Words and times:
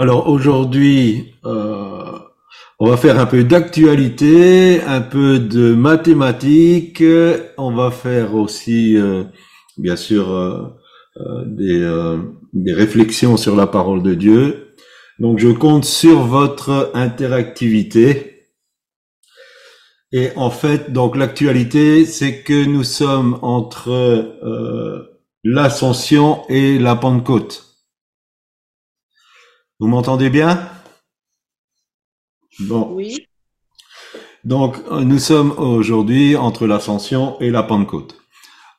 Alors 0.00 0.28
aujourd'hui, 0.28 1.34
euh, 1.44 2.18
on 2.78 2.88
va 2.88 2.96
faire 2.96 3.18
un 3.18 3.26
peu 3.26 3.42
d'actualité, 3.42 4.80
un 4.82 5.00
peu 5.00 5.40
de 5.40 5.74
mathématiques. 5.74 7.02
On 7.56 7.74
va 7.74 7.90
faire 7.90 8.36
aussi, 8.36 8.96
euh, 8.96 9.24
bien 9.76 9.96
sûr, 9.96 10.30
euh, 10.30 10.68
des, 11.46 12.16
des 12.52 12.72
réflexions 12.72 13.36
sur 13.36 13.56
la 13.56 13.66
parole 13.66 14.04
de 14.04 14.14
Dieu. 14.14 14.68
Donc 15.18 15.40
je 15.40 15.48
compte 15.48 15.84
sur 15.84 16.20
votre 16.20 16.92
interactivité. 16.94 18.46
Et 20.12 20.28
en 20.36 20.50
fait, 20.50 20.92
donc 20.92 21.16
l'actualité, 21.16 22.04
c'est 22.06 22.44
que 22.44 22.64
nous 22.64 22.84
sommes 22.84 23.36
entre 23.42 24.38
l'Ascension 25.42 26.42
et 26.48 26.78
la 26.78 26.94
Pentecôte. 26.94 27.67
Vous 29.80 29.86
m'entendez 29.86 30.30
bien? 30.30 30.68
Bon. 32.60 32.90
Oui. 32.92 33.26
Donc, 34.44 34.76
euh, 34.90 35.02
nous 35.04 35.18
sommes 35.18 35.52
aujourd'hui 35.56 36.36
entre 36.36 36.66
l'Ascension 36.66 37.38
et 37.40 37.50
la 37.50 37.62
Pentecôte. 37.62 38.16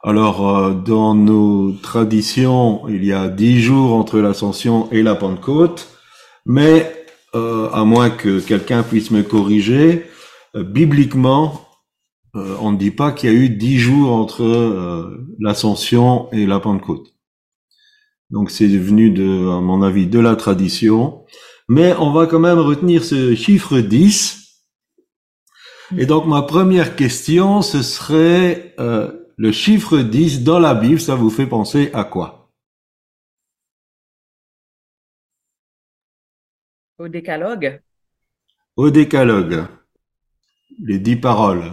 Alors, 0.02 0.50
euh, 0.50 0.74
dans 0.74 1.16
nos 1.16 1.72
traditions, 1.72 2.88
il 2.88 3.06
y 3.06 3.14
a 3.14 3.30
dix 3.30 3.62
jours 3.62 3.94
entre 3.94 4.20
l'Ascension 4.20 4.90
et 4.92 5.04
la 5.04 5.16
Pentecôte, 5.16 5.88
mais 6.46 7.00
euh, 7.36 7.70
à 7.72 7.86
moins 7.86 8.10
que 8.10 8.40
quelqu'un 8.40 8.82
puisse 8.82 9.12
me 9.12 9.22
corriger, 9.22 10.06
euh, 10.56 10.64
bibliquement, 10.64 11.62
euh, 12.36 12.58
on 12.60 12.72
ne 12.72 12.78
dit 12.78 12.92
pas 12.92 13.12
qu'il 13.12 13.32
y 13.32 13.34
a 13.34 13.36
eu 13.36 13.50
dix 13.50 13.78
jours 13.78 14.12
entre 14.12 15.18
l'Ascension 15.40 16.30
et 16.32 16.46
la 16.46 16.60
Pentecôte. 16.60 17.14
Donc, 18.30 18.52
c'est 18.52 18.68
venu 18.68 19.10
de, 19.12 19.24
à 19.50 19.62
mon 19.62 19.82
avis, 19.82 20.08
de 20.08 20.20
la 20.20 20.36
tradition. 20.36 21.26
Mais 21.68 21.94
on 21.98 22.12
va 22.12 22.26
quand 22.28 22.40
même 22.40 22.60
retenir 22.60 23.04
ce 23.04 23.36
chiffre 23.36 23.80
10. 23.80 24.40
Et 25.98 26.06
donc 26.06 26.26
ma 26.28 26.42
première 26.44 26.96
question, 26.96 27.62
ce 27.62 27.82
serait 27.82 28.76
euh, 28.80 29.12
le 29.38 29.52
chiffre 29.52 30.00
10 30.00 30.44
dans 30.44 30.60
la 30.60 30.76
Bible, 30.76 31.00
ça 31.00 31.16
vous 31.16 31.30
fait 31.32 31.48
penser 31.48 31.90
à 31.94 32.04
quoi? 32.04 32.52
Au 37.00 37.08
décalogue. 37.08 37.82
Au 38.76 38.90
décalogue, 38.90 39.68
les 40.80 41.00
dix 41.00 41.16
paroles, 41.18 41.72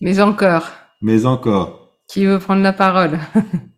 Mais 0.00 0.20
encore, 0.20 0.70
mais 1.00 1.26
encore. 1.26 1.96
qui 2.08 2.26
veut 2.26 2.38
prendre 2.38 2.62
la 2.62 2.72
parole? 2.74 3.18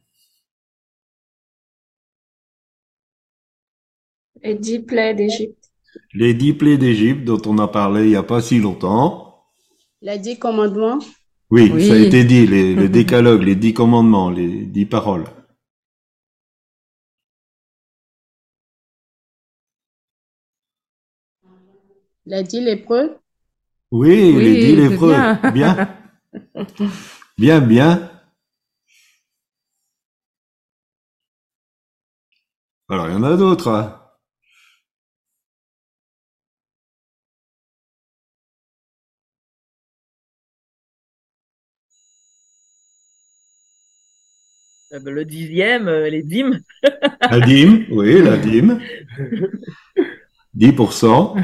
Et 4.42 4.54
dix 4.54 4.80
plaies 4.80 5.14
d'Égypte. 5.14 5.70
Les 6.14 6.34
dix 6.34 6.52
plaies 6.54 6.78
d'Égypte 6.78 7.24
dont 7.24 7.40
on 7.46 7.58
a 7.58 7.68
parlé 7.68 8.02
il 8.04 8.08
n'y 8.08 8.16
a 8.16 8.22
pas 8.22 8.40
si 8.42 8.58
longtemps. 8.58 9.44
Les 10.00 10.18
dix 10.18 10.38
commandements. 10.38 10.98
Oui, 11.50 11.70
Oui. 11.72 11.86
ça 11.86 11.94
a 11.94 11.98
été 11.98 12.24
dit, 12.24 12.46
les, 12.46 12.74
le 12.74 12.88
décalogue, 12.98 13.42
les 13.42 13.56
dix 13.56 13.74
commandements, 13.74 14.30
les 14.30 14.64
dix 14.66 14.86
paroles. 14.86 15.24
Les 22.26 22.42
dix 22.42 22.60
lépreux. 22.60 23.18
Oui, 23.90 24.32
Oui, 24.34 24.44
les 24.44 24.56
dix 24.56 24.76
lépreux. 24.76 25.12
bien. 25.12 25.40
Bien. 25.52 25.98
Bien, 27.38 27.60
bien. 27.60 28.10
Alors, 32.88 33.08
il 33.08 33.12
y 33.14 33.16
en 33.16 33.22
a 33.24 33.36
d'autres. 33.36 33.68
hein. 33.68 34.01
Le 44.92 45.24
dixième, 45.24 45.88
euh, 45.88 46.10
les 46.10 46.22
dîmes. 46.22 46.60
La 47.30 47.40
dîme, 47.40 47.86
oui, 47.90 48.20
la 48.20 48.36
dîme. 48.36 48.78
10%. 50.54 51.36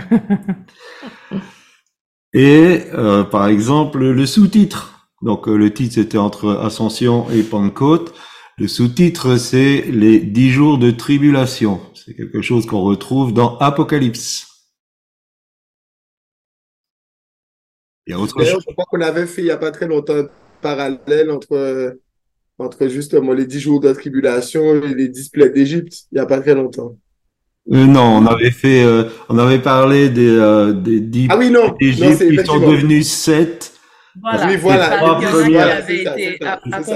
Et 2.34 2.82
euh, 2.92 3.24
par 3.24 3.48
exemple, 3.48 4.00
le 4.00 4.26
sous-titre. 4.26 5.08
Donc 5.22 5.48
euh, 5.48 5.56
le 5.56 5.72
titre 5.72 5.94
c'était 5.94 6.18
entre 6.18 6.56
Ascension 6.56 7.30
et 7.30 7.42
Pentecôte. 7.42 8.12
Le 8.58 8.68
sous-titre 8.68 9.36
c'est 9.36 9.82
les 9.82 10.18
dix 10.20 10.50
jours 10.50 10.76
de 10.76 10.90
tribulation. 10.90 11.80
C'est 11.94 12.14
quelque 12.14 12.42
chose 12.42 12.66
qu'on 12.66 12.82
retrouve 12.82 13.32
dans 13.32 13.56
Apocalypse. 13.58 14.46
Il 18.06 18.10
y 18.10 18.14
a 18.14 18.18
autre 18.18 18.44
chose? 18.44 18.62
Je 18.68 18.72
crois 18.74 18.84
qu'on 18.90 19.00
avait 19.00 19.26
fait 19.26 19.42
il 19.42 19.46
n'y 19.46 19.50
a 19.50 19.56
pas 19.56 19.70
très 19.70 19.86
longtemps 19.86 20.16
un 20.16 20.28
parallèle 20.60 21.30
entre, 21.30 21.96
entre 22.58 22.88
justement 22.88 23.32
les 23.32 23.46
dix 23.46 23.60
jours 23.60 23.80
de 23.80 23.92
tribulation 23.92 24.74
et 24.82 24.94
les 24.94 25.08
dix 25.08 25.28
plaies 25.28 25.50
d'Égypte, 25.50 26.06
il 26.10 26.16
n'y 26.16 26.20
a 26.20 26.26
pas 26.26 26.40
très 26.40 26.54
longtemps. 26.54 26.96
Euh, 27.70 27.84
non, 27.86 28.18
on 28.22 28.26
avait 28.26 28.50
fait, 28.50 28.82
euh, 28.82 29.04
on 29.28 29.38
avait 29.38 29.58
parlé 29.58 30.08
des, 30.08 30.28
euh, 30.28 30.72
des 30.72 31.00
dix 31.00 31.28
Ah 31.30 31.36
oui, 31.36 31.50
non, 31.50 31.74
d'Égypte 31.80 32.26
qui 32.28 32.44
sont 32.46 32.60
devenus 32.60 33.06
sept. 33.08 33.72
Voilà. 34.20 34.48
Oui, 34.48 34.56
trois 34.96 35.18
premières- 35.20 35.84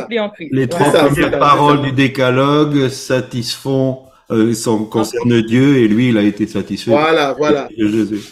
été 0.07 0.19
en 0.19 0.31
Christ. 0.31 0.49
Les 0.53 0.67
trois 0.67 0.91
ça, 0.91 1.05
premières 1.05 1.39
paroles 1.39 1.77
ça. 1.79 1.83
du 1.85 1.93
décalogue 1.93 2.89
satisfont, 2.89 4.01
euh, 4.31 4.55
sont, 4.55 4.85
concernent 4.87 5.43
Dieu 5.43 5.77
et 5.77 5.89
lui, 5.89 6.09
il 6.09 6.19
a 6.19 6.23
été 6.23 6.47
satisfait 6.47 6.91
Voilà, 6.91 7.35
voilà, 7.35 7.69
de 7.77 7.87
Jésus. 7.89 8.23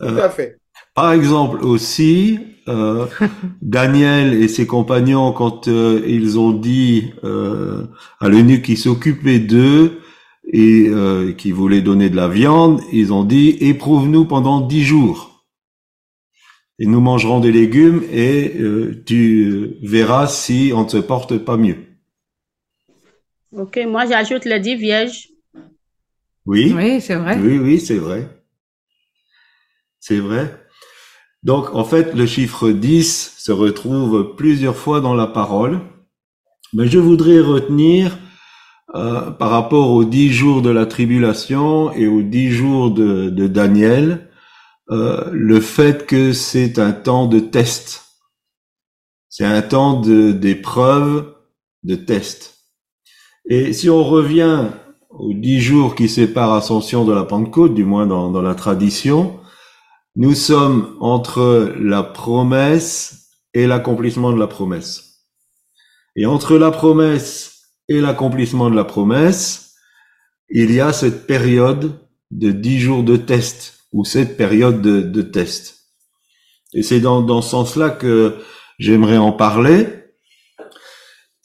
tout 0.00 0.06
à 0.06 0.30
fait. 0.30 0.56
Par 0.94 1.12
exemple 1.12 1.64
aussi, 1.64 2.38
euh, 2.68 3.06
Daniel 3.62 4.34
et 4.34 4.48
ses 4.48 4.66
compagnons, 4.66 5.32
quand 5.32 5.68
euh, 5.68 6.02
ils 6.06 6.38
ont 6.38 6.52
dit 6.52 7.12
euh, 7.24 7.86
à 8.20 8.28
l'eunuque 8.28 8.62
qui 8.62 8.76
s'occupait 8.76 9.40
d'eux 9.40 10.00
et 10.52 10.86
euh, 10.88 11.32
qui 11.32 11.52
voulait 11.52 11.82
donner 11.82 12.10
de 12.10 12.16
la 12.16 12.28
viande, 12.28 12.80
ils 12.92 13.12
ont 13.12 13.24
dit 13.24 13.56
éprouve-nous 13.60 14.24
pendant 14.24 14.60
dix 14.60 14.84
jours. 14.84 15.46
Et 16.78 16.86
nous 16.86 17.00
mangerons 17.00 17.40
des 17.40 17.52
légumes 17.52 18.02
et 18.12 18.52
euh, 18.58 19.02
tu 19.06 19.76
verras 19.82 20.26
si 20.26 20.72
on 20.74 20.84
ne 20.84 20.88
se 20.88 20.96
porte 20.96 21.38
pas 21.38 21.56
mieux. 21.56 21.76
Ok, 23.52 23.78
moi 23.86 24.06
j'ajoute 24.06 24.44
les 24.44 24.58
dix 24.58 24.74
vierges. 24.74 25.28
Oui. 26.46 26.72
Oui, 26.76 27.00
c'est 27.00 27.14
vrai. 27.14 27.38
Oui, 27.38 27.58
oui, 27.58 27.80
c'est 27.80 27.96
vrai. 27.96 28.28
C'est 30.00 30.18
vrai. 30.18 30.63
Donc, 31.44 31.74
en 31.74 31.84
fait, 31.84 32.14
le 32.14 32.24
chiffre 32.24 32.70
10 32.70 33.34
se 33.36 33.52
retrouve 33.52 34.34
plusieurs 34.34 34.76
fois 34.76 35.02
dans 35.02 35.14
la 35.14 35.26
parole. 35.26 35.80
Mais 36.72 36.88
je 36.88 36.98
voudrais 36.98 37.40
retenir, 37.40 38.18
euh, 38.94 39.30
par 39.30 39.50
rapport 39.50 39.90
aux 39.90 40.04
dix 40.04 40.32
jours 40.32 40.62
de 40.62 40.70
la 40.70 40.86
tribulation 40.86 41.92
et 41.92 42.06
aux 42.06 42.22
dix 42.22 42.50
jours 42.50 42.90
de, 42.90 43.28
Daniel, 43.46 44.30
euh, 44.90 45.28
le 45.32 45.60
fait 45.60 46.06
que 46.06 46.32
c'est 46.32 46.78
un 46.78 46.92
temps 46.92 47.26
de 47.26 47.40
test. 47.40 48.06
C'est 49.28 49.44
un 49.44 49.62
temps 49.62 50.00
d'épreuve, 50.00 51.34
de 51.82 51.94
test. 51.94 52.58
Et 53.46 53.74
si 53.74 53.90
on 53.90 54.02
revient 54.02 54.68
aux 55.10 55.34
dix 55.34 55.60
jours 55.60 55.94
qui 55.94 56.08
séparent 56.08 56.54
Ascension 56.54 57.04
de 57.04 57.12
la 57.12 57.24
Pentecôte, 57.24 57.74
du 57.74 57.84
moins 57.84 58.06
dans 58.06 58.40
la 58.40 58.54
tradition, 58.54 59.38
nous 60.16 60.34
sommes 60.34 60.96
entre 61.00 61.74
la 61.80 62.02
promesse 62.02 63.30
et 63.52 63.66
l'accomplissement 63.66 64.32
de 64.32 64.38
la 64.38 64.46
promesse. 64.46 65.24
Et 66.16 66.26
entre 66.26 66.56
la 66.56 66.70
promesse 66.70 67.70
et 67.88 68.00
l'accomplissement 68.00 68.70
de 68.70 68.76
la 68.76 68.84
promesse, 68.84 69.74
il 70.48 70.72
y 70.72 70.80
a 70.80 70.92
cette 70.92 71.26
période 71.26 71.98
de 72.30 72.52
dix 72.52 72.78
jours 72.78 73.02
de 73.02 73.16
test, 73.16 73.86
ou 73.92 74.04
cette 74.04 74.36
période 74.36 74.82
de, 74.82 75.22
test. 75.22 75.90
Et 76.72 76.82
c'est 76.82 77.00
dans, 77.00 77.22
dans 77.22 77.42
ce 77.42 77.50
sens-là 77.50 77.90
que 77.90 78.36
j'aimerais 78.78 79.18
en 79.18 79.32
parler. 79.32 79.86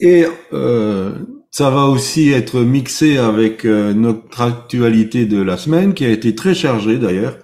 Et 0.00 0.24
euh, 0.52 1.14
ça 1.50 1.70
va 1.70 1.84
aussi 1.86 2.30
être 2.30 2.60
mixé 2.60 3.18
avec 3.18 3.64
euh, 3.64 3.92
notre 3.92 4.40
actualité 4.40 5.26
de 5.26 5.42
la 5.42 5.56
semaine, 5.56 5.94
qui 5.94 6.04
a 6.04 6.10
été 6.10 6.34
très 6.34 6.54
chargée 6.54 6.98
d'ailleurs. 6.98 7.38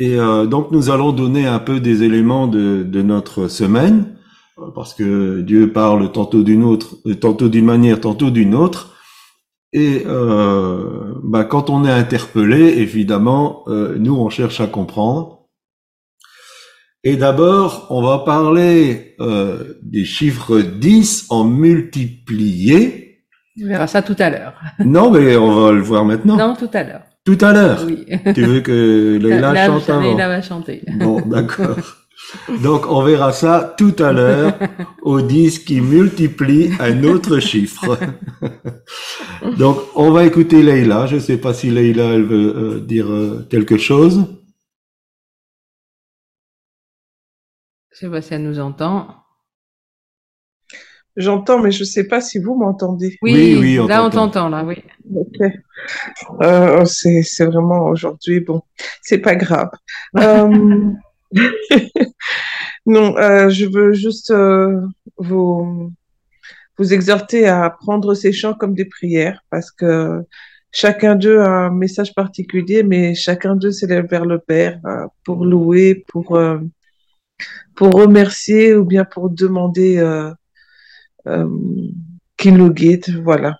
Et 0.00 0.18
euh, 0.18 0.46
donc 0.46 0.70
nous 0.70 0.88
allons 0.88 1.12
donner 1.12 1.46
un 1.46 1.58
peu 1.58 1.78
des 1.78 2.02
éléments 2.02 2.48
de, 2.48 2.82
de 2.82 3.02
notre 3.02 3.48
semaine, 3.48 4.16
euh, 4.58 4.70
parce 4.74 4.94
que 4.94 5.42
Dieu 5.42 5.72
parle 5.72 6.10
tantôt 6.10 6.42
d'une 6.42 6.64
autre, 6.64 6.96
euh, 7.06 7.14
tantôt 7.14 7.50
d'une 7.50 7.66
manière, 7.66 8.00
tantôt 8.00 8.30
d'une 8.30 8.54
autre. 8.54 8.96
Et 9.74 10.02
euh, 10.06 11.14
bah, 11.22 11.44
quand 11.44 11.68
on 11.68 11.84
est 11.84 11.90
interpellé, 11.92 12.78
évidemment, 12.78 13.62
euh, 13.68 13.96
nous 13.98 14.16
on 14.16 14.30
cherche 14.30 14.62
à 14.62 14.66
comprendre. 14.66 15.48
Et 17.04 17.16
d'abord, 17.16 17.86
on 17.90 18.02
va 18.02 18.20
parler 18.20 19.16
euh, 19.20 19.74
des 19.82 20.06
chiffres 20.06 20.60
10 20.60 21.26
en 21.28 21.44
multiplié. 21.44 23.22
On 23.62 23.66
verra 23.68 23.86
ça 23.86 24.00
tout 24.00 24.16
à 24.18 24.30
l'heure. 24.30 24.54
Non, 24.82 25.10
mais 25.10 25.36
on 25.36 25.54
va 25.54 25.72
le 25.72 25.82
voir 25.82 26.06
maintenant. 26.06 26.38
Non, 26.38 26.56
tout 26.56 26.70
à 26.72 26.84
l'heure. 26.84 27.02
Tout 27.24 27.38
à 27.40 27.52
l'heure. 27.52 27.84
Oui. 27.86 28.06
Tu 28.34 28.42
veux 28.42 28.60
que 28.60 29.18
Leïla 29.20 29.52
Là, 29.52 29.66
chante 29.66 29.88
avant 29.90 30.00
Leïla 30.00 30.28
va 30.28 30.42
chanter. 30.42 30.82
Bon, 30.98 31.20
d'accord. 31.26 31.76
Donc, 32.62 32.86
on 32.88 33.02
verra 33.02 33.32
ça 33.32 33.74
tout 33.76 33.94
à 33.98 34.12
l'heure 34.12 34.54
au 35.02 35.20
10 35.20 35.60
qui 35.60 35.80
multiplie 35.80 36.70
un 36.78 37.02
autre 37.04 37.40
chiffre. 37.40 37.98
Donc, 39.58 39.78
on 39.96 40.10
va 40.10 40.24
écouter 40.24 40.62
Leïla. 40.62 41.06
Je 41.06 41.16
ne 41.16 41.20
sais 41.20 41.38
pas 41.38 41.52
si 41.54 41.70
Leïla, 41.70 42.04
elle 42.04 42.24
veut 42.24 42.56
euh, 42.56 42.80
dire 42.80 43.10
euh, 43.10 43.46
quelque 43.50 43.78
chose. 43.78 44.26
Je 47.92 47.98
sais 47.98 48.10
pas 48.10 48.22
si 48.22 48.34
elle 48.34 48.44
nous 48.44 48.60
entend. 48.60 49.19
J'entends, 51.16 51.60
mais 51.60 51.72
je 51.72 51.84
sais 51.84 52.04
pas 52.04 52.20
si 52.20 52.38
vous 52.38 52.54
m'entendez. 52.56 53.18
Oui, 53.22 53.32
Oui, 53.34 53.58
oui, 53.60 53.80
on 53.80 53.86
là 53.86 54.04
on 54.04 54.10
t'entend. 54.10 54.48
là, 54.48 54.64
oui. 54.64 54.76
Ok. 55.14 55.40
Euh, 56.42 56.84
c'est, 56.84 57.22
c'est 57.22 57.46
vraiment 57.46 57.86
aujourd'hui, 57.86 58.40
bon, 58.40 58.62
c'est 59.02 59.18
pas 59.18 59.34
grave. 59.34 59.70
Euh, 60.18 60.92
non, 62.86 63.16
euh, 63.18 63.48
je 63.50 63.66
veux 63.66 63.92
juste 63.92 64.30
euh, 64.30 64.80
vous, 65.16 65.92
vous 66.78 66.92
exhorter 66.94 67.46
à 67.46 67.70
prendre 67.70 68.14
ces 68.14 68.32
chants 68.32 68.54
comme 68.54 68.74
des 68.74 68.84
prières 68.84 69.40
parce 69.50 69.70
que 69.70 70.24
chacun 70.72 71.14
d'eux 71.14 71.38
a 71.40 71.48
un 71.66 71.70
message 71.70 72.14
particulier, 72.14 72.82
mais 72.82 73.14
chacun 73.14 73.54
d'eux 73.56 73.70
s'élève 73.70 74.06
vers 74.08 74.26
le 74.26 74.38
Père 74.38 74.80
euh, 74.84 75.06
pour 75.24 75.44
louer, 75.44 76.04
pour, 76.08 76.36
euh, 76.36 76.58
pour 77.76 77.92
remercier 77.94 78.74
ou 78.74 78.84
bien 78.84 79.04
pour 79.04 79.30
demander 79.30 79.98
qu'il 82.36 82.56
nous 82.56 82.72
guide. 82.72 83.22
Voilà. 83.22 83.58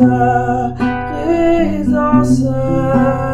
altar 0.00 0.74
is 1.80 1.92
awesome. 1.92 3.25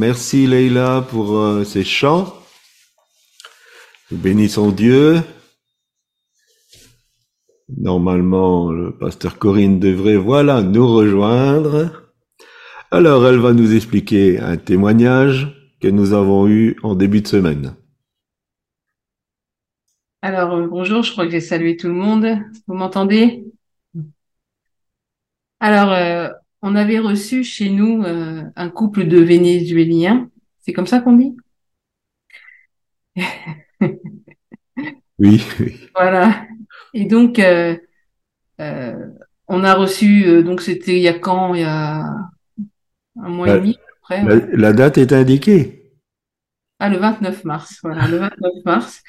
Merci 0.00 0.46
Leïla 0.46 1.06
pour 1.10 1.36
euh, 1.36 1.62
ces 1.62 1.84
chants. 1.84 2.32
Nous 4.10 4.16
bénissons 4.16 4.70
Dieu. 4.70 5.20
Normalement, 7.76 8.72
le 8.72 8.96
pasteur 8.96 9.38
Corinne 9.38 9.78
devrait, 9.78 10.16
voilà, 10.16 10.62
nous 10.62 10.88
rejoindre. 10.88 12.14
Alors, 12.90 13.26
elle 13.26 13.40
va 13.40 13.52
nous 13.52 13.74
expliquer 13.74 14.40
un 14.40 14.56
témoignage 14.56 15.54
que 15.82 15.88
nous 15.88 16.14
avons 16.14 16.48
eu 16.48 16.78
en 16.82 16.94
début 16.94 17.20
de 17.20 17.28
semaine. 17.28 17.76
Alors, 20.22 20.54
euh, 20.54 20.66
bonjour, 20.66 21.02
je 21.02 21.12
crois 21.12 21.26
que 21.26 21.32
j'ai 21.32 21.42
salué 21.42 21.76
tout 21.76 21.88
le 21.88 21.92
monde. 21.92 22.38
Vous 22.66 22.74
m'entendez? 22.74 23.44
Alors, 25.60 25.92
euh, 25.92 26.30
on 26.62 26.74
avait 26.76 26.98
reçu 26.98 27.44
chez 27.44 27.70
nous 27.70 28.02
euh, 28.04 28.42
un 28.56 28.68
couple 28.70 29.06
de 29.06 29.18
Vénézuéliens. 29.20 30.30
C'est 30.60 30.72
comme 30.72 30.86
ça 30.86 31.00
qu'on 31.00 31.14
dit? 31.14 31.36
Oui, 35.18 35.42
oui. 35.60 35.76
Voilà. 35.94 36.46
Et 36.94 37.04
donc, 37.04 37.38
euh, 37.38 37.76
euh, 38.60 38.94
on 39.48 39.64
a 39.64 39.74
reçu, 39.74 40.24
euh, 40.26 40.42
donc 40.42 40.60
c'était 40.60 40.96
il 40.96 41.02
y 41.02 41.08
a 41.08 41.18
quand? 41.18 41.54
Il 41.54 41.60
y 41.60 41.64
a 41.64 42.04
un 43.22 43.28
mois 43.28 43.48
et 43.48 43.58
demi, 43.58 43.70
à 43.70 43.74
peu 43.74 43.94
près. 44.02 44.46
la- 44.56 44.72
date 44.72 44.98
est 44.98 45.12
indiquée. 45.12 45.92
Ah, 46.78 46.88
le 46.88 46.96
29 46.96 47.44
mars, 47.44 47.78
voilà, 47.82 48.08
le 48.08 48.18
29 48.18 48.64
mars. 48.64 49.02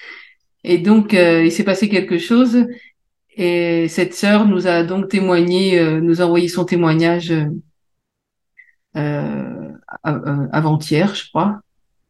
Et 0.64 0.78
donc, 0.78 1.14
euh, 1.14 1.44
il 1.46 1.52
s'est 1.52 1.64
passé 1.64 1.90
quelque 1.90 2.18
chose. 2.18 2.66
Et 3.36 3.88
cette 3.88 4.14
sœur 4.14 4.46
nous 4.46 4.68
a 4.68 4.84
donc 4.84 5.08
témoigné, 5.10 5.80
euh, 5.80 6.02
nous 6.02 6.22
a 6.22 6.26
envoyé 6.26 6.48
son 6.48 6.66
témoignage 6.66 7.32
euh, 7.32 7.46
euh, 8.98 9.72
av- 10.04 10.50
avant-hier, 10.52 11.16
je 11.16 11.30
crois. 11.30 11.62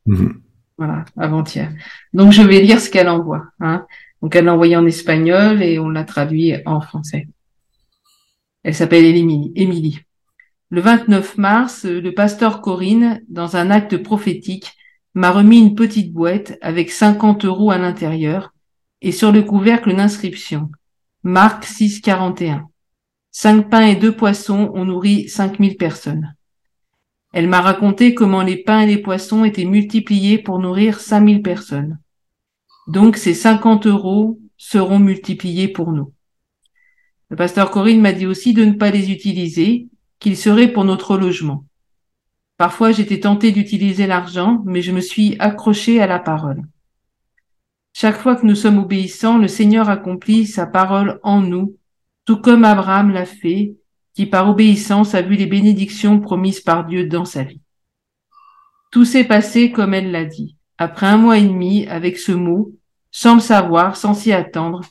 Mhm. 0.05 0.41
Voilà, 0.77 1.05
avant-hier. 1.15 1.71
Donc, 2.13 2.31
je 2.31 2.41
vais 2.41 2.59
lire 2.61 2.79
ce 2.79 2.89
qu'elle 2.89 3.09
envoie. 3.09 3.45
Hein. 3.59 3.85
Donc, 4.21 4.35
elle 4.35 4.45
l'a 4.45 4.53
envoyé 4.53 4.75
en 4.75 4.85
espagnol 4.87 5.61
et 5.61 5.77
on 5.77 5.89
l'a 5.89 6.03
traduit 6.03 6.55
en 6.65 6.81
français. 6.81 7.27
Elle 8.63 8.73
s'appelle 8.73 9.05
Émilie. 9.05 9.99
Le 10.71 10.81
29 10.81 11.37
mars, 11.37 11.85
le 11.85 12.11
pasteur 12.13 12.61
Corinne, 12.61 13.21
dans 13.29 13.57
un 13.57 13.69
acte 13.69 13.97
prophétique, 13.97 14.73
m'a 15.13 15.29
remis 15.31 15.59
une 15.59 15.75
petite 15.75 16.13
boîte 16.13 16.57
avec 16.61 16.89
50 16.89 17.45
euros 17.45 17.69
à 17.71 17.77
l'intérieur 17.77 18.53
et 19.01 19.11
sur 19.11 19.31
le 19.31 19.43
couvercle 19.43 19.89
une 19.89 19.99
inscription. 19.99 20.71
Marc 21.23 21.65
6, 21.65 22.01
41. 22.01 22.67
Cinq 23.29 23.69
pains 23.69 23.85
et 23.85 23.95
deux 23.95 24.15
poissons 24.15 24.71
ont 24.73 24.85
nourri 24.85 25.29
5000 25.29 25.77
personnes. 25.77 26.35
Elle 27.31 27.47
m'a 27.47 27.61
raconté 27.61 28.15
comment 28.15 28.41
les 28.41 28.57
pains 28.57 28.79
et 28.81 28.87
les 28.87 28.97
poissons 28.97 29.45
étaient 29.45 29.65
multipliés 29.65 30.39
pour 30.39 30.57
nourrir 30.57 30.99
5000 30.99 31.43
personnes. 31.43 31.99
Donc 32.87 33.17
ces 33.17 33.35
50 33.35 33.85
euros 33.85 34.39
seront 34.57 34.97
multipliés 34.97 35.67
pour 35.67 35.91
nous. 35.91 36.11
Le 37.29 37.35
pasteur 37.35 37.69
Corinne 37.69 38.01
m'a 38.01 38.13
dit 38.13 38.25
aussi 38.25 38.55
de 38.55 38.65
ne 38.65 38.73
pas 38.73 38.89
les 38.89 39.11
utiliser, 39.11 39.89
qu'ils 40.17 40.37
seraient 40.37 40.73
pour 40.73 40.85
notre 40.85 41.19
logement. 41.19 41.65
Parfois 42.57 42.91
j'étais 42.93 43.19
tentée 43.19 43.51
d'utiliser 43.51 44.07
l'argent, 44.07 44.63
mais 44.65 44.81
je 44.81 44.91
me 44.91 45.01
suis 45.01 45.35
accrochée 45.37 46.01
à 46.01 46.07
la 46.07 46.17
parole. 46.17 46.63
Chaque 47.93 48.17
fois 48.17 48.35
que 48.35 48.45
nous 48.45 48.55
sommes 48.55 48.79
obéissants, 48.79 49.37
le 49.37 49.47
Seigneur 49.47 49.89
accomplit 49.89 50.47
sa 50.47 50.65
parole 50.65 51.19
en 51.23 51.41
nous, 51.41 51.77
tout 52.25 52.37
comme 52.37 52.63
Abraham 52.63 53.11
l'a 53.11 53.25
fait, 53.25 53.75
qui 54.13 54.25
par 54.25 54.49
obéissance 54.49 55.15
a 55.15 55.21
vu 55.21 55.35
les 55.35 55.45
bénédictions 55.45 56.19
promises 56.19 56.61
par 56.61 56.85
Dieu 56.85 57.07
dans 57.07 57.25
sa 57.25 57.43
vie. 57.43 57.61
Tout 58.91 59.05
s'est 59.05 59.23
passé 59.23 59.71
comme 59.71 59.93
elle 59.93 60.11
l'a 60.11 60.25
dit. 60.25 60.57
Après 60.77 61.07
un 61.07 61.17
mois 61.17 61.37
et 61.37 61.45
demi, 61.45 61.87
avec 61.87 62.17
ce 62.17 62.31
mot, 62.31 62.73
sans 63.11 63.35
le 63.35 63.41
savoir, 63.41 63.95
sans 63.95 64.13
s'y 64.13 64.31
attendre, 64.33 64.81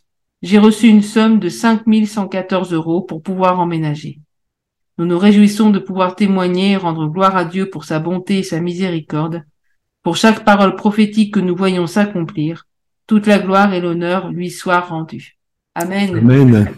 j'ai 0.43 0.59
reçu 0.59 0.89
une 0.89 1.03
somme 1.03 1.39
de 1.39 1.49
5114 1.49 2.73
euros 2.73 3.03
pour 3.03 3.23
pouvoir 3.23 3.61
emménager. 3.61 4.21
Nous 4.99 5.07
nous 5.07 5.19
réjouissons 5.19 5.71
de 5.71 5.79
pouvoir 5.79 6.17
témoigner 6.17 6.73
et 6.73 6.77
rendre 6.77 7.07
gloire 7.09 7.37
à 7.37 7.45
Dieu 7.45 7.69
pour 7.69 7.85
sa 7.85 7.99
bonté 7.99 8.39
et 8.39 8.43
sa 8.43 8.61
miséricorde. 8.61 9.43
Pour 10.03 10.17
chaque 10.17 10.45
parole 10.45 10.77
prophétique 10.77 11.35
que 11.35 11.41
nous 11.41 11.57
voyons 11.57 11.87
s'accomplir, 11.87 12.67
toute 13.11 13.27
la 13.27 13.41
gloire 13.41 13.75
et 13.75 13.81
l'honneur 13.81 14.31
lui 14.31 14.51
soient 14.51 14.79
rendus. 14.79 15.37
Amen. 15.75 16.17
Amen. 16.17 16.73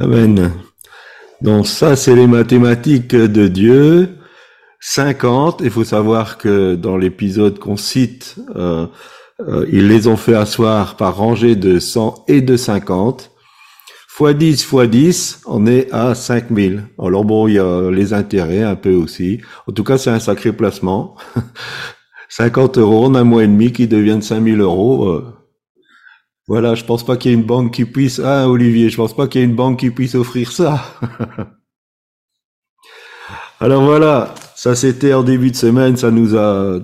Amen. 0.00 0.52
Donc 1.42 1.66
ça, 1.66 1.96
c'est 1.96 2.14
les 2.14 2.26
mathématiques 2.26 3.14
de 3.14 3.46
Dieu. 3.46 4.16
50, 4.80 5.60
il 5.62 5.70
faut 5.70 5.84
savoir 5.84 6.38
que 6.38 6.76
dans 6.76 6.96
l'épisode 6.96 7.58
qu'on 7.58 7.76
cite, 7.76 8.36
euh, 8.56 8.86
euh, 9.46 9.66
ils 9.70 9.86
les 9.86 10.08
ont 10.08 10.16
fait 10.16 10.34
asseoir 10.34 10.96
par 10.96 11.14
rangée 11.14 11.56
de 11.56 11.78
100 11.78 12.24
et 12.26 12.40
de 12.40 12.56
50. 12.56 13.30
Fois 14.08 14.32
10 14.32 14.64
fois 14.64 14.86
10, 14.86 15.42
on 15.44 15.66
est 15.66 15.92
à 15.92 16.14
5000. 16.14 16.86
Alors 16.98 17.26
bon, 17.26 17.48
il 17.48 17.54
y 17.56 17.58
a 17.58 17.90
les 17.90 18.14
intérêts 18.14 18.62
un 18.62 18.76
peu 18.76 18.94
aussi. 18.94 19.42
En 19.66 19.72
tout 19.72 19.84
cas, 19.84 19.98
c'est 19.98 20.08
un 20.08 20.20
sacré 20.20 20.54
placement. 20.54 21.16
50 22.36 22.78
euros 22.78 23.04
en 23.04 23.14
un 23.14 23.22
mois 23.22 23.44
et 23.44 23.46
demi 23.46 23.70
qui 23.70 23.86
deviennent 23.86 24.20
5000 24.20 24.60
euros. 24.60 25.08
euh, 25.08 25.24
voilà, 26.48 26.74
je 26.74 26.84
pense 26.84 27.06
pas 27.06 27.16
qu'il 27.16 27.30
y 27.30 27.34
ait 27.34 27.36
une 27.36 27.44
banque 27.44 27.72
qui 27.72 27.84
puisse, 27.84 28.18
ah, 28.18 28.48
Olivier, 28.48 28.90
je 28.90 28.96
pense 28.96 29.14
pas 29.14 29.28
qu'il 29.28 29.40
y 29.40 29.44
ait 29.44 29.46
une 29.46 29.54
banque 29.54 29.78
qui 29.78 29.90
puisse 29.90 30.16
offrir 30.16 30.50
ça. 30.50 30.82
Alors 33.60 33.84
voilà, 33.84 34.34
ça 34.56 34.74
c'était 34.74 35.14
en 35.14 35.22
début 35.22 35.52
de 35.52 35.56
semaine, 35.56 35.96
ça 35.96 36.10
nous 36.10 36.34
a 36.34 36.54
euh, 36.54 36.80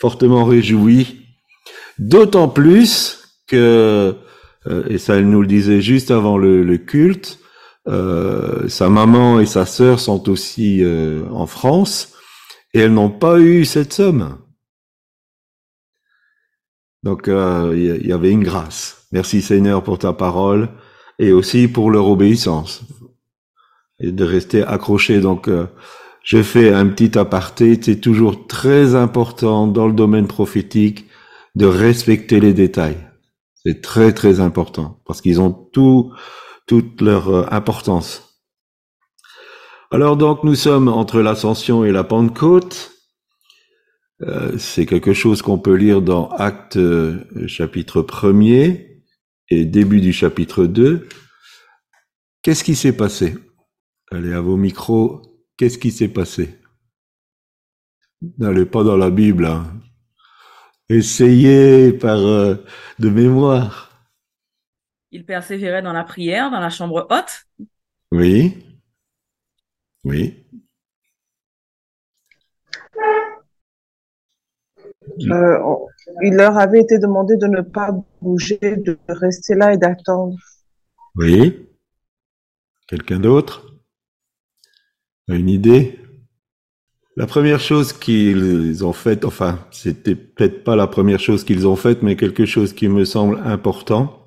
fortement 0.00 0.46
réjouis. 0.46 1.26
D'autant 1.98 2.48
plus 2.48 3.22
que, 3.48 4.14
euh, 4.66 4.84
et 4.88 4.96
ça 4.96 5.16
elle 5.16 5.28
nous 5.28 5.42
le 5.42 5.46
disait 5.46 5.82
juste 5.82 6.10
avant 6.10 6.38
le, 6.38 6.78
culte, 6.78 7.38
sa 7.86 8.88
maman 8.88 9.40
et 9.40 9.46
sa 9.46 9.66
sœur 9.66 10.00
sont 10.00 10.30
aussi 10.30 10.82
en 11.30 11.46
France 11.46 12.14
et 12.74 12.80
elles 12.80 12.92
n'ont 12.92 13.10
pas 13.10 13.38
eu 13.38 13.64
cette 13.64 13.92
somme. 13.92 14.38
Donc 17.02 17.28
euh, 17.28 17.72
il 17.76 18.06
y, 18.06 18.12
avait 18.12 18.30
une 18.30 18.42
grâce. 18.42 19.06
Merci 19.12 19.40
Seigneur 19.40 19.82
pour 19.82 19.98
ta 19.98 20.12
parole 20.12 20.68
et 21.18 21.32
aussi 21.32 21.68
pour 21.68 21.90
leur 21.90 22.08
obéissance 22.08 22.82
et 24.00 24.12
de 24.12 24.24
rester 24.24 24.62
accroché. 24.62 25.20
Donc 25.20 25.48
euh, 25.48 25.66
je 26.24 26.42
fais 26.42 26.72
un 26.72 26.86
petit 26.88 27.16
aparté. 27.18 27.78
C'est 27.80 28.00
toujours 28.00 28.46
très 28.46 28.94
important 28.94 29.66
dans 29.66 29.86
le 29.86 29.94
domaine 29.94 30.26
prophétique 30.26 31.06
de 31.54 31.66
respecter 31.66 32.40
les 32.40 32.52
détails. 32.52 32.98
C'est 33.54 33.80
très 33.80 34.12
très 34.12 34.40
important 34.40 35.00
parce 35.06 35.20
qu'ils 35.20 35.40
ont 35.40 35.52
tout 35.52 36.12
toute 36.66 37.00
leur 37.00 37.28
euh, 37.28 37.46
importance. 37.50 38.27
Alors 39.90 40.18
donc 40.18 40.44
nous 40.44 40.54
sommes 40.54 40.88
entre 40.88 41.22
l'ascension 41.22 41.82
et 41.82 41.92
la 41.92 42.04
Pentecôte. 42.04 42.92
Euh, 44.20 44.58
c'est 44.58 44.84
quelque 44.84 45.14
chose 45.14 45.40
qu'on 45.40 45.58
peut 45.58 45.76
lire 45.76 46.02
dans 46.02 46.28
Actes 46.28 46.76
euh, 46.76 47.24
chapitre 47.46 48.02
1er 48.02 49.02
et 49.48 49.64
début 49.64 50.02
du 50.02 50.12
chapitre 50.12 50.66
2. 50.66 51.08
Qu'est-ce 52.42 52.64
qui 52.64 52.74
s'est 52.74 52.96
passé? 52.96 53.38
Allez 54.10 54.34
à 54.34 54.42
vos 54.42 54.58
micros. 54.58 55.22
Qu'est-ce 55.56 55.78
qui 55.78 55.90
s'est 55.90 56.08
passé? 56.08 56.58
N'allez 58.36 58.66
pas 58.66 58.84
dans 58.84 58.96
la 58.98 59.08
Bible. 59.08 59.46
Hein. 59.46 59.72
Essayez 60.90 61.94
par 61.94 62.18
euh, 62.18 62.56
de 62.98 63.08
mémoire. 63.08 64.06
Il 65.12 65.24
persévérait 65.24 65.82
dans 65.82 65.94
la 65.94 66.04
prière, 66.04 66.50
dans 66.50 66.60
la 66.60 66.70
chambre 66.70 67.06
haute. 67.10 67.46
Oui. 68.12 68.67
Oui. 70.08 70.42
Euh, 75.30 75.58
il 76.22 76.34
leur 76.34 76.56
avait 76.56 76.80
été 76.80 76.98
demandé 76.98 77.36
de 77.36 77.46
ne 77.46 77.60
pas 77.60 77.90
bouger, 78.22 78.58
de 78.58 78.98
rester 79.08 79.54
là 79.54 79.74
et 79.74 79.76
d'attendre. 79.76 80.34
Oui. 81.14 81.68
Quelqu'un 82.86 83.20
d'autre 83.20 83.66
a 85.28 85.34
une 85.34 85.50
idée? 85.50 86.00
La 87.16 87.26
première 87.26 87.60
chose 87.60 87.92
qu'ils 87.92 88.82
ont 88.86 88.94
faite, 88.94 89.26
enfin, 89.26 89.58
c'était 89.70 90.14
peut-être 90.14 90.64
pas 90.64 90.74
la 90.74 90.86
première 90.86 91.20
chose 91.20 91.44
qu'ils 91.44 91.66
ont 91.66 91.76
faite, 91.76 92.02
mais 92.02 92.16
quelque 92.16 92.46
chose 92.46 92.72
qui 92.72 92.88
me 92.88 93.04
semble 93.04 93.42
important 93.44 94.26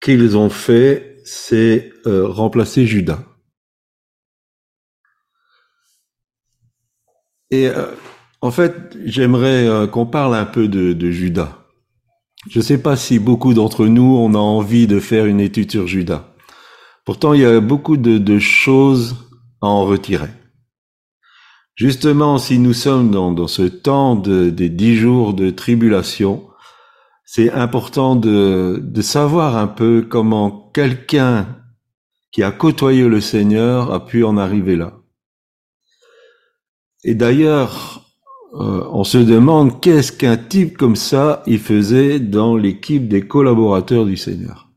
qu'ils 0.00 0.36
ont 0.36 0.50
fait, 0.50 1.20
c'est 1.24 1.92
euh, 2.06 2.26
remplacer 2.26 2.84
Judas. 2.84 3.27
Et 7.50 7.66
euh, 7.68 7.86
en 8.40 8.50
fait, 8.50 8.96
j'aimerais 9.04 9.66
euh, 9.66 9.86
qu'on 9.86 10.06
parle 10.06 10.34
un 10.34 10.44
peu 10.44 10.68
de, 10.68 11.10
Judas. 11.10 11.58
Je 12.50 12.58
ne 12.58 12.64
sais 12.64 12.78
pas 12.78 12.96
si 12.96 13.18
beaucoup 13.18 13.54
d'entre 13.54 13.86
nous, 13.86 14.16
on 14.16 14.34
envie 14.34 14.86
de 14.86 15.00
faire 15.00 15.26
une 15.26 15.40
étude 15.40 15.70
sur 15.70 15.86
Judas. 15.86 16.34
Pourtant, 17.04 17.32
il 17.32 17.40
y 17.40 17.44
a 17.44 17.60
beaucoup 17.60 17.96
de, 17.96 18.38
choses 18.38 19.16
à 19.62 19.66
en 19.66 19.84
retirer. 19.84 20.30
Justement, 21.74 22.38
si 22.38 22.58
nous 22.58 22.74
sommes 22.74 23.10
dans, 23.10 23.46
ce 23.46 23.62
temps 23.62 24.14
de, 24.14 24.50
des 24.50 24.68
dix 24.68 24.96
jours 24.96 25.32
de 25.32 25.50
tribulation, 25.50 26.44
c'est 27.24 27.50
important 27.52 28.16
de 28.16 29.02
savoir 29.02 29.56
un 29.56 29.66
peu 29.68 30.06
comment 30.08 30.70
quelqu'un 30.74 31.46
qui 32.30 32.42
a 32.42 32.50
côtoyé 32.50 33.08
le 33.08 33.20
Seigneur 33.20 33.92
a 33.92 34.04
pu 34.04 34.24
en 34.24 34.36
arriver 34.36 34.76
là. 34.76 34.98
Et 37.04 37.14
d'ailleurs, 37.14 38.04
euh, 38.54 38.84
on 38.90 39.04
se 39.04 39.18
demande 39.18 39.80
qu'est-ce 39.80 40.10
qu'un 40.10 40.36
type 40.36 40.76
comme 40.76 40.96
ça 40.96 41.42
il 41.46 41.58
faisait 41.58 42.18
dans 42.18 42.56
l'équipe 42.56 43.08
des 43.08 43.26
collaborateurs 43.26 44.04
du 44.04 44.16
Seigneur. 44.16 44.68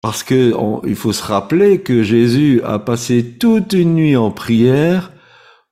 Parce 0.00 0.22
que 0.22 0.54
il 0.86 0.94
faut 0.94 1.12
se 1.12 1.22
rappeler 1.22 1.82
que 1.82 2.02
Jésus 2.02 2.62
a 2.64 2.78
passé 2.78 3.36
toute 3.38 3.72
une 3.72 3.94
nuit 3.94 4.16
en 4.16 4.30
prière 4.30 5.12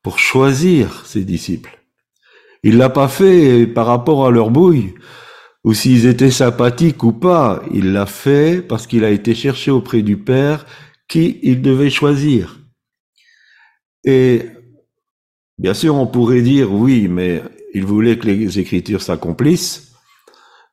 pour 0.02 0.18
choisir 0.18 1.06
ses 1.06 1.24
disciples. 1.24 1.78
Il 2.62 2.76
l'a 2.76 2.90
pas 2.90 3.08
fait 3.08 3.66
par 3.66 3.86
rapport 3.86 4.26
à 4.26 4.30
leur 4.30 4.50
bouille 4.50 4.94
ou 5.64 5.72
s'ils 5.72 6.06
étaient 6.06 6.30
sympathiques 6.30 7.02
ou 7.04 7.12
pas. 7.12 7.62
Il 7.72 7.92
l'a 7.92 8.06
fait 8.06 8.60
parce 8.60 8.86
qu'il 8.86 9.04
a 9.04 9.10
été 9.10 9.34
cherché 9.34 9.70
auprès 9.70 10.02
du 10.02 10.16
Père 10.16 10.66
qui 11.08 11.38
il 11.42 11.62
devait 11.62 11.90
choisir. 11.90 12.58
Et 14.06 14.42
bien 15.58 15.74
sûr, 15.74 15.96
on 15.96 16.06
pourrait 16.06 16.42
dire 16.42 16.72
oui, 16.72 17.08
mais 17.08 17.42
il 17.74 17.84
voulait 17.84 18.18
que 18.18 18.26
les 18.26 18.58
Écritures 18.58 19.02
s'accomplissent. 19.02 19.92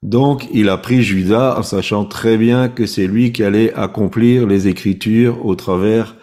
Donc, 0.04 0.48
il 0.54 0.70
a 0.70 0.78
pris 0.78 1.02
Judas 1.02 1.58
en 1.58 1.64
sachant 1.64 2.06
très 2.06 2.38
bien 2.38 2.70
que 2.70 2.86
c'est 2.86 3.08
lui 3.08 3.32
qui 3.32 3.44
allait 3.44 3.74
accomplir 3.74 4.46
les 4.46 4.68
Écritures 4.68 5.46
au 5.46 5.56
travers 5.56 6.16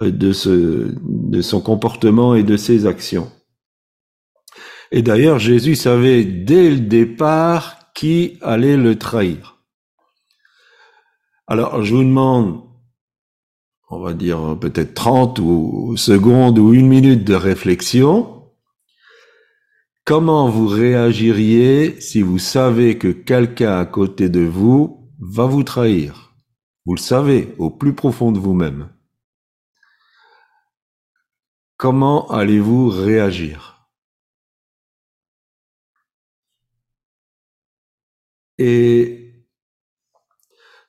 de, 0.00 0.32
ce, 0.32 0.94
de 1.02 1.40
son 1.40 1.60
comportement 1.60 2.34
et 2.34 2.42
de 2.42 2.56
ses 2.56 2.86
actions. 2.86 3.30
Et 4.92 5.02
d'ailleurs, 5.02 5.38
Jésus 5.38 5.76
savait 5.76 6.24
dès 6.24 6.70
le 6.70 6.80
départ 6.80 7.92
qui 7.94 8.38
allait 8.42 8.76
le 8.76 8.98
trahir. 8.98 9.58
Alors, 11.46 11.82
je 11.82 11.94
vous 11.94 12.02
demande, 12.02 12.62
on 13.90 13.98
va 13.98 14.14
dire 14.14 14.56
peut-être 14.60 14.94
30 14.94 15.40
ou 15.40 15.96
secondes 15.96 16.58
ou 16.58 16.72
une 16.72 16.88
minute 16.88 17.24
de 17.24 17.34
réflexion. 17.34 18.52
Comment 20.04 20.48
vous 20.48 20.68
réagiriez 20.68 22.00
si 22.00 22.22
vous 22.22 22.38
savez 22.38 22.98
que 22.98 23.08
quelqu'un 23.08 23.78
à 23.78 23.84
côté 23.84 24.28
de 24.28 24.40
vous 24.40 25.12
va 25.18 25.46
vous 25.46 25.64
trahir? 25.64 26.34
Vous 26.86 26.94
le 26.94 27.00
savez 27.00 27.54
au 27.58 27.68
plus 27.70 27.94
profond 27.94 28.32
de 28.32 28.38
vous-même. 28.38 28.88
Comment 31.76 32.28
allez-vous 32.30 32.88
réagir? 32.90 33.88
Et 38.58 39.46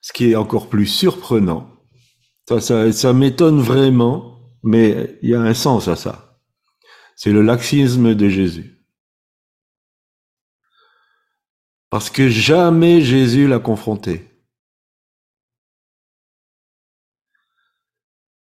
ce 0.00 0.12
qui 0.12 0.30
est 0.30 0.36
encore 0.36 0.68
plus 0.68 0.86
surprenant, 0.86 1.71
ça, 2.48 2.60
ça, 2.60 2.92
ça 2.92 3.12
m'étonne 3.12 3.60
vraiment, 3.60 4.40
mais 4.62 5.18
il 5.22 5.30
y 5.30 5.34
a 5.34 5.40
un 5.40 5.54
sens 5.54 5.88
à 5.88 5.96
ça. 5.96 6.40
C'est 7.16 7.32
le 7.32 7.42
laxisme 7.42 8.14
de 8.14 8.28
Jésus. 8.28 8.84
Parce 11.90 12.08
que 12.08 12.28
jamais 12.28 13.02
Jésus 13.02 13.46
l'a 13.46 13.58
confronté. 13.58 14.28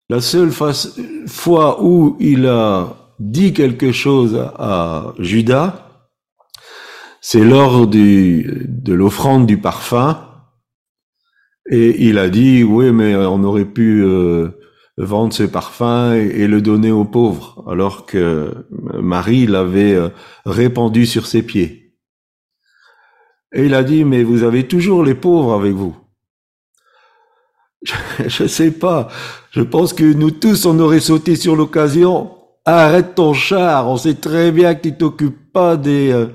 La 0.08 0.20
seule 0.20 0.50
fois 0.52 1.82
où 1.82 2.16
il 2.20 2.46
a 2.46 2.96
dit 3.18 3.52
quelque 3.52 3.92
chose 3.92 4.36
à 4.56 5.14
Judas, 5.18 6.06
c'est 7.20 7.44
lors 7.44 7.86
de 7.86 8.92
l'offrande 8.92 9.46
du 9.46 9.60
parfum. 9.60 10.29
Et 11.70 12.08
il 12.08 12.18
a 12.18 12.28
dit, 12.28 12.64
oui, 12.64 12.90
mais 12.90 13.14
on 13.14 13.44
aurait 13.44 13.64
pu 13.64 14.02
euh, 14.04 14.48
vendre 14.98 15.32
ce 15.32 15.44
parfum 15.44 16.14
et, 16.14 16.48
le 16.48 16.60
donner 16.60 16.90
aux 16.90 17.04
pauvres, 17.04 17.64
alors 17.70 18.06
que 18.06 18.52
Marie 19.00 19.46
l'avait 19.46 19.94
euh, 19.94 20.08
répandu 20.44 21.06
sur 21.06 21.26
ses 21.26 21.42
pieds. 21.42 21.94
Et 23.52 23.66
il 23.66 23.74
a 23.74 23.84
dit, 23.84 24.04
mais 24.04 24.24
vous 24.24 24.42
avez 24.42 24.66
toujours 24.66 25.04
les 25.04 25.14
pauvres 25.14 25.54
avec 25.54 25.72
vous. 25.72 25.96
Je 28.26 28.42
ne 28.42 28.48
sais 28.48 28.72
pas. 28.72 29.08
Je 29.52 29.62
pense 29.62 29.92
que 29.92 30.04
nous 30.04 30.32
tous, 30.32 30.66
on 30.66 30.78
aurait 30.80 31.00
sauté 31.00 31.36
sur 31.36 31.54
l'occasion. 31.54 32.39
Arrête 32.70 33.16
ton 33.16 33.32
char. 33.32 33.88
On 33.88 33.96
sait 33.96 34.14
très 34.14 34.52
bien 34.52 34.76
que 34.76 34.82
tu 34.82 34.96
t'occupes 34.96 35.52
pas 35.52 35.76
des, 35.76 36.12
euh, 36.12 36.26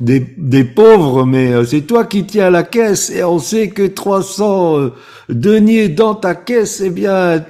des, 0.00 0.64
pauvres, 0.64 1.26
mais 1.26 1.52
euh, 1.52 1.64
c'est 1.64 1.82
toi 1.82 2.06
qui 2.06 2.24
tiens 2.24 2.48
la 2.48 2.62
caisse 2.62 3.10
et 3.10 3.22
on 3.22 3.38
sait 3.38 3.68
que 3.68 3.86
300 3.86 4.78
euh, 4.78 4.94
deniers 5.28 5.90
dans 5.90 6.14
ta 6.14 6.34
caisse, 6.34 6.80
eh 6.80 6.88
bien, 6.88 7.44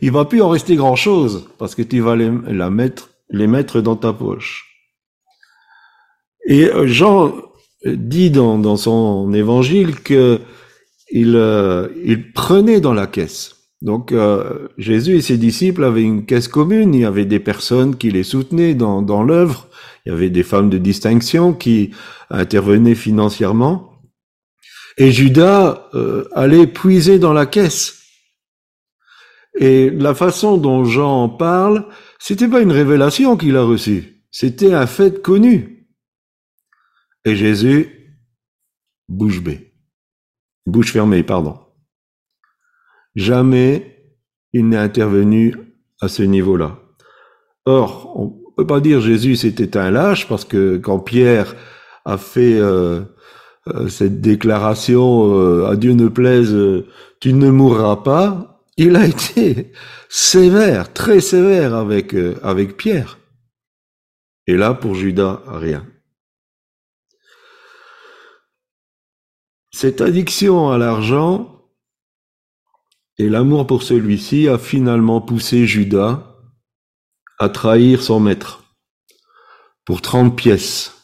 il 0.00 0.10
va 0.10 0.24
plus 0.24 0.40
en 0.40 0.48
rester 0.48 0.76
grand 0.76 0.96
chose 0.96 1.46
parce 1.58 1.74
que 1.74 1.82
tu 1.82 2.00
vas 2.00 2.16
les, 2.16 2.30
mettre, 2.70 3.80
dans 3.82 3.96
ta 3.96 4.14
poche. 4.14 4.64
Et 6.46 6.70
Jean 6.84 7.34
dit 7.84 8.30
dans, 8.30 8.76
son 8.78 9.30
évangile 9.34 10.00
que 10.00 10.40
il, 11.10 11.38
il 12.02 12.32
prenait 12.32 12.80
dans 12.80 12.94
la 12.94 13.06
caisse. 13.06 13.57
Donc 13.80 14.12
Jésus 14.76 15.16
et 15.16 15.20
ses 15.20 15.38
disciples 15.38 15.84
avaient 15.84 16.02
une 16.02 16.26
caisse 16.26 16.48
commune, 16.48 16.94
il 16.94 17.02
y 17.02 17.04
avait 17.04 17.24
des 17.24 17.38
personnes 17.38 17.96
qui 17.96 18.10
les 18.10 18.24
soutenaient 18.24 18.74
dans, 18.74 19.02
dans 19.02 19.22
l'œuvre, 19.22 19.68
il 20.04 20.10
y 20.10 20.12
avait 20.12 20.30
des 20.30 20.42
femmes 20.42 20.70
de 20.70 20.78
distinction 20.78 21.52
qui 21.52 21.92
intervenaient 22.30 22.94
financièrement. 22.94 24.02
Et 24.96 25.12
Judas 25.12 25.88
euh, 25.94 26.28
allait 26.32 26.66
puiser 26.66 27.18
dans 27.18 27.32
la 27.32 27.46
caisse. 27.46 28.02
Et 29.54 29.90
la 29.90 30.14
façon 30.14 30.56
dont 30.56 30.84
Jean 30.84 31.24
en 31.24 31.28
parle, 31.28 31.86
c'était 32.18 32.48
pas 32.48 32.60
une 32.60 32.72
révélation 32.72 33.36
qu'il 33.36 33.56
a 33.56 33.62
reçue, 33.62 34.24
c'était 34.30 34.74
un 34.74 34.86
fait 34.86 35.22
connu. 35.22 35.88
Et 37.24 37.36
Jésus, 37.36 38.18
bouche 39.08 39.40
bée, 39.40 39.74
bouche 40.66 40.92
fermée, 40.92 41.22
pardon. 41.22 41.60
Jamais 43.18 44.12
il 44.52 44.68
n'est 44.68 44.76
intervenu 44.76 45.52
à 46.00 46.06
ce 46.06 46.22
niveau-là. 46.22 46.78
Or, 47.66 48.12
on, 48.16 48.52
peut 48.56 48.66
pas 48.66 48.78
dire 48.80 49.00
Jésus 49.00 49.34
c'était 49.34 49.76
un 49.76 49.90
lâche 49.90 50.28
parce 50.28 50.44
que 50.44 50.76
quand 50.76 51.00
Pierre 51.00 51.56
a 52.04 52.16
fait 52.16 52.58
euh, 52.60 53.00
euh, 53.66 53.88
cette 53.88 54.20
déclaration 54.20 55.34
euh, 55.34 55.66
à 55.66 55.74
Dieu 55.74 55.94
ne 55.94 56.06
plaise, 56.06 56.56
tu 57.20 57.32
ne 57.32 57.50
mourras 57.50 57.96
pas, 57.96 58.64
il 58.76 58.94
a 58.94 59.04
été 59.06 59.72
sévère, 60.08 60.92
très 60.92 61.20
sévère 61.20 61.74
avec 61.74 62.14
avec 62.44 62.76
Pierre. 62.76 63.18
Et 64.46 64.56
là 64.56 64.74
pour 64.74 64.94
Judas 64.94 65.42
rien. 65.48 65.84
Cette 69.72 70.00
addiction 70.00 70.70
à 70.70 70.78
l'argent 70.78 71.57
et 73.18 73.28
l'amour 73.28 73.66
pour 73.66 73.82
celui-ci 73.82 74.48
a 74.48 74.58
finalement 74.58 75.20
poussé 75.20 75.66
Judas 75.66 76.36
à 77.38 77.48
trahir 77.48 78.02
son 78.02 78.20
maître 78.20 78.64
pour 79.84 80.02
30 80.02 80.36
pièces. 80.36 80.94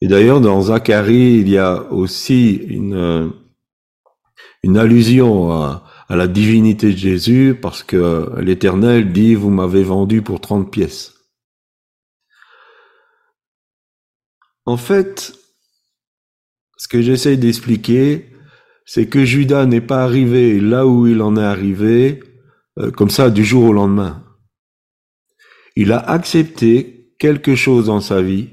Et 0.00 0.08
d'ailleurs, 0.08 0.40
dans 0.40 0.62
Zacharie, 0.62 1.38
il 1.40 1.48
y 1.48 1.58
a 1.58 1.82
aussi 1.92 2.54
une, 2.54 3.32
une 4.62 4.76
allusion 4.76 5.52
à, 5.52 5.84
à 6.08 6.16
la 6.16 6.26
divinité 6.26 6.92
de 6.92 6.96
Jésus 6.96 7.58
parce 7.60 7.82
que 7.82 8.30
l'Éternel 8.40 9.12
dit, 9.12 9.34
vous 9.34 9.50
m'avez 9.50 9.82
vendu 9.82 10.22
pour 10.22 10.40
30 10.40 10.70
pièces. 10.70 11.14
En 14.64 14.76
fait, 14.76 15.34
ce 16.76 16.88
que 16.88 17.02
j'essaie 17.02 17.36
d'expliquer, 17.36 18.27
c'est 18.88 19.06
que 19.06 19.24
Judas 19.24 19.66
n'est 19.66 19.82
pas 19.82 20.02
arrivé 20.02 20.60
là 20.60 20.86
où 20.86 21.06
il 21.06 21.20
en 21.20 21.36
est 21.36 21.44
arrivé, 21.44 22.20
euh, 22.78 22.90
comme 22.90 23.10
ça, 23.10 23.28
du 23.28 23.44
jour 23.44 23.64
au 23.64 23.72
lendemain 23.72 24.24
il 25.78 25.92
a 25.92 26.00
accepté 26.00 27.14
quelque 27.20 27.54
chose 27.54 27.86
dans 27.86 28.00
sa 28.00 28.20
vie 28.20 28.48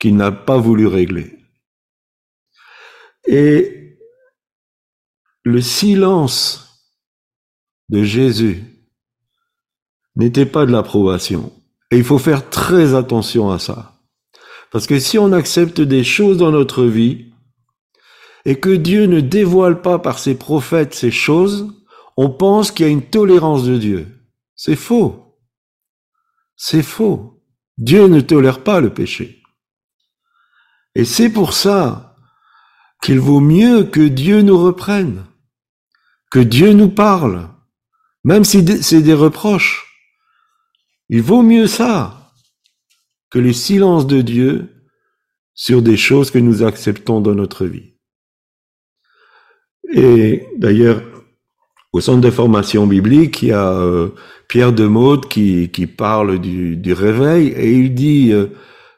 qu'il 0.00 0.16
n'a 0.16 0.32
pas 0.32 0.58
voulu 0.58 0.88
régler. 0.88 1.38
Et 3.24 3.98
le 5.44 5.60
silence 5.60 6.90
de 7.88 8.02
Jésus 8.02 8.64
n'était 10.16 10.44
pas 10.44 10.66
de 10.66 10.72
l'approbation. 10.72 11.52
Et 11.92 11.98
il 11.98 12.04
faut 12.04 12.18
faire 12.18 12.50
très 12.50 12.94
attention 12.94 13.52
à 13.52 13.60
ça. 13.60 14.02
Parce 14.72 14.88
que 14.88 14.98
si 14.98 15.20
on 15.20 15.30
accepte 15.30 15.80
des 15.80 16.02
choses 16.02 16.38
dans 16.38 16.50
notre 16.50 16.84
vie 16.84 17.31
et 18.44 18.58
que 18.58 18.70
Dieu 18.70 19.06
ne 19.06 19.20
dévoile 19.20 19.82
pas 19.82 19.98
par 19.98 20.18
ses 20.18 20.34
prophètes 20.34 20.94
ces 20.94 21.10
choses, 21.10 21.72
on 22.16 22.30
pense 22.30 22.70
qu'il 22.70 22.86
y 22.86 22.88
a 22.88 22.92
une 22.92 23.08
tolérance 23.08 23.64
de 23.64 23.78
Dieu. 23.78 24.06
C'est 24.56 24.76
faux. 24.76 25.38
C'est 26.56 26.82
faux. 26.82 27.42
Dieu 27.78 28.06
ne 28.06 28.20
tolère 28.20 28.62
pas 28.62 28.80
le 28.80 28.92
péché. 28.92 29.42
Et 30.94 31.04
c'est 31.04 31.30
pour 31.30 31.54
ça 31.54 32.16
qu'il 33.02 33.18
vaut 33.18 33.40
mieux 33.40 33.84
que 33.84 34.06
Dieu 34.06 34.42
nous 34.42 34.58
reprenne, 34.58 35.24
que 36.30 36.38
Dieu 36.38 36.72
nous 36.72 36.90
parle, 36.90 37.48
même 38.24 38.44
si 38.44 38.64
c'est 38.82 39.02
des 39.02 39.14
reproches. 39.14 39.86
Il 41.08 41.22
vaut 41.22 41.42
mieux 41.42 41.66
ça 41.66 42.32
que 43.30 43.38
les 43.38 43.52
silences 43.52 44.06
de 44.06 44.20
Dieu 44.20 44.86
sur 45.54 45.82
des 45.82 45.96
choses 45.96 46.30
que 46.30 46.38
nous 46.38 46.62
acceptons 46.62 47.20
dans 47.20 47.34
notre 47.34 47.66
vie. 47.66 47.91
Et 49.92 50.46
d'ailleurs, 50.56 51.02
au 51.92 52.00
centre 52.00 52.20
de 52.20 52.30
formation 52.30 52.86
biblique, 52.86 53.42
il 53.42 53.48
y 53.48 53.52
a 53.52 53.72
euh, 53.72 54.08
Pierre 54.48 54.72
de 54.72 54.86
Maude 54.86 55.28
qui, 55.28 55.70
qui 55.70 55.86
parle 55.86 56.38
du, 56.38 56.76
du 56.76 56.92
réveil 56.92 57.48
et 57.48 57.72
il 57.72 57.94
dit 57.94 58.32
euh, 58.32 58.46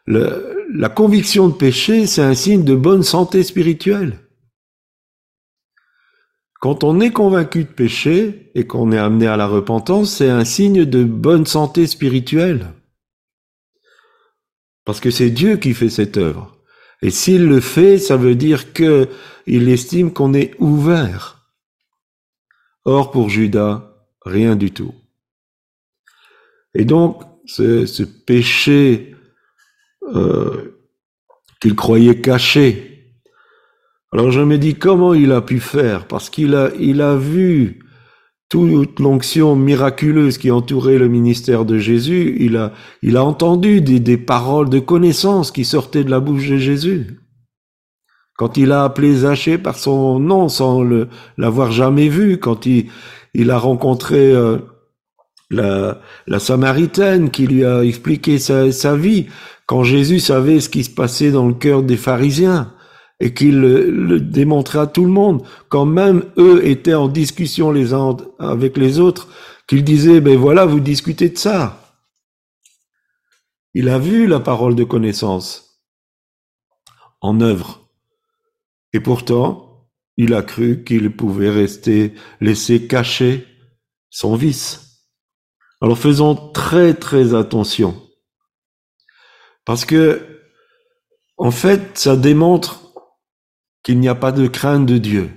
le, 0.06 0.66
la 0.72 0.88
conviction 0.88 1.48
de 1.48 1.54
péché, 1.54 2.06
c'est 2.06 2.22
un 2.22 2.34
signe 2.34 2.64
de 2.64 2.74
bonne 2.74 3.02
santé 3.02 3.42
spirituelle. 3.42 4.20
Quand 6.60 6.82
on 6.82 7.00
est 7.00 7.10
convaincu 7.10 7.64
de 7.64 7.68
péché 7.68 8.50
et 8.54 8.66
qu'on 8.66 8.90
est 8.90 8.98
amené 8.98 9.26
à 9.26 9.36
la 9.36 9.46
repentance, 9.46 10.16
c'est 10.16 10.30
un 10.30 10.44
signe 10.44 10.84
de 10.84 11.04
bonne 11.04 11.46
santé 11.46 11.86
spirituelle. 11.86 12.72
Parce 14.84 15.00
que 15.00 15.10
c'est 15.10 15.30
Dieu 15.30 15.56
qui 15.56 15.74
fait 15.74 15.90
cette 15.90 16.16
œuvre. 16.16 16.56
Et 17.04 17.10
s'il 17.10 17.44
le 17.44 17.60
fait, 17.60 17.98
ça 17.98 18.16
veut 18.16 18.34
dire 18.34 18.72
que 18.72 19.10
il 19.46 19.68
estime 19.68 20.10
qu'on 20.10 20.32
est 20.32 20.54
ouvert. 20.58 21.50
Or, 22.86 23.10
pour 23.10 23.28
Judas, 23.28 23.94
rien 24.24 24.56
du 24.56 24.70
tout. 24.70 24.94
Et 26.72 26.86
donc, 26.86 27.22
ce, 27.44 28.02
péché 28.02 29.14
euh, 30.14 30.78
qu'il 31.60 31.76
croyait 31.76 32.22
caché, 32.22 33.12
alors 34.10 34.30
je 34.30 34.40
me 34.40 34.56
dis 34.56 34.74
comment 34.74 35.12
il 35.12 35.32
a 35.32 35.42
pu 35.42 35.60
faire, 35.60 36.08
parce 36.08 36.30
qu'il 36.30 36.54
a, 36.54 36.70
il 36.80 37.02
a 37.02 37.16
vu 37.16 37.83
toute 38.48 39.00
l'onction 39.00 39.56
miraculeuse 39.56 40.38
qui 40.38 40.50
entourait 40.50 40.98
le 40.98 41.08
ministère 41.08 41.64
de 41.64 41.78
Jésus, 41.78 42.36
il 42.40 42.56
a, 42.56 43.24
entendu 43.24 43.80
des, 43.80 44.16
paroles 44.16 44.68
de 44.68 44.78
connaissance 44.78 45.50
qui 45.50 45.64
sortaient 45.64 46.04
de 46.04 46.10
la 46.10 46.20
bouche 46.20 46.48
de 46.48 46.58
Jésus. 46.58 47.18
Quand 48.36 48.56
il 48.56 48.72
a 48.72 48.84
appelé 48.84 49.14
Zachée 49.14 49.58
par 49.58 49.76
son 49.76 50.18
nom 50.18 50.48
sans 50.48 50.82
l'avoir 51.38 51.72
jamais 51.72 52.08
vu, 52.08 52.38
quand 52.38 52.66
il, 52.66 53.50
a 53.50 53.58
rencontré 53.58 54.32
euh, 54.32 54.58
la, 55.50 56.00
la 56.26 56.38
Samaritaine 56.38 57.30
qui 57.30 57.46
lui 57.46 57.64
a 57.64 57.82
expliqué 57.82 58.38
sa, 58.38 58.72
sa 58.72 58.96
vie, 58.96 59.26
quand 59.66 59.82
Jésus 59.82 60.20
savait 60.20 60.60
ce 60.60 60.68
qui 60.68 60.84
se 60.84 60.90
passait 60.90 61.30
dans 61.30 61.46
le 61.46 61.54
cœur 61.54 61.82
des 61.82 61.96
pharisiens, 61.96 62.72
et 63.20 63.32
qu'il 63.32 63.60
le, 63.60 64.20
démontrait 64.20 64.80
à 64.80 64.86
tout 64.86 65.04
le 65.04 65.10
monde, 65.10 65.42
quand 65.68 65.86
même 65.86 66.24
eux 66.36 66.66
étaient 66.66 66.94
en 66.94 67.08
discussion 67.08 67.70
les 67.70 67.92
uns 67.92 68.16
avec 68.38 68.76
les 68.76 68.98
autres, 68.98 69.28
qu'il 69.66 69.84
disait, 69.84 70.20
ben 70.20 70.36
voilà, 70.36 70.66
vous 70.66 70.80
discutez 70.80 71.30
de 71.30 71.38
ça. 71.38 71.96
Il 73.72 73.88
a 73.88 73.98
vu 73.98 74.26
la 74.26 74.40
parole 74.40 74.74
de 74.74 74.84
connaissance 74.84 75.82
en 77.20 77.40
œuvre. 77.40 77.88
Et 78.92 79.00
pourtant, 79.00 79.88
il 80.16 80.34
a 80.34 80.42
cru 80.42 80.84
qu'il 80.84 81.16
pouvait 81.16 81.50
rester, 81.50 82.14
laisser 82.40 82.86
cacher 82.86 83.46
son 84.10 84.36
vice. 84.36 84.84
Alors 85.80 85.98
faisons 85.98 86.36
très 86.52 86.94
très 86.94 87.34
attention. 87.34 88.00
Parce 89.64 89.84
que, 89.84 90.40
en 91.36 91.50
fait, 91.50 91.98
ça 91.98 92.16
démontre 92.16 92.83
qu'il 93.84 94.00
n'y 94.00 94.08
a 94.08 94.14
pas 94.16 94.32
de 94.32 94.48
crainte 94.48 94.86
de 94.86 94.98
Dieu. 94.98 95.30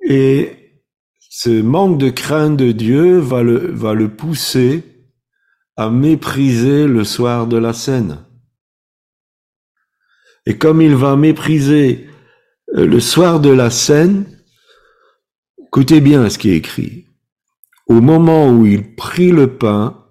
Et 0.00 0.64
ce 1.30 1.62
manque 1.62 1.98
de 1.98 2.10
crainte 2.10 2.56
de 2.56 2.72
Dieu 2.72 3.18
va 3.18 3.42
le, 3.42 4.06
pousser 4.08 4.84
à 5.76 5.88
mépriser 5.88 6.86
le 6.86 7.04
soir 7.04 7.46
de 7.46 7.56
la 7.56 7.72
scène. 7.72 8.24
Et 10.46 10.58
comme 10.58 10.82
il 10.82 10.94
va 10.94 11.16
mépriser 11.16 12.06
euh, 12.76 12.86
le 12.86 13.00
soir 13.00 13.40
de 13.40 13.48
la 13.48 13.70
scène, 13.70 14.26
écoutez 15.66 16.00
bien 16.00 16.28
ce 16.28 16.38
qui 16.38 16.50
est 16.50 16.56
écrit. 16.56 17.06
Au 17.86 18.00
moment 18.00 18.50
où 18.50 18.66
il 18.66 18.94
prit 18.94 19.30
le 19.30 19.56
pain, 19.56 20.04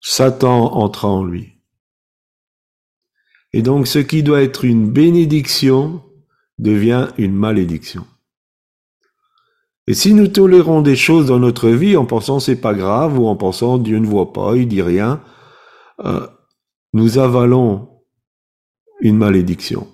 Satan 0.00 0.74
entra 0.74 1.08
en 1.08 1.24
lui. 1.24 1.59
Et 3.52 3.62
donc 3.62 3.86
ce 3.86 3.98
qui 3.98 4.22
doit 4.22 4.42
être 4.42 4.64
une 4.64 4.90
bénédiction 4.90 6.02
devient 6.58 7.08
une 7.18 7.34
malédiction. 7.34 8.06
Et 9.86 9.94
si 9.94 10.14
nous 10.14 10.28
tolérons 10.28 10.82
des 10.82 10.94
choses 10.94 11.26
dans 11.26 11.40
notre 11.40 11.70
vie 11.70 11.96
en 11.96 12.04
pensant 12.04 12.38
c'est 12.38 12.60
pas 12.60 12.74
grave 12.74 13.18
ou 13.18 13.26
en 13.26 13.36
pensant 13.36 13.78
Dieu 13.78 13.98
ne 13.98 14.06
voit 14.06 14.32
pas, 14.32 14.54
il 14.56 14.68
dit 14.68 14.82
rien, 14.82 15.22
euh, 16.04 16.26
nous 16.92 17.18
avalons 17.18 17.88
une 19.00 19.16
malédiction. 19.16 19.88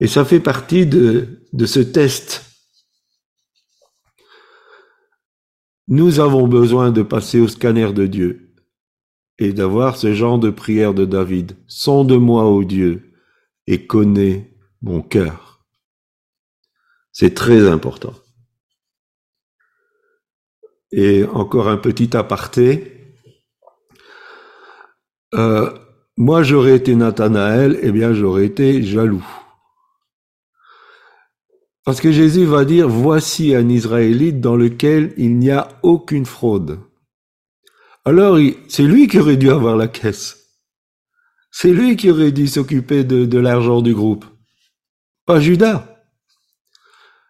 Et 0.00 0.08
ça 0.08 0.24
fait 0.24 0.40
partie 0.40 0.86
de, 0.86 1.46
de 1.52 1.66
ce 1.66 1.80
test. 1.80 2.44
Nous 5.86 6.20
avons 6.20 6.48
besoin 6.48 6.90
de 6.90 7.02
passer 7.02 7.40
au 7.40 7.48
scanner 7.48 7.92
de 7.92 8.06
Dieu 8.06 8.47
et 9.38 9.52
d'avoir 9.52 9.96
ce 9.96 10.12
genre 10.14 10.38
de 10.38 10.50
prière 10.50 10.94
de 10.94 11.04
David. 11.04 11.56
Sonde-moi, 11.66 12.44
ô 12.44 12.64
Dieu, 12.64 13.12
et 13.66 13.86
connais 13.86 14.50
mon 14.82 15.02
cœur. 15.02 15.64
C'est 17.12 17.34
très 17.34 17.68
important. 17.68 18.14
Et 20.90 21.24
encore 21.24 21.68
un 21.68 21.76
petit 21.76 22.16
aparté. 22.16 23.14
Euh, 25.34 25.70
moi, 26.16 26.42
j'aurais 26.42 26.76
été 26.76 26.96
Nathanaël, 26.96 27.78
eh 27.82 27.92
bien, 27.92 28.14
j'aurais 28.14 28.46
été 28.46 28.82
jaloux. 28.82 29.26
Parce 31.84 32.00
que 32.00 32.12
Jésus 32.12 32.44
va 32.44 32.64
dire, 32.64 32.88
voici 32.88 33.54
un 33.54 33.68
Israélite 33.68 34.40
dans 34.40 34.56
lequel 34.56 35.14
il 35.16 35.38
n'y 35.38 35.50
a 35.50 35.68
aucune 35.82 36.26
fraude. 36.26 36.80
Alors, 38.08 38.38
c'est 38.68 38.84
lui 38.84 39.06
qui 39.06 39.18
aurait 39.18 39.36
dû 39.36 39.50
avoir 39.50 39.76
la 39.76 39.86
caisse. 39.86 40.38
C'est 41.50 41.74
lui 41.74 41.94
qui 41.94 42.10
aurait 42.10 42.32
dû 42.32 42.46
s'occuper 42.46 43.04
de, 43.04 43.38
l'argent 43.38 43.82
du 43.82 43.94
groupe, 43.94 44.24
pas 45.26 45.40
Judas. 45.40 45.94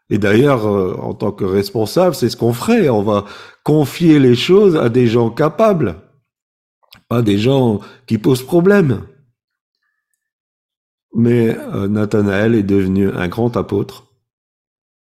Et 0.08 0.18
d'ailleurs, 0.18 0.68
euh, 0.68 0.94
en 1.00 1.14
tant 1.14 1.32
que 1.32 1.44
responsable, 1.44 2.14
c'est 2.14 2.30
ce 2.30 2.36
qu'on 2.36 2.52
ferait. 2.52 2.88
On 2.90 3.02
va 3.02 3.24
confier 3.64 4.20
les 4.20 4.36
choses 4.36 4.76
à 4.76 4.88
des 4.88 5.08
gens 5.08 5.30
capables, 5.30 5.96
pas 7.08 7.22
des 7.22 7.38
gens 7.38 7.80
qui 8.06 8.18
posent 8.18 8.44
problème. 8.44 9.02
Mais 11.12 11.58
euh, 11.58 11.88
Nathanaël 11.88 12.54
est 12.54 12.62
devenu 12.62 13.10
un 13.10 13.26
grand 13.26 13.56
apôtre 13.56 14.06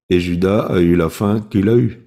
et 0.09 0.21
Judas 0.21 0.67
a 0.69 0.79
eu 0.79 0.95
la 0.95 1.09
fin 1.09 1.41
qu'il 1.41 1.67
a 1.67 1.75
eue. 1.75 2.04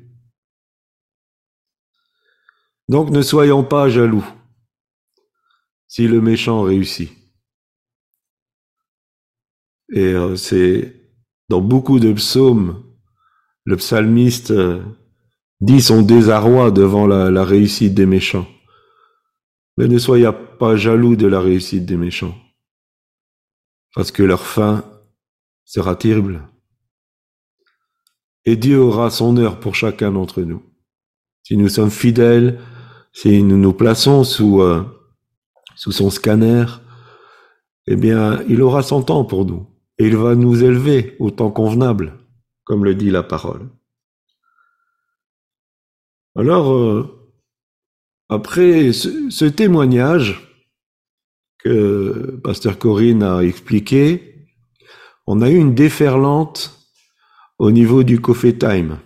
Donc 2.88 3.10
ne 3.10 3.22
soyons 3.22 3.64
pas 3.64 3.88
jaloux 3.88 4.24
si 5.88 6.06
le 6.06 6.20
méchant 6.20 6.62
réussit. 6.62 7.10
Et 9.92 10.12
euh, 10.12 10.36
c'est 10.36 10.94
dans 11.48 11.62
beaucoup 11.62 11.98
de 11.98 12.12
psaumes, 12.12 12.84
le 13.64 13.76
psalmiste 13.76 14.50
euh, 14.50 14.82
dit 15.60 15.80
son 15.80 16.02
désarroi 16.02 16.70
devant 16.70 17.06
la, 17.06 17.30
la 17.30 17.44
réussite 17.44 17.94
des 17.94 18.06
méchants. 18.06 18.46
Mais 19.78 19.88
ne 19.88 19.98
soyez 19.98 20.30
pas 20.58 20.76
jaloux 20.76 21.16
de 21.16 21.26
la 21.26 21.40
réussite 21.40 21.86
des 21.86 21.96
méchants, 21.96 22.36
parce 23.94 24.10
que 24.10 24.22
leur 24.22 24.44
fin 24.44 24.84
sera 25.64 25.96
terrible. 25.96 26.42
Et 28.44 28.56
Dieu 28.56 28.78
aura 28.78 29.10
son 29.10 29.36
heure 29.36 29.60
pour 29.60 29.74
chacun 29.74 30.12
d'entre 30.12 30.42
nous. 30.42 30.62
Si 31.44 31.56
nous 31.56 31.68
sommes 31.68 31.90
fidèles, 31.90 32.60
si 33.12 33.42
nous 33.42 33.58
nous 33.58 33.72
plaçons 33.72 34.24
sous, 34.24 34.62
euh, 34.62 34.84
sous 35.74 35.92
son 35.92 36.10
scanner, 36.10 36.64
eh 37.86 37.96
bien, 37.96 38.42
il 38.48 38.62
aura 38.62 38.82
son 38.82 39.02
temps 39.02 39.24
pour 39.24 39.44
nous. 39.44 39.66
Et 39.98 40.06
il 40.06 40.16
va 40.16 40.34
nous 40.34 40.62
élever 40.62 41.16
au 41.18 41.30
temps 41.30 41.50
convenable, 41.50 42.18
comme 42.64 42.84
le 42.84 42.94
dit 42.94 43.10
la 43.10 43.22
parole. 43.22 43.68
Alors, 46.36 46.72
euh, 46.72 47.30
après 48.28 48.92
ce, 48.92 49.30
ce, 49.30 49.44
témoignage 49.44 50.40
que 51.58 52.38
Pasteur 52.44 52.78
Corinne 52.78 53.22
a 53.22 53.40
expliqué, 53.40 54.46
on 55.26 55.42
a 55.42 55.50
eu 55.50 55.56
une 55.56 55.74
déferlante 55.74 56.78
au 57.58 57.70
niveau 57.72 58.04
du 58.04 58.20
Coffee 58.20 58.56
Time. 58.56 58.98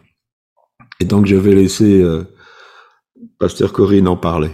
Et 1.00 1.04
donc, 1.04 1.26
je 1.26 1.36
vais 1.36 1.54
laisser 1.54 2.02
euh, 2.02 2.24
Pasteur 3.42 3.72
Corinne 3.72 4.06
en 4.06 4.16
parlait. 4.16 4.52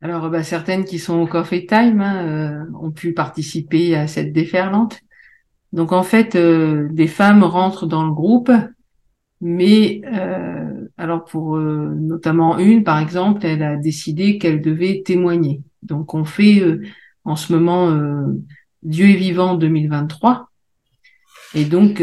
Alors, 0.00 0.28
bah, 0.28 0.42
certaines 0.42 0.84
qui 0.84 0.98
sont 0.98 1.20
au 1.20 1.28
Coffee 1.28 1.64
Time 1.64 2.00
hein, 2.00 2.26
euh, 2.26 2.64
ont 2.76 2.90
pu 2.90 3.14
participer 3.14 3.94
à 3.94 4.08
cette 4.08 4.32
déferlante. 4.32 4.98
Donc 5.72 5.92
en 5.92 6.02
fait, 6.02 6.34
euh, 6.34 6.88
des 6.90 7.06
femmes 7.06 7.44
rentrent 7.44 7.86
dans 7.86 8.04
le 8.04 8.10
groupe, 8.10 8.50
mais 9.40 10.00
euh, 10.12 10.88
alors 10.98 11.24
pour 11.24 11.56
notamment 11.56 12.58
une, 12.58 12.82
par 12.82 12.98
exemple, 12.98 13.46
elle 13.46 13.62
a 13.62 13.76
décidé 13.76 14.38
qu'elle 14.38 14.62
devait 14.62 15.04
témoigner. 15.06 15.62
Donc 15.84 16.12
on 16.14 16.24
fait 16.24 16.60
en 17.22 17.36
ce 17.36 17.52
moment 17.52 17.96
Dieu 18.82 19.10
est 19.10 19.16
vivant 19.16 19.54
2023, 19.54 20.50
et 21.54 21.64
donc 21.66 22.02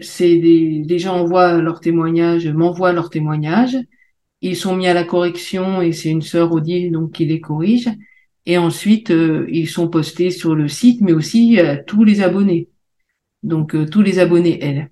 c'est 0.00 0.38
des, 0.38 0.82
des 0.84 0.98
gens 0.98 1.16
envoient 1.20 1.60
leur 1.60 1.80
témoignage, 1.80 2.48
m'envoient 2.48 2.92
leur 2.92 3.10
témoignage. 3.10 3.76
Ils 4.40 4.56
sont 4.56 4.76
mis 4.76 4.88
à 4.88 4.94
la 4.94 5.04
correction 5.04 5.82
et 5.82 5.92
c'est 5.92 6.10
une 6.10 6.22
sœur 6.22 6.52
Odile 6.52 6.92
donc 6.92 7.12
qui 7.12 7.24
les 7.26 7.40
corrige. 7.40 7.88
Et 8.46 8.58
ensuite, 8.58 9.10
euh, 9.10 9.46
ils 9.50 9.68
sont 9.68 9.88
postés 9.88 10.30
sur 10.30 10.54
le 10.54 10.68
site, 10.68 11.00
mais 11.00 11.12
aussi 11.12 11.60
à 11.60 11.76
tous 11.76 12.04
les 12.04 12.22
abonnés. 12.22 12.68
Donc, 13.42 13.74
euh, 13.74 13.86
tous 13.86 14.02
les 14.02 14.18
abonnés, 14.18 14.58
elle. 14.60 14.90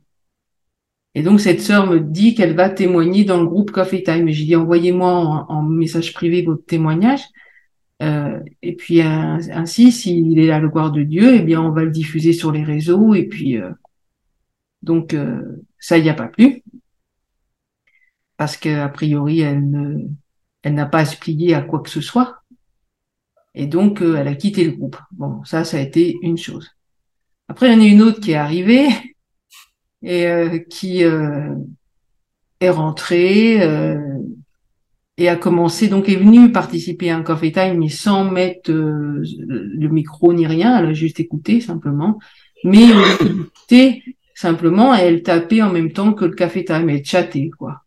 Et 1.16 1.22
donc, 1.22 1.40
cette 1.40 1.60
sœur 1.60 1.88
me 1.88 1.98
dit 1.98 2.34
qu'elle 2.34 2.54
va 2.54 2.70
témoigner 2.70 3.24
dans 3.24 3.40
le 3.40 3.46
groupe 3.46 3.72
Coffee 3.72 4.04
Time. 4.04 4.28
J'ai 4.28 4.44
dit, 4.44 4.56
envoyez-moi 4.56 5.10
en, 5.10 5.46
en 5.48 5.62
message 5.62 6.12
privé 6.12 6.42
votre 6.42 6.64
témoignage. 6.64 7.22
Euh, 8.02 8.38
et 8.62 8.76
puis, 8.76 9.00
ainsi, 9.02 9.92
s'il 9.92 10.38
est 10.38 10.46
la 10.46 10.60
gloire 10.60 10.92
de 10.92 11.02
Dieu, 11.02 11.34
eh 11.34 11.42
bien, 11.42 11.60
on 11.60 11.72
va 11.72 11.84
le 11.84 11.90
diffuser 11.90 12.32
sur 12.32 12.52
les 12.52 12.62
réseaux. 12.62 13.14
Et 13.14 13.24
puis, 13.24 13.58
euh, 13.58 13.70
donc, 14.82 15.14
euh, 15.14 15.62
ça 15.78 15.98
y 15.98 16.08
a 16.08 16.14
pas 16.14 16.28
plus. 16.28 16.62
Parce 18.36 18.56
que, 18.56 18.80
a 18.80 18.88
priori, 18.88 19.40
elle 19.40 19.68
ne, 19.70 20.08
elle 20.62 20.74
n'a 20.74 20.86
pas 20.86 21.00
à 21.00 21.04
se 21.04 21.16
plier 21.16 21.54
à 21.54 21.62
quoi 21.62 21.80
que 21.80 21.90
ce 21.90 22.00
soit. 22.00 22.42
Et 23.54 23.66
donc, 23.66 24.02
euh, 24.02 24.16
elle 24.16 24.28
a 24.28 24.34
quitté 24.34 24.64
le 24.64 24.72
groupe. 24.72 24.96
Bon, 25.12 25.42
ça, 25.44 25.64
ça 25.64 25.78
a 25.78 25.80
été 25.80 26.16
une 26.22 26.38
chose. 26.38 26.70
Après, 27.48 27.68
il 27.68 27.72
y 27.72 27.76
en 27.76 27.80
a 27.80 27.86
une 27.86 28.02
autre 28.02 28.20
qui 28.20 28.32
est 28.32 28.36
arrivée 28.36 28.88
et 30.02 30.26
euh, 30.26 30.58
qui 30.58 31.04
euh, 31.04 31.54
est 32.60 32.70
rentrée 32.70 33.60
et 35.16 35.28
a 35.28 35.36
commencé, 35.36 35.88
donc 35.88 36.08
est 36.08 36.16
venue 36.16 36.50
participer 36.50 37.10
à 37.10 37.16
un 37.18 37.22
coffee 37.22 37.52
time, 37.52 37.78
mais 37.78 37.90
sans 37.90 38.24
mettre 38.24 38.70
le 38.72 39.88
micro 39.88 40.32
ni 40.32 40.46
rien. 40.46 40.78
Elle 40.78 40.86
a 40.86 40.94
juste 40.94 41.20
écouté 41.20 41.60
simplement. 41.60 42.18
Mais 42.64 42.86
simplement, 44.40 44.94
elle 44.94 45.22
tapait 45.22 45.62
en 45.62 45.70
même 45.70 45.92
temps 45.92 46.12
que 46.12 46.24
le 46.24 46.34
café 46.34 46.64
time, 46.64 46.88
elle 46.88 47.04
chattait, 47.04 47.50
quoi. 47.58 47.82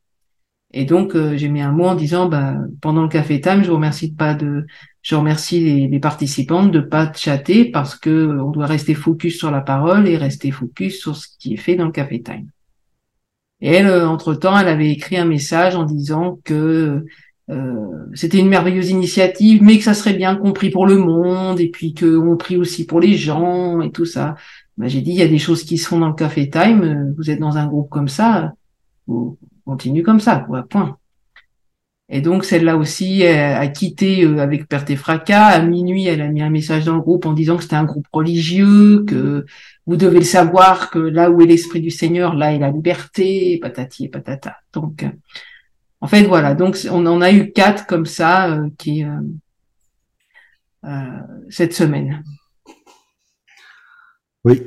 Et 0.75 0.85
donc, 0.85 1.15
euh, 1.15 1.37
j'ai 1.37 1.49
mis 1.49 1.61
un 1.61 1.71
mot 1.71 1.85
en 1.85 1.95
disant, 1.95 2.27
bah, 2.27 2.55
pendant 2.81 3.03
le 3.03 3.07
café 3.09 3.39
time, 3.41 3.63
je 3.63 3.69
vous 3.69 3.75
remercie 3.75 4.11
de 4.11 4.15
pas 4.15 4.33
de, 4.33 4.65
je 5.01 5.15
remercie 5.15 5.59
les, 5.59 5.87
les 5.87 5.99
participantes 5.99 6.71
de 6.71 6.79
pas 6.79 7.11
chatter 7.13 7.65
parce 7.65 7.95
que 7.95 8.39
on 8.39 8.49
doit 8.51 8.65
rester 8.65 8.95
focus 8.95 9.37
sur 9.37 9.51
la 9.51 9.61
parole 9.61 10.07
et 10.07 10.17
rester 10.17 10.51
focus 10.51 10.99
sur 10.99 11.15
ce 11.15 11.27
qui 11.39 11.53
est 11.53 11.57
fait 11.57 11.75
dans 11.75 11.85
le 11.85 11.91
café 11.91 12.21
time. 12.21 12.49
Et 13.61 13.71
elle, 13.71 13.87
euh, 13.87 14.07
entre-temps, 14.07 14.57
elle 14.57 14.67
avait 14.67 14.91
écrit 14.91 15.17
un 15.17 15.25
message 15.25 15.75
en 15.75 15.83
disant 15.83 16.39
que 16.43 17.05
euh, 17.49 18.05
c'était 18.13 18.39
une 18.39 18.47
merveilleuse 18.47 18.89
initiative, 18.89 19.61
mais 19.61 19.77
que 19.77 19.83
ça 19.83 19.93
serait 19.93 20.13
bien 20.13 20.35
compris 20.35 20.69
pour 20.69 20.87
le 20.87 20.97
monde 20.97 21.59
et 21.59 21.69
puis 21.69 21.93
qu'on 21.93 22.37
prie 22.37 22.57
aussi 22.57 22.85
pour 22.85 22.99
les 22.99 23.15
gens 23.15 23.81
et 23.81 23.91
tout 23.91 24.05
ça. 24.05 24.35
Ben, 24.77 24.89
j'ai 24.89 25.01
dit, 25.01 25.11
il 25.11 25.17
y 25.17 25.21
a 25.21 25.27
des 25.27 25.37
choses 25.37 25.63
qui 25.63 25.77
se 25.77 25.93
dans 25.93 26.07
le 26.07 26.13
café 26.13 26.49
time. 26.49 26.81
euh, 26.81 27.13
Vous 27.17 27.29
êtes 27.29 27.39
dans 27.39 27.57
un 27.57 27.67
groupe 27.67 27.89
comme 27.89 28.07
ça, 28.07 28.53
vous 29.07 29.37
continuez 29.65 30.01
comme 30.03 30.19
ça. 30.19 30.45
Point. 30.69 30.97
Et 32.09 32.21
donc 32.21 32.43
celle-là 32.43 32.75
aussi 32.75 33.25
a 33.25 33.65
quitté 33.67 34.23
euh, 34.25 34.39
avec 34.39 34.67
perte 34.67 34.89
et 34.89 34.95
fracas. 34.95 35.45
À 35.45 35.61
minuit, 35.61 36.05
elle 36.05 36.21
a 36.21 36.27
mis 36.27 36.41
un 36.41 36.49
message 36.49 36.85
dans 36.85 36.95
le 36.95 37.01
groupe 37.01 37.25
en 37.25 37.33
disant 37.33 37.55
que 37.55 37.63
c'était 37.63 37.75
un 37.75 37.85
groupe 37.85 38.07
religieux, 38.11 39.03
que 39.05 39.45
vous 39.85 39.95
devez 39.95 40.23
savoir, 40.23 40.89
que 40.89 40.99
là 40.99 41.31
où 41.31 41.41
est 41.41 41.45
l'esprit 41.45 41.81
du 41.81 41.91
Seigneur, 41.91 42.35
là 42.35 42.53
est 42.53 42.59
la 42.59 42.71
liberté, 42.71 43.57
patati 43.61 44.05
et 44.05 44.09
patata. 44.09 44.57
Donc, 44.73 45.05
en 46.01 46.07
fait, 46.07 46.23
voilà. 46.23 46.55
Donc 46.55 46.77
on 46.91 47.05
en 47.05 47.21
a 47.21 47.31
eu 47.31 47.51
quatre 47.51 47.85
comme 47.85 48.05
ça 48.05 48.51
euh, 48.51 48.69
qui 48.77 49.05
cette 51.49 51.73
semaine. 51.73 52.23
Oui. 54.45 54.63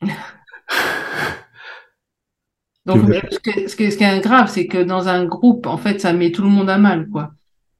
Donc, 2.86 3.02
ce, 3.30 3.38
que- 3.38 3.68
ce, 3.68 3.76
que- 3.76 3.90
ce 3.90 3.96
qui 3.96 4.02
est 4.04 4.20
grave, 4.20 4.50
c'est 4.50 4.66
que 4.66 4.82
dans 4.82 5.08
un 5.08 5.24
groupe, 5.24 5.66
en 5.66 5.76
fait, 5.76 6.00
ça 6.00 6.12
met 6.12 6.32
tout 6.32 6.42
le 6.42 6.48
monde 6.48 6.68
à 6.68 6.78
mal, 6.78 7.08
quoi. 7.08 7.30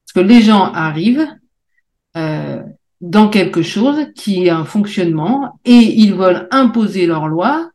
Parce 0.05 0.13
que 0.15 0.21
les 0.33 0.43
gens 0.43 0.71
arrivent 0.73 1.27
euh, 2.17 2.63
dans 3.01 3.29
quelque 3.29 3.63
chose 3.63 4.07
qui 4.15 4.47
est 4.47 4.51
un 4.51 4.65
fonctionnement 4.65 5.59
et 5.65 5.73
ils 5.73 6.15
veulent 6.15 6.47
imposer 6.53 7.07
leur 7.07 7.27
loi, 7.27 7.71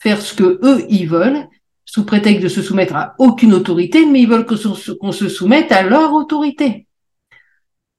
faire 0.00 0.20
ce 0.20 0.34
que 0.34 0.58
eux 0.64 0.84
ils 0.88 1.08
veulent, 1.08 1.46
sous 1.84 2.04
prétexte 2.04 2.42
de 2.42 2.48
se 2.48 2.62
soumettre 2.62 2.96
à 2.96 3.14
aucune 3.18 3.52
autorité, 3.52 4.04
mais 4.06 4.22
ils 4.22 4.28
veulent 4.28 4.46
qu'on 4.46 5.12
se 5.12 5.28
soumette 5.28 5.70
à 5.70 5.82
leur 5.82 6.12
autorité. 6.14 6.86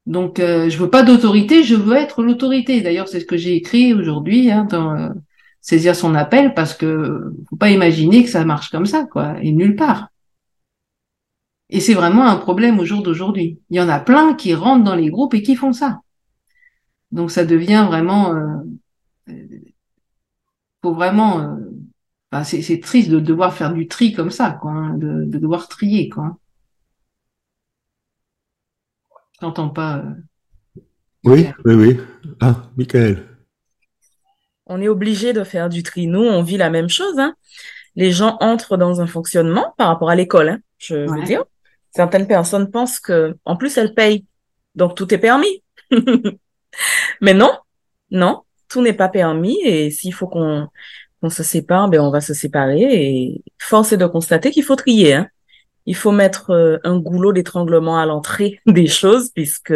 Donc, 0.05 0.39
euh, 0.39 0.69
je 0.69 0.77
veux 0.77 0.89
pas 0.89 1.03
d'autorité, 1.03 1.63
je 1.63 1.75
veux 1.75 1.95
être 1.95 2.23
l'autorité. 2.23 2.81
D'ailleurs, 2.81 3.07
c'est 3.07 3.21
ce 3.21 3.25
que 3.25 3.37
j'ai 3.37 3.55
écrit 3.55 3.93
aujourd'hui 3.93 4.51
hein, 4.51 4.65
dans 4.65 4.93
euh, 4.95 5.09
saisir 5.61 5.95
son 5.95 6.13
appel, 6.13 6.53
parce 6.53 6.73
que 6.73 7.33
faut 7.49 7.55
pas 7.55 7.71
imaginer 7.71 8.23
que 8.23 8.29
ça 8.29 8.43
marche 8.43 8.69
comme 8.69 8.85
ça, 8.85 9.05
quoi, 9.05 9.35
et 9.41 9.51
nulle 9.51 9.75
part. 9.75 10.09
Et 11.69 11.79
c'est 11.79 11.93
vraiment 11.93 12.27
un 12.27 12.35
problème 12.35 12.79
au 12.79 12.85
jour 12.85 13.01
d'aujourd'hui. 13.01 13.59
Il 13.69 13.77
y 13.77 13.81
en 13.81 13.89
a 13.89 13.99
plein 13.99 14.33
qui 14.35 14.53
rentrent 14.53 14.83
dans 14.83 14.95
les 14.95 15.09
groupes 15.09 15.33
et 15.33 15.41
qui 15.41 15.55
font 15.55 15.73
ça. 15.73 16.01
Donc, 17.11 17.31
ça 17.31 17.45
devient 17.45 17.85
vraiment, 17.87 18.33
euh, 18.35 18.57
euh, 19.29 19.47
faut 20.81 20.93
vraiment, 20.93 21.39
euh, 22.33 22.43
c'est 22.43 22.79
triste 22.81 23.09
de 23.09 23.19
devoir 23.19 23.53
faire 23.53 23.73
du 23.73 23.87
tri 23.87 24.13
comme 24.13 24.31
ça, 24.31 24.51
quoi, 24.51 24.71
hein, 24.71 24.97
de, 24.97 25.23
de 25.23 25.37
devoir 25.39 25.67
trier, 25.67 26.09
quoi. 26.09 26.37
J'entends 29.41 29.69
pas. 29.69 29.97
euh, 29.97 30.81
Oui, 31.25 31.47
oui, 31.65 31.73
oui. 31.73 31.99
Ah, 32.39 32.63
Michael. 32.77 33.27
On 34.65 34.81
est 34.81 34.87
obligé 34.87 35.33
de 35.33 35.43
faire 35.43 35.69
du 35.69 35.83
tri. 35.83 36.07
Nous, 36.07 36.21
on 36.23 36.41
vit 36.41 36.57
la 36.57 36.69
même 36.69 36.89
chose. 36.89 37.19
Hein. 37.19 37.35
Les 37.95 38.11
gens 38.11 38.37
entrent 38.39 38.77
dans 38.77 39.01
un 39.01 39.07
fonctionnement 39.07 39.73
par 39.77 39.87
rapport 39.89 40.09
à 40.09 40.15
l'école. 40.15 40.49
Hein, 40.49 40.59
je 40.77 40.95
veux 40.95 41.23
dire, 41.23 41.43
certaines 41.91 42.27
personnes 42.27 42.71
pensent 42.71 42.99
que, 42.99 43.35
en 43.45 43.55
plus, 43.57 43.77
elles 43.77 43.93
payent, 43.93 44.25
donc 44.75 44.95
tout 44.95 45.13
est 45.13 45.17
permis. 45.17 45.63
Mais 47.21 47.33
non, 47.33 47.51
non, 48.09 48.41
tout 48.69 48.81
n'est 48.81 48.93
pas 48.93 49.09
permis. 49.09 49.59
Et 49.63 49.91
s'il 49.91 50.13
faut 50.13 50.27
qu'on 50.27 50.67
qu'on 51.21 51.29
se 51.29 51.43
sépare, 51.43 51.87
ben 51.89 52.01
on 52.01 52.11
va 52.11 52.19
se 52.19 52.33
séparer. 52.33 52.81
Et 52.81 53.43
force 53.57 53.93
est 53.93 53.97
de 53.97 54.05
constater 54.07 54.51
qu'il 54.51 54.63
faut 54.63 54.75
trier. 54.75 55.13
Hein. 55.13 55.27
Il 55.85 55.95
faut 55.95 56.11
mettre 56.11 56.51
euh, 56.51 56.77
un 56.83 56.97
goulot 56.97 57.33
d'étranglement 57.33 57.99
à 57.99 58.05
l'entrée 58.05 58.59
des 58.65 58.87
choses 58.87 59.31
puisque 59.33 59.73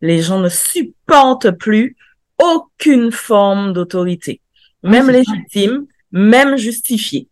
les 0.00 0.22
gens 0.22 0.40
ne 0.40 0.48
supportent 0.48 1.50
plus 1.52 1.96
aucune 2.38 3.10
forme 3.10 3.72
d'autorité, 3.72 4.40
même 4.82 5.10
légitime, 5.10 5.86
même 6.12 6.56
justifiée. 6.56 7.28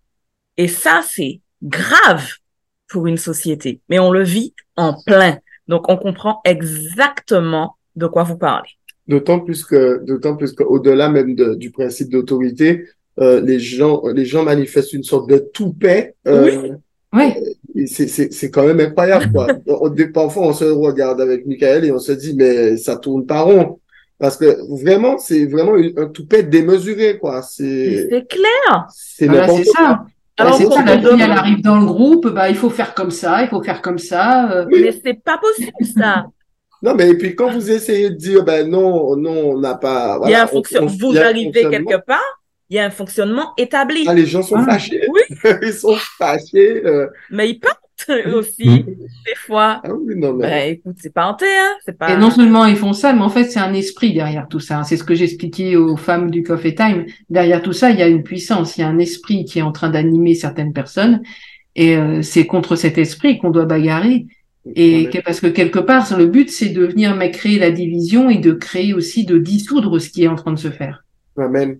Et 0.56 0.68
ça, 0.68 1.02
c'est 1.06 1.40
grave 1.62 2.26
pour 2.88 3.06
une 3.06 3.18
société. 3.18 3.80
Mais 3.88 3.98
on 3.98 4.10
le 4.10 4.22
vit 4.22 4.54
en 4.76 4.94
plein. 5.04 5.38
Donc, 5.68 5.88
on 5.88 5.96
comprend 5.96 6.40
exactement 6.44 7.76
de 7.94 8.06
quoi 8.06 8.22
vous 8.22 8.36
parlez. 8.38 8.68
D'autant 9.06 9.40
plus 9.40 9.64
que, 9.64 10.04
d'autant 10.04 10.36
plus 10.36 10.52
qu'au-delà 10.52 11.08
même 11.08 11.34
de- 11.34 11.54
du 11.54 11.70
principe 11.70 12.10
d'autorité, 12.10 12.86
euh, 13.20 13.40
les 13.40 13.58
gens, 13.60 14.02
les 14.08 14.24
gens 14.24 14.42
manifestent 14.42 14.92
une 14.92 15.04
sorte 15.04 15.30
de 15.30 15.38
toupet. 15.38 16.14
Euh, 16.26 16.76
Ouais, 17.16 17.86
c'est, 17.86 18.08
c'est, 18.08 18.32
c'est 18.32 18.50
quand 18.50 18.64
même 18.66 18.80
incroyable, 18.80 19.30
quoi. 19.32 19.46
On- 19.66 19.90
parfois, 20.12 20.48
on 20.48 20.52
se 20.52 20.64
regarde 20.64 21.20
avec 21.20 21.46
Michael 21.46 21.84
et 21.84 21.92
on 21.92 21.98
se 21.98 22.12
dit, 22.12 22.34
mais 22.34 22.76
ça 22.76 22.96
tourne 22.96 23.26
pas 23.26 23.40
rond. 23.42 23.78
Parce 24.18 24.36
que 24.36 24.56
vraiment, 24.82 25.18
c'est 25.18 25.44
vraiment 25.46 25.76
une- 25.76 25.98
un 25.98 26.06
toupet 26.06 26.42
démesuré, 26.42 27.18
quoi. 27.18 27.42
C'est, 27.42 28.08
clair. 28.28 28.86
c'est 28.94 29.26
voilà, 29.26 29.48
ça. 29.64 30.04
Alors 30.38 30.58
c'est 30.58 30.64
ça, 30.66 30.82
te 30.82 30.86
la 30.86 30.98
fille, 30.98 31.22
elle 31.22 31.30
arrive 31.32 31.62
dans 31.62 31.78
le 31.78 31.86
groupe, 31.86 32.28
bah, 32.28 32.50
il 32.50 32.56
faut 32.56 32.68
faire 32.70 32.92
comme 32.94 33.10
ça, 33.10 33.42
il 33.42 33.48
faut 33.48 33.62
faire 33.62 33.80
comme 33.80 33.98
ça. 33.98 34.50
euh, 34.52 34.66
Mais 34.70 34.92
c'est 34.92 35.22
pas 35.22 35.38
possible, 35.38 35.72
ça. 35.98 36.26
Non, 36.82 36.94
mais 36.94 37.08
et 37.08 37.14
puis 37.16 37.34
quand 37.34 37.50
vous 37.50 37.70
essayez 37.70 38.10
de 38.10 38.16
dire, 38.16 38.44
ben 38.44 38.68
non, 38.68 39.16
non, 39.16 39.52
on 39.52 39.58
n'a 39.58 39.74
pas, 39.76 40.20
il 40.26 40.30
y 40.30 40.34
a 40.34 40.40
voilà, 40.40 40.42
un 40.42 40.46
fonction... 40.46 40.80
on- 40.82 40.84
on- 40.84 40.88
Vous 41.12 41.16
arrivez 41.16 41.62
quelque 41.70 41.96
part, 42.06 42.20
il 42.70 42.76
y 42.76 42.78
a 42.78 42.84
un 42.86 42.90
fonctionnement 42.90 43.52
établi. 43.56 44.04
Ah, 44.08 44.14
les 44.14 44.26
gens 44.26 44.42
sont 44.42 44.56
Ah, 44.56 44.64
fâchés. 44.64 45.00
oui. 45.12 45.36
Ils 45.62 45.72
sont 45.72 45.96
fâchés. 46.18 46.84
euh. 46.84 47.06
Mais 47.30 47.50
ils 47.50 47.58
partent 47.58 47.80
aussi, 48.34 48.68
Mm. 48.68 48.84
des 48.84 49.34
fois. 49.36 49.80
Ah 49.84 49.92
oui, 49.94 50.14
non, 50.16 50.34
mais. 50.34 50.48
Ben, 50.48 50.72
écoute, 50.74 50.96
c'est 51.00 51.12
pas 51.14 51.26
hanté, 51.26 51.46
hein. 51.46 51.72
C'est 51.84 51.96
pas... 51.96 52.12
Et 52.12 52.16
non 52.18 52.30
seulement 52.30 52.66
ils 52.66 52.76
font 52.76 52.92
ça, 52.92 53.12
mais 53.14 53.22
en 53.22 53.30
fait, 53.30 53.44
c'est 53.44 53.58
un 53.60 53.72
esprit 53.72 54.12
derrière 54.12 54.48
tout 54.48 54.60
ça. 54.60 54.82
C'est 54.84 54.96
ce 54.98 55.04
que 55.04 55.14
j'expliquais 55.14 55.76
aux 55.76 55.96
femmes 55.96 56.30
du 56.30 56.42
Coffee 56.42 56.74
Time. 56.74 57.06
Derrière 57.30 57.62
tout 57.62 57.72
ça, 57.72 57.90
il 57.90 57.98
y 57.98 58.02
a 58.02 58.06
une 58.08 58.22
puissance, 58.22 58.76
il 58.76 58.82
y 58.82 58.84
a 58.84 58.88
un 58.88 58.98
esprit 58.98 59.44
qui 59.44 59.60
est 59.60 59.62
en 59.62 59.72
train 59.72 59.88
d'animer 59.88 60.34
certaines 60.34 60.72
personnes. 60.74 61.22
Et 61.74 61.96
euh, 61.96 62.20
c'est 62.22 62.46
contre 62.46 62.76
cet 62.76 62.98
esprit 62.98 63.38
qu'on 63.38 63.50
doit 63.50 63.64
bagarrer. 63.66 64.26
Et 64.74 65.08
que- 65.10 65.18
parce 65.22 65.40
que 65.40 65.46
quelque 65.46 65.78
part, 65.78 66.06
le 66.18 66.26
but, 66.26 66.50
c'est 66.50 66.70
de 66.70 66.84
venir 66.84 67.14
mais 67.14 67.30
créer 67.30 67.58
la 67.58 67.70
division 67.70 68.28
et 68.28 68.38
de 68.38 68.52
créer 68.52 68.92
aussi, 68.94 69.24
de 69.24 69.38
dissoudre 69.38 69.98
ce 70.00 70.10
qui 70.10 70.24
est 70.24 70.28
en 70.28 70.34
train 70.34 70.52
de 70.52 70.58
se 70.58 70.70
faire. 70.70 71.04
Amen. 71.38 71.78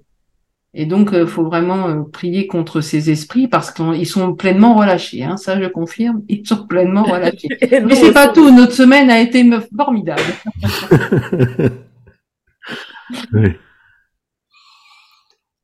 Et 0.78 0.84
donc, 0.84 1.08
il 1.14 1.26
faut 1.26 1.44
vraiment 1.44 1.88
euh, 1.88 2.02
prier 2.02 2.46
contre 2.46 2.82
ces 2.82 3.08
esprits 3.10 3.48
parce 3.48 3.70
qu'ils 3.70 4.06
sont 4.06 4.34
pleinement 4.34 4.74
relâchés. 4.74 5.24
Hein, 5.24 5.38
ça, 5.38 5.58
je 5.58 5.66
confirme, 5.68 6.22
ils 6.28 6.46
sont 6.46 6.66
pleinement 6.66 7.02
relâchés. 7.02 7.48
Mais 7.82 7.94
c'est 7.94 8.12
pas 8.12 8.28
tout. 8.28 8.50
Notre 8.50 8.72
semaine 8.72 9.08
a 9.08 9.18
été 9.18 9.42
formidable. 9.74 10.20
oui. 13.32 13.48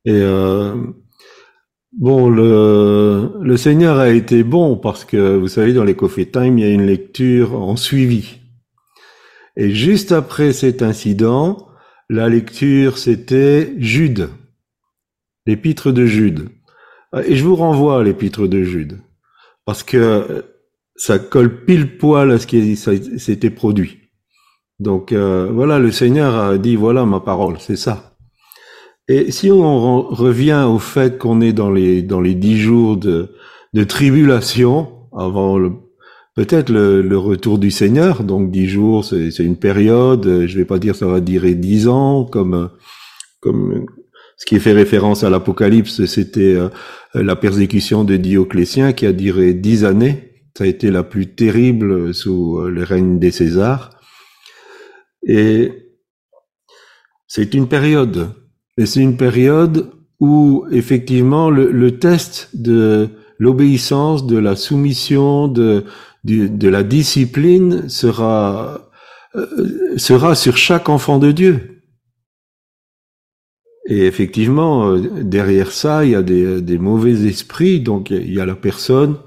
Et 0.05 0.19
euh, 0.19 0.77
bon, 1.91 2.27
le, 2.27 3.33
le 3.39 3.57
Seigneur 3.57 3.99
a 3.99 4.09
été 4.09 4.43
bon 4.43 4.77
parce 4.77 5.05
que 5.05 5.35
vous 5.37 5.47
savez, 5.47 5.73
dans 5.73 5.83
les 5.83 5.95
Coffee 5.95 6.31
Time, 6.31 6.57
il 6.57 6.65
y 6.65 6.67
a 6.67 6.73
une 6.73 6.87
lecture 6.87 7.53
en 7.53 7.75
suivi. 7.75 8.39
Et 9.57 9.69
juste 9.69 10.11
après 10.11 10.53
cet 10.53 10.81
incident, 10.81 11.67
la 12.09 12.29
lecture, 12.29 12.97
c'était 12.97 13.75
Jude, 13.77 14.29
l'épître 15.45 15.91
de 15.91 16.05
Jude. 16.05 16.49
Et 17.25 17.35
je 17.35 17.43
vous 17.43 17.55
renvoie 17.55 17.99
à 17.99 18.03
l'épître 18.03 18.47
de 18.47 18.63
Jude, 18.63 18.99
parce 19.65 19.83
que 19.83 20.45
ça 20.95 21.19
colle 21.19 21.65
pile 21.65 21.97
poil 21.97 22.31
à 22.31 22.39
ce 22.39 22.47
qui 22.47 22.75
s'était 22.75 23.49
produit. 23.49 23.99
Donc 24.79 25.11
euh, 25.11 25.49
voilà, 25.51 25.79
le 25.79 25.91
Seigneur 25.91 26.35
a 26.35 26.57
dit, 26.57 26.75
voilà 26.75 27.05
ma 27.05 27.19
parole, 27.19 27.57
c'est 27.59 27.75
ça. 27.75 28.15
Et 29.07 29.31
si 29.31 29.51
on 29.51 30.01
revient 30.01 30.65
au 30.67 30.79
fait 30.79 31.17
qu'on 31.17 31.41
est 31.41 31.53
dans 31.53 31.71
les 31.71 32.01
dans 32.01 32.21
les 32.21 32.35
dix 32.35 32.57
jours 32.57 32.95
de, 32.95 33.35
de 33.73 33.83
tribulation 33.83 35.09
avant 35.11 35.57
le 35.57 35.71
peut-être 36.35 36.71
le, 36.71 37.17
retour 37.17 37.59
du 37.59 37.71
Seigneur. 37.71 38.23
Donc 38.23 38.51
dix 38.51 38.67
jours, 38.67 39.05
c'est 39.05 39.37
une 39.39 39.57
période. 39.57 40.45
Je 40.47 40.57
vais 40.57 40.65
pas 40.65 40.79
dire 40.79 40.95
ça 40.95 41.07
va 41.07 41.19
durer 41.19 41.55
dix 41.55 41.87
ans, 41.87 42.25
comme 42.25 42.69
comme 43.41 43.85
ce 44.43 44.45
qui 44.45 44.59
fait 44.59 44.73
référence 44.73 45.23
à 45.23 45.29
l'Apocalypse, 45.29 46.03
c'était 46.03 46.53
euh, 46.55 46.67
la 47.13 47.37
persécution 47.37 48.03
de 48.03 48.17
Dioclétien 48.17 48.91
qui 48.91 49.05
a 49.05 49.13
duré 49.13 49.53
dix 49.53 49.85
années. 49.85 50.33
Ça 50.57 50.65
a 50.65 50.67
été 50.67 50.91
la 50.91 51.03
plus 51.03 51.27
terrible 51.27 52.13
sous 52.13 52.59
euh, 52.59 52.69
le 52.69 52.83
règne 52.83 53.19
des 53.19 53.31
Césars. 53.31 53.91
Et 55.25 55.71
c'est 57.25 57.53
une 57.53 57.69
période. 57.69 58.31
Et 58.77 58.85
c'est 58.85 58.99
une 58.99 59.15
période 59.15 59.91
où 60.19 60.65
effectivement 60.71 61.49
le, 61.49 61.97
test 61.97 62.49
de 62.53 63.07
l'obéissance, 63.39 64.27
de 64.27 64.37
la 64.37 64.57
soumission, 64.57 65.47
de, 65.47 65.85
de 66.25 66.67
la 66.67 66.83
discipline 66.83 67.87
sera, 67.87 68.91
euh, 69.37 69.47
sera 69.95 70.35
sur 70.35 70.57
chaque 70.57 70.89
enfant 70.89 71.17
de 71.17 71.31
Dieu. 71.31 71.72
Et 73.85 74.05
effectivement, 74.05 74.91
euh, 74.91 75.23
derrière 75.23 75.71
ça, 75.71 76.05
il 76.05 76.11
y 76.11 76.15
a 76.15 76.23
des, 76.23 76.77
mauvais 76.77 77.25
esprits, 77.25 77.81
donc 77.81 78.11
il 78.11 78.33
y 78.33 78.39
a 78.39 78.45
la 78.45 78.55
personne. 78.55 79.17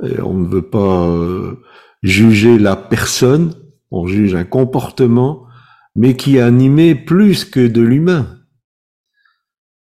on 0.00 0.34
ne 0.34 0.48
veut 0.48 0.68
pas 0.68 1.08
euh, 1.08 1.56
juger 2.02 2.58
la 2.58 2.76
personne, 2.76 3.54
on 3.90 4.06
juge 4.06 4.34
un 4.34 4.44
comportement, 4.44 5.46
mais 5.94 6.16
qui 6.16 6.36
est 6.36 6.40
animé 6.40 6.94
plus 6.94 7.44
que 7.44 7.66
de 7.66 7.82
l'humain, 7.82 8.38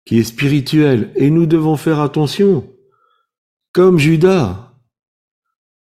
qui 0.05 0.19
est 0.19 0.23
spirituel. 0.23 1.11
Et 1.15 1.29
nous 1.29 1.45
devons 1.45 1.75
faire 1.75 1.99
attention, 1.99 2.67
comme 3.73 3.99
Judas. 3.99 4.73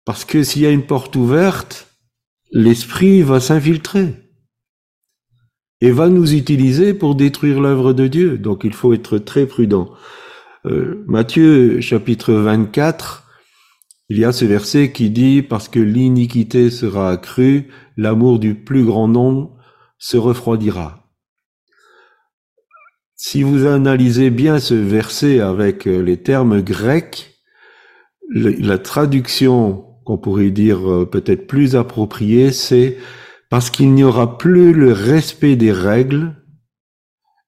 Parce 0.05 0.25
que 0.25 0.43
s'il 0.43 0.63
y 0.63 0.65
a 0.65 0.71
une 0.71 0.85
porte 0.85 1.15
ouverte, 1.15 1.87
l'esprit 2.51 3.21
va 3.21 3.39
s'infiltrer 3.39 4.20
et 5.81 5.91
va 5.91 6.07
nous 6.07 6.33
utiliser 6.33 6.93
pour 6.93 7.15
détruire 7.15 7.59
l'œuvre 7.59 7.93
de 7.93 8.07
Dieu. 8.07 8.37
Donc 8.37 8.61
il 8.63 8.73
faut 8.73 8.93
être 8.93 9.17
très 9.17 9.47
prudent. 9.47 9.89
Euh, 10.65 11.03
Matthieu 11.07 11.81
chapitre 11.81 12.33
24, 12.33 13.27
il 14.09 14.19
y 14.19 14.25
a 14.25 14.31
ce 14.31 14.45
verset 14.45 14.91
qui 14.91 15.09
dit, 15.09 15.41
parce 15.41 15.67
que 15.69 15.79
l'iniquité 15.79 16.69
sera 16.69 17.11
accrue, 17.11 17.69
l'amour 17.97 18.39
du 18.39 18.55
plus 18.55 18.83
grand 18.83 19.07
nombre 19.07 19.57
se 19.97 20.17
refroidira. 20.17 21.09
Si 23.15 23.43
vous 23.43 23.65
analysez 23.65 24.29
bien 24.29 24.59
ce 24.59 24.73
verset 24.73 25.39
avec 25.39 25.85
les 25.85 26.17
termes 26.17 26.61
grecs, 26.61 27.39
la 28.33 28.77
traduction 28.77 29.85
qu'on 30.05 30.17
pourrait 30.17 30.51
dire 30.51 30.89
euh, 30.89 31.05
peut-être 31.05 31.47
plus 31.47 31.75
approprié, 31.75 32.51
c'est 32.51 32.97
parce 33.51 33.69
qu'il 33.69 33.93
n'y 33.93 34.05
aura 34.05 34.37
plus 34.37 34.71
le 34.71 34.93
respect 34.93 35.57
des 35.57 35.73
règles, 35.73 36.37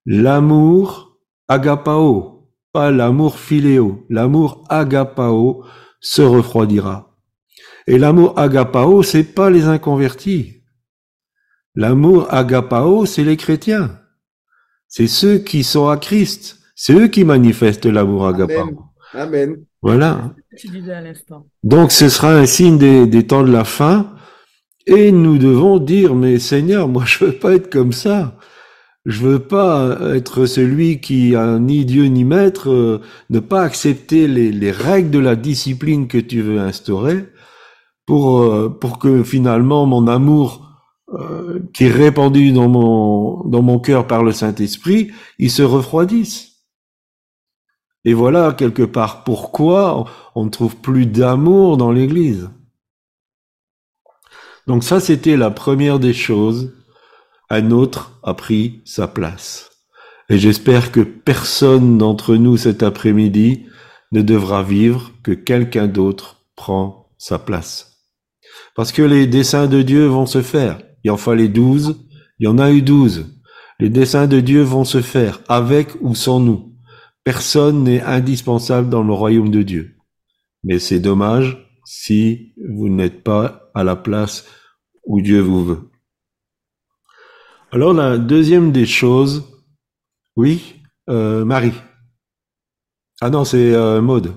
l'amour 0.06 1.18
agapao, 1.48 2.52
pas 2.74 2.92
l'amour 2.92 3.40
philéo, 3.40 4.06
l'amour 4.10 4.66
agapao 4.68 5.64
se 6.02 6.22
refroidira. 6.22 7.16
Et 7.88 7.98
l'amour 7.98 8.38
agapao, 8.38 9.02
c'est 9.02 9.24
pas 9.24 9.50
les 9.50 9.64
inconvertis. 9.64 10.64
L'amour 11.74 12.28
agapao, 12.34 13.06
c'est 13.06 13.24
les 13.24 13.38
chrétiens. 13.38 13.98
C'est 14.90 15.08
ceux 15.08 15.38
qui 15.38 15.64
sont 15.64 15.88
à 15.88 15.96
Christ. 15.96 16.60
C'est 16.76 16.94
eux 16.94 17.08
qui 17.08 17.24
manifestent 17.24 17.86
l'amour 17.86 18.28
agapao. 18.28 18.90
Amen. 19.14 19.64
Voilà. 19.82 20.36
Donc 21.64 21.94
ce 21.94 22.10
sera 22.10 22.36
un 22.36 22.46
signe 22.46 22.78
des, 22.78 23.08
des, 23.08 23.26
temps 23.26 23.44
de 23.44 23.52
la 23.52 23.64
fin. 23.64 24.13
Et 24.86 25.12
nous 25.12 25.38
devons 25.38 25.80
dire, 25.80 26.14
mais 26.14 26.40
Seigneur, 26.40 26.88
moi 26.88 27.04
je 27.06 27.26
veux 27.26 27.32
pas 27.34 27.54
être 27.54 27.70
comme 27.70 27.94
ça. 27.94 28.38
Je 29.06 29.22
veux 29.22 29.40
pas 29.40 29.98
être 30.16 30.46
celui 30.46 31.02
qui 31.02 31.36
a 31.36 31.60
ni 31.60 31.84
Dieu 31.86 32.06
ni 32.06 32.24
maître, 32.24 32.70
euh, 32.70 33.02
ne 33.30 33.40
pas 33.40 33.64
accepter 33.64 34.30
les, 34.30 34.52
les, 34.52 34.72
règles 34.72 35.12
de 35.12 35.20
la 35.20 35.36
discipline 35.36 36.08
que 36.08 36.18
tu 36.18 36.42
veux 36.42 36.60
instaurer 36.60 37.26
pour, 38.06 38.42
euh, 38.42 38.70
pour 38.70 39.00
que 39.00 39.24
finalement 39.24 39.86
mon 39.86 40.08
amour 40.08 40.70
euh, 41.14 41.60
qui 41.74 41.86
est 41.86 41.92
répandu 41.92 42.54
dans 42.54 42.70
mon, 42.70 43.44
dans 43.44 43.62
mon 43.62 43.80
cœur 43.80 44.08
par 44.08 44.24
le 44.24 44.32
Saint-Esprit, 44.32 45.12
il 45.38 45.52
se 45.52 45.64
refroidisse. 45.64 46.54
Et 48.06 48.14
voilà 48.14 48.54
quelque 48.54 48.84
part 48.84 49.24
pourquoi 49.24 50.06
on 50.36 50.46
ne 50.46 50.50
trouve 50.50 50.78
plus 50.78 51.06
d'amour 51.06 51.78
dans 51.78 51.92
l'Église. 51.92 52.50
Donc 54.68 54.84
ça, 54.84 55.00
c'était 55.00 55.38
la 55.38 55.52
première 55.52 56.00
des 56.00 56.14
choses. 56.14 56.74
Un 57.50 57.72
autre 57.72 58.20
a 58.24 58.34
pris 58.34 58.82
sa 58.86 59.08
place. 59.08 59.70
Et 60.30 60.40
j'espère 60.40 60.92
que 60.92 61.02
personne 61.02 61.98
d'entre 61.98 62.36
nous 62.36 62.58
cet 62.58 62.82
après-midi 62.82 63.66
ne 64.12 64.22
devra 64.22 64.64
vivre 64.64 65.12
que 65.22 65.32
quelqu'un 65.32 65.88
d'autre 65.88 66.46
prend 66.56 67.10
sa 67.18 67.40
place. 67.40 68.00
Parce 68.76 68.92
que 68.92 69.02
les 69.02 69.28
desseins 69.28 69.68
de 69.68 69.82
Dieu 69.82 70.06
vont 70.06 70.26
se 70.26 70.42
faire. 70.42 70.82
Il 71.04 71.12
en 71.12 71.18
fallait 71.18 71.50
douze, 71.50 72.06
il 72.40 72.46
y 72.46 72.48
en 72.48 72.58
a 72.58 72.72
eu 72.72 72.82
douze. 72.82 73.26
Les 73.80 73.90
desseins 73.90 74.28
de 74.28 74.40
Dieu 74.40 74.62
vont 74.62 74.86
se 74.86 75.02
faire 75.02 75.42
avec 75.50 75.90
ou 76.02 76.16
sans 76.16 76.40
nous. 76.40 76.74
Personne 77.24 77.84
n'est 77.84 78.02
indispensable 78.02 78.90
dans 78.90 79.04
le 79.04 79.14
royaume 79.14 79.52
de 79.52 79.64
Dieu. 79.64 79.98
Mais 80.64 80.80
c'est 80.80 81.00
dommage 81.00 81.58
si 81.96 82.54
vous 82.58 82.90
n'êtes 82.90 83.24
pas 83.24 83.70
à 83.76 83.84
la 83.84 83.96
place 83.96 84.46
où 85.06 85.22
Dieu 85.22 85.42
vous 85.42 85.64
veut. 85.64 85.92
Alors 87.72 87.94
la 87.94 88.18
deuxième 88.18 88.72
des 88.72 88.88
choses, 88.88 89.44
oui, 90.36 90.82
euh, 91.08 91.46
Marie. 91.46 91.74
Ah 93.22 93.30
non, 93.30 93.46
c'est 93.46 93.74
euh, 93.76 94.02
Maude. 94.02 94.34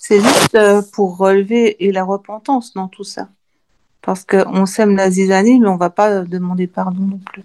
c'est 0.00 0.20
juste 0.20 0.54
euh, 0.54 0.80
pour 0.94 1.18
relever 1.18 1.84
et 1.84 1.92
la 1.92 2.02
repentance 2.02 2.72
dans 2.72 2.88
tout 2.88 3.04
ça. 3.04 3.28
Parce 4.00 4.24
qu'on 4.24 4.64
sème 4.64 4.96
la 4.96 5.10
zizanie, 5.10 5.60
mais 5.60 5.68
on 5.68 5.74
ne 5.74 5.78
va 5.78 5.90
pas 5.90 6.22
demander 6.22 6.66
pardon 6.66 7.02
non 7.02 7.18
plus. 7.18 7.44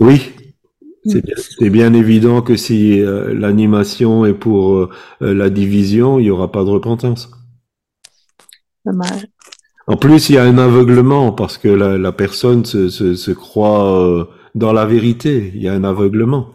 Oui, 0.00 0.32
c'est 1.04 1.70
bien, 1.70 1.94
évident 1.94 2.42
que 2.42 2.56
si 2.56 3.00
euh, 3.00 3.32
l'animation 3.32 4.26
est 4.26 4.34
pour 4.34 4.88
la 5.20 5.50
division, 5.50 6.18
il 6.18 6.24
n'y 6.24 6.30
aura 6.30 6.50
pas 6.50 6.64
de 6.64 6.70
repentance. 6.70 7.30
Dommage. 8.84 9.26
En 9.86 9.96
plus, 9.96 10.28
il 10.28 10.36
y 10.36 10.38
a 10.38 10.44
un 10.44 10.58
aveuglement 10.58 11.32
parce 11.32 11.58
que 11.58 11.68
la, 11.68 11.98
la 11.98 12.12
personne 12.12 12.64
se, 12.64 12.88
se, 12.88 13.14
se 13.14 13.30
croit 13.30 14.00
euh, 14.00 14.24
dans 14.54 14.72
la 14.72 14.86
vérité. 14.86 15.52
Il 15.54 15.62
y 15.62 15.68
a 15.68 15.74
un 15.74 15.84
aveuglement. 15.84 16.54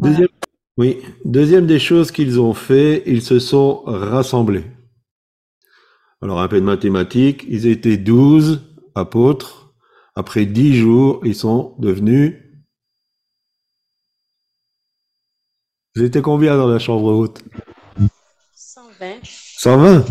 Deuxième, 0.00 0.28
oui, 0.76 1.00
deuxième 1.24 1.66
des 1.66 1.78
choses 1.78 2.10
qu'ils 2.10 2.40
ont 2.40 2.52
fait, 2.52 3.02
ils 3.06 3.22
se 3.22 3.38
sont 3.38 3.82
rassemblés. 3.86 4.64
Alors 6.20 6.40
un 6.40 6.48
peu 6.48 6.60
de 6.60 6.64
mathématiques, 6.64 7.44
ils 7.48 7.66
étaient 7.66 7.96
douze 7.96 8.62
apôtres, 8.94 9.74
après 10.14 10.46
dix 10.46 10.74
jours, 10.74 11.20
ils 11.24 11.34
sont 11.34 11.74
devenus... 11.78 12.40
Vous 15.94 16.02
étiez 16.02 16.22
combien 16.22 16.56
dans 16.56 16.66
la 16.66 16.80
chambre 16.80 17.12
haute? 17.12 17.44
120. 18.98 19.20
120 19.58 20.04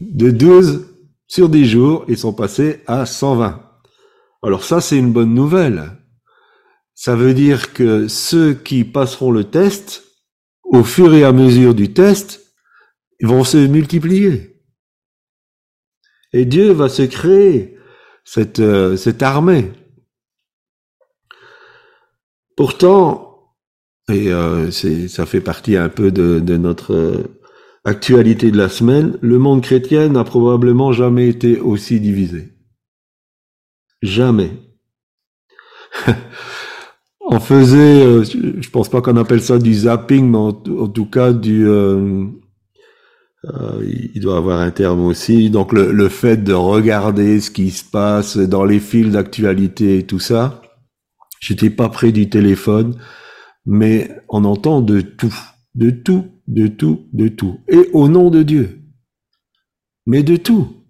De 0.00 0.30
12 0.30 0.86
sur 1.26 1.48
10 1.48 1.66
jours, 1.66 2.04
ils 2.08 2.18
sont 2.18 2.32
passés 2.32 2.82
à 2.86 3.06
120. 3.06 3.60
Alors 4.42 4.64
ça, 4.64 4.80
c'est 4.80 4.98
une 4.98 5.12
bonne 5.12 5.34
nouvelle. 5.34 5.92
Ça 6.94 7.16
veut 7.16 7.34
dire 7.34 7.72
que 7.72 8.08
ceux 8.08 8.54
qui 8.54 8.84
passeront 8.84 9.30
le 9.30 9.44
test, 9.44 10.04
au 10.62 10.84
fur 10.84 11.14
et 11.14 11.24
à 11.24 11.32
mesure 11.32 11.74
du 11.74 11.92
test, 11.92 12.54
vont 13.22 13.44
se 13.44 13.56
multiplier. 13.56 14.62
Et 16.32 16.44
Dieu 16.44 16.72
va 16.72 16.88
se 16.88 17.02
créer 17.02 17.76
cette, 18.24 18.60
euh, 18.60 18.96
cette 18.96 19.22
armée. 19.22 19.72
Pourtant, 22.56 23.33
et 24.08 24.32
euh, 24.32 24.70
ça 24.70 25.26
fait 25.26 25.40
partie 25.40 25.76
un 25.76 25.88
peu 25.88 26.10
de, 26.10 26.40
de 26.40 26.56
notre 26.56 26.94
euh, 26.94 27.40
actualité 27.84 28.50
de 28.50 28.56
la 28.56 28.68
semaine, 28.68 29.18
le 29.20 29.38
monde 29.38 29.62
chrétien 29.62 30.08
n'a 30.08 30.24
probablement 30.24 30.92
jamais 30.92 31.28
été 31.28 31.60
aussi 31.60 32.00
divisé. 32.00 32.52
Jamais. 34.02 34.50
on 37.20 37.40
faisait, 37.40 38.02
euh, 38.02 38.24
je 38.24 38.70
pense 38.70 38.88
pas 38.88 39.00
qu'on 39.02 39.16
appelle 39.16 39.42
ça 39.42 39.58
du 39.58 39.74
zapping, 39.74 40.30
mais 40.30 40.38
en, 40.38 40.48
en 40.48 40.88
tout 40.88 41.06
cas 41.06 41.32
du, 41.32 41.68
euh, 41.68 42.24
euh, 43.44 43.84
il 44.14 44.20
doit 44.20 44.38
avoir 44.38 44.60
un 44.60 44.70
terme 44.70 45.04
aussi. 45.04 45.50
Donc 45.50 45.72
le, 45.72 45.92
le, 45.92 46.08
fait 46.08 46.38
de 46.38 46.54
regarder 46.54 47.40
ce 47.40 47.50
qui 47.50 47.70
se 47.70 47.84
passe 47.84 48.36
dans 48.38 48.64
les 48.64 48.80
fils 48.80 49.12
d'actualité 49.12 49.98
et 49.98 50.06
tout 50.06 50.20
ça. 50.20 50.62
J'étais 51.40 51.70
pas 51.70 51.90
près 51.90 52.10
du 52.12 52.30
téléphone, 52.30 52.96
mais 53.66 54.10
on 54.28 54.44
entend 54.44 54.80
de 54.80 55.00
tout, 55.00 55.34
de 55.74 55.90
tout, 55.90 56.26
de 56.46 56.66
tout, 56.66 57.08
de 57.12 57.28
tout, 57.28 57.60
et 57.68 57.90
au 57.92 58.08
nom 58.08 58.30
de 58.30 58.42
Dieu. 58.42 58.80
Mais 60.06 60.22
de 60.22 60.36
tout. 60.36 60.84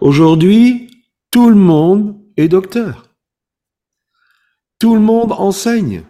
Aujourd'hui, 0.00 0.90
tout 1.30 1.48
le 1.48 1.56
monde 1.56 2.20
est 2.36 2.48
docteur. 2.48 3.08
Tout 4.78 4.94
le 4.94 5.00
monde 5.00 5.32
enseigne. 5.32 6.02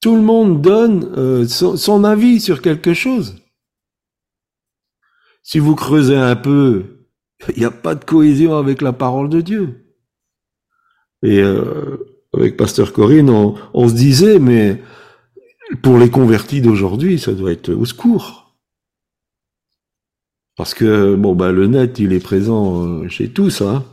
Tout 0.00 0.16
le 0.16 0.22
monde 0.22 0.62
donne 0.62 1.04
euh, 1.16 1.46
son, 1.46 1.76
son, 1.76 2.04
avis 2.04 2.40
sur 2.40 2.62
quelque 2.62 2.94
chose. 2.94 3.36
Si 5.42 5.58
vous 5.58 5.74
creusez 5.74 6.16
un 6.16 6.36
peu, 6.36 7.06
il 7.50 7.58
n'y 7.58 7.64
a 7.64 7.70
pas 7.70 7.94
de 7.94 8.04
cohésion 8.04 8.56
avec 8.56 8.80
la 8.80 8.92
parole 8.92 9.28
de 9.28 9.40
Dieu. 9.40 9.94
Et 11.22 11.40
euh, 11.40 12.07
avec 12.38 12.56
Pasteur 12.56 12.92
Corinne, 12.92 13.30
on, 13.30 13.88
se 13.88 13.94
disait, 13.94 14.38
mais 14.38 14.80
pour 15.82 15.98
les 15.98 16.10
convertis 16.10 16.60
d'aujourd'hui, 16.60 17.18
ça 17.18 17.32
doit 17.32 17.52
être 17.52 17.72
au 17.72 17.84
secours. 17.84 18.56
Parce 20.56 20.74
que 20.74 21.14
bon, 21.14 21.34
bah, 21.34 21.52
le 21.52 21.66
net, 21.66 21.98
il 21.98 22.12
est 22.12 22.22
présent 22.22 22.84
euh, 22.84 23.08
chez 23.08 23.28
tous. 23.30 23.62
Hein. 23.62 23.84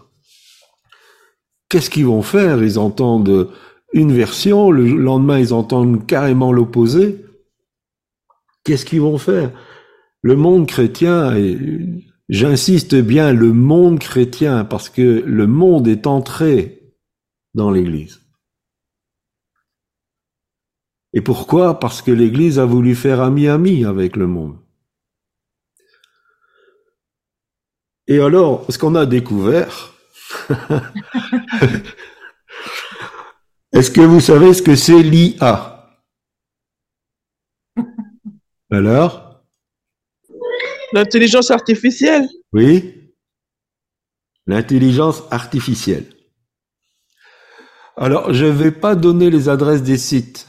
Qu'est-ce 1.70 1.90
qu'ils 1.90 2.06
vont 2.06 2.22
faire? 2.22 2.64
Ils 2.64 2.80
entendent 2.80 3.52
une 3.94 4.12
version, 4.12 4.72
le 4.72 4.86
lendemain, 4.86 5.40
ils 5.40 5.54
entendent 5.54 6.06
carrément 6.06 6.52
l'opposé. 6.52 7.24
Qu'est-ce 8.64 8.86
qu'ils 8.86 9.02
vont 9.02 9.18
faire? 9.18 9.52
Le 10.22 10.36
monde 10.36 10.68
chrétien, 10.68 11.36
j'insiste 12.30 12.96
bien, 12.96 13.32
le 13.32 13.54
monde 13.54 14.00
chrétien, 14.00 14.66
parce 14.66 14.90
que 14.90 15.24
le 15.26 15.48
monde 15.48 15.88
est 15.88 16.08
entré 16.08 16.94
dans 17.54 17.70
l'Église. 17.70 18.25
Et 21.16 21.22
pourquoi? 21.22 21.80
Parce 21.80 22.02
que 22.02 22.12
l'Église 22.12 22.60
a 22.60 22.66
voulu 22.66 22.94
faire 22.94 23.22
ami-ami 23.22 23.86
avec 23.86 24.18
le 24.18 24.28
monde. 24.28 24.58
Et 28.08 28.20
alors, 28.20 28.66
ce 28.70 28.78
qu'on 28.78 28.96
a 28.96 29.06
découvert, 29.06 29.94
est-ce 33.72 33.90
que 33.90 34.02
vous 34.02 34.20
savez 34.20 34.54
ce 34.54 34.62
que 34.62 34.76
c'est 34.76 35.02
l'IA 35.02 35.90
Alors? 38.70 39.42
L'intelligence 40.92 41.50
artificielle. 41.50 42.28
Oui. 42.52 43.14
L'intelligence 44.48 45.24
artificielle. 45.32 46.06
Alors, 47.96 48.34
je 48.34 48.44
ne 48.46 48.52
vais 48.52 48.72
pas 48.72 48.96
donner 48.96 49.30
les 49.30 49.48
adresses 49.48 49.82
des 49.82 49.98
sites. 49.98 50.46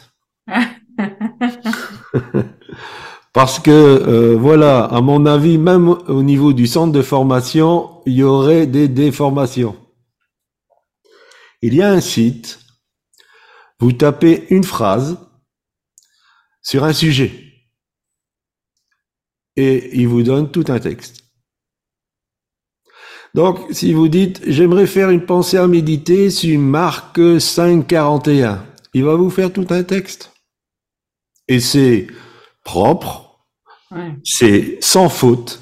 Parce 3.33 3.59
que, 3.59 3.71
euh, 3.71 4.37
voilà, 4.37 4.85
à 4.85 5.01
mon 5.01 5.27
avis, 5.27 5.59
même 5.59 5.89
au 5.89 6.23
niveau 6.23 6.53
du 6.53 6.67
centre 6.67 6.93
de 6.93 7.03
formation, 7.03 8.03
il 8.07 8.15
y 8.15 8.23
aurait 8.23 8.67
des 8.67 8.89
déformations. 8.89 9.77
Il 11.61 11.75
y 11.75 11.83
a 11.83 11.91
un 11.91 12.01
site, 12.01 12.59
vous 13.79 13.93
tapez 13.93 14.47
une 14.51 14.65
phrase 14.65 15.19
sur 16.63 16.85
un 16.85 16.93
sujet 16.93 17.47
et 19.57 19.99
il 19.99 20.09
vous 20.09 20.23
donne 20.23 20.51
tout 20.51 20.65
un 20.69 20.79
texte. 20.79 21.25
Donc, 23.35 23.59
si 23.71 23.93
vous 23.93 24.09
dites, 24.09 24.41
j'aimerais 24.47 24.87
faire 24.87 25.11
une 25.11 25.27
pensée 25.27 25.59
à 25.59 25.67
méditer 25.67 26.31
sur 26.31 26.59
Marc 26.59 27.19
5.41, 27.19 28.61
il 28.95 29.05
va 29.05 29.15
vous 29.15 29.29
faire 29.29 29.53
tout 29.53 29.67
un 29.71 29.83
texte. 29.83 30.36
Et 31.49 31.61
c'est 31.61 32.09
propre, 32.65 33.41
ouais. 33.93 34.15
c'est 34.25 34.79
sans 34.81 35.09
faute. 35.09 35.61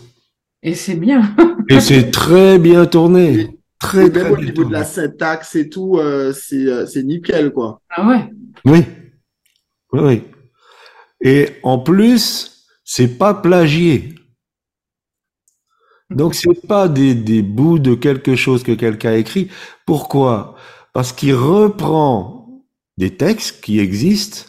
Et 0.63 0.75
c'est 0.75 0.95
bien. 0.95 1.35
et 1.69 1.81
c'est 1.81 2.11
très 2.11 2.59
bien 2.59 2.87
tourné. 2.87 3.59
Très, 3.79 4.11
très 4.11 4.23
même 4.23 4.33
au 4.33 4.37
bien 4.37 4.47
niveau 4.47 4.65
de 4.65 4.73
la 4.73 4.85
syntaxe 4.85 5.57
et 5.57 5.69
tout, 5.69 5.99
euh, 5.99 6.33
c'est 6.33 6.67
euh, 6.67 6.87
c'est 6.87 7.03
nickel, 7.03 7.53
quoi. 7.53 7.81
Ah 7.91 8.07
ouais. 8.07 8.31
Oui. 8.65 8.85
Oui, 9.93 10.01
oui. 10.01 10.23
Et 11.21 11.49
en 11.63 11.79
plus, 11.79 12.67
c'est 12.85 13.19
pas 13.19 13.35
plagié. 13.35 14.15
Donc 16.11 16.35
c'est 16.35 16.67
pas 16.67 16.89
des, 16.89 17.15
des 17.15 17.43
bouts 17.43 17.79
de 17.79 17.95
quelque 17.95 18.37
chose 18.37 18.63
que 18.63 18.73
quelqu'un 18.73 19.11
a 19.11 19.17
écrit. 19.17 19.51
Pourquoi? 19.87 20.55
Parce 20.93 21.13
qu'il 21.13 21.35
reprend 21.35 22.63
des 22.97 23.17
textes 23.17 23.63
qui 23.63 23.81
existent 23.81 24.47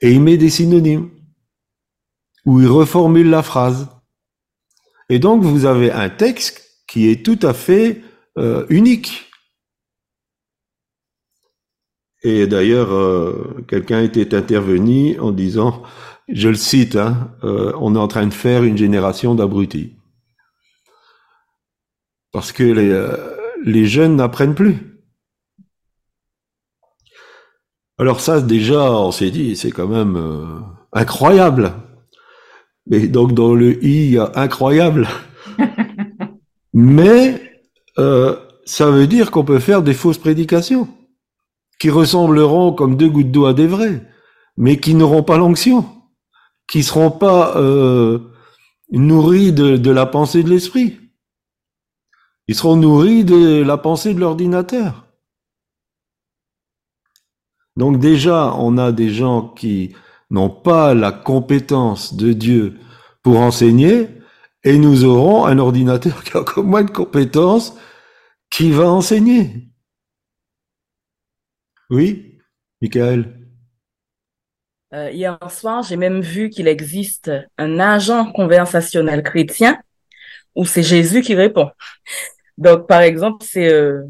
et 0.00 0.12
il 0.12 0.20
met 0.20 0.36
des 0.36 0.50
synonymes. 0.50 1.10
Ou 2.46 2.60
il 2.60 2.68
reformule 2.68 3.28
la 3.28 3.42
phrase. 3.42 3.88
Et 5.08 5.18
donc 5.18 5.42
vous 5.42 5.66
avez 5.66 5.92
un 5.92 6.08
texte 6.08 6.84
qui 6.86 7.08
est 7.10 7.24
tout 7.24 7.38
à 7.42 7.52
fait 7.52 8.02
euh, 8.38 8.64
unique. 8.70 9.30
Et 12.22 12.46
d'ailleurs, 12.46 12.92
euh, 12.92 13.64
quelqu'un 13.68 14.02
était 14.02 14.34
intervenu 14.34 15.18
en 15.20 15.32
disant, 15.32 15.82
je 16.28 16.48
le 16.48 16.54
cite, 16.54 16.96
hein, 16.96 17.34
euh, 17.44 17.72
on 17.78 17.94
est 17.94 17.98
en 17.98 18.08
train 18.08 18.26
de 18.26 18.34
faire 18.34 18.62
une 18.62 18.76
génération 18.76 19.34
d'abrutis. 19.34 19.96
Parce 22.32 22.52
que 22.52 22.62
les, 22.62 23.16
les 23.64 23.86
jeunes 23.86 24.16
n'apprennent 24.16 24.54
plus. 24.54 24.89
Alors 28.00 28.20
ça, 28.20 28.40
déjà, 28.40 28.90
on 28.92 29.12
s'est 29.12 29.30
dit, 29.30 29.56
c'est 29.56 29.70
quand 29.70 29.86
même 29.86 30.16
euh, 30.16 30.58
incroyable. 30.90 31.74
Mais 32.86 33.06
donc 33.06 33.34
dans 33.34 33.54
le 33.54 33.72
i, 33.84 34.06
il 34.06 34.10
y 34.12 34.18
a 34.18 34.32
incroyable. 34.36 35.06
Mais 36.72 37.42
euh, 37.98 38.36
ça 38.64 38.90
veut 38.90 39.06
dire 39.06 39.30
qu'on 39.30 39.44
peut 39.44 39.58
faire 39.58 39.82
des 39.82 39.92
fausses 39.92 40.16
prédications 40.16 40.88
qui 41.78 41.90
ressembleront 41.90 42.72
comme 42.72 42.96
deux 42.96 43.10
gouttes 43.10 43.32
d'eau 43.32 43.44
à 43.44 43.52
des 43.52 43.66
vrais, 43.66 44.06
mais 44.56 44.78
qui 44.78 44.94
n'auront 44.94 45.22
pas 45.22 45.38
l'onction, 45.38 45.84
qui 46.68 46.82
seront 46.82 47.10
pas 47.10 47.56
euh, 47.56 48.18
nourris 48.92 49.52
de, 49.52 49.76
de 49.76 49.90
la 49.90 50.06
pensée 50.06 50.42
de 50.42 50.50
l'esprit. 50.50 50.98
Ils 52.48 52.54
seront 52.54 52.76
nourris 52.76 53.24
de 53.24 53.62
la 53.62 53.76
pensée 53.76 54.14
de 54.14 54.20
l'ordinateur. 54.20 55.09
Donc 57.80 57.98
déjà, 57.98 58.52
on 58.58 58.76
a 58.76 58.92
des 58.92 59.08
gens 59.08 59.48
qui 59.48 59.96
n'ont 60.28 60.50
pas 60.50 60.92
la 60.92 61.12
compétence 61.12 62.14
de 62.14 62.34
Dieu 62.34 62.78
pour 63.22 63.38
enseigner, 63.38 64.06
et 64.64 64.76
nous 64.76 65.06
aurons 65.06 65.46
un 65.46 65.58
ordinateur 65.58 66.22
qui 66.24 66.36
a 66.36 66.40
encore 66.40 66.62
moins 66.62 66.84
de 66.84 66.90
compétences 66.90 67.74
qui 68.50 68.70
va 68.70 68.90
enseigner. 68.90 69.70
Oui, 71.88 72.38
Michael? 72.82 73.48
Euh, 74.92 75.10
hier 75.10 75.38
soir, 75.50 75.82
j'ai 75.82 75.96
même 75.96 76.20
vu 76.20 76.50
qu'il 76.50 76.68
existe 76.68 77.30
un 77.56 77.80
agent 77.80 78.30
conversationnel 78.32 79.22
chrétien 79.22 79.80
où 80.54 80.66
c'est 80.66 80.82
Jésus 80.82 81.22
qui 81.22 81.34
répond. 81.34 81.70
Donc, 82.58 82.86
par 82.86 83.00
exemple, 83.00 83.42
c'est 83.42 83.72
euh, 83.72 84.02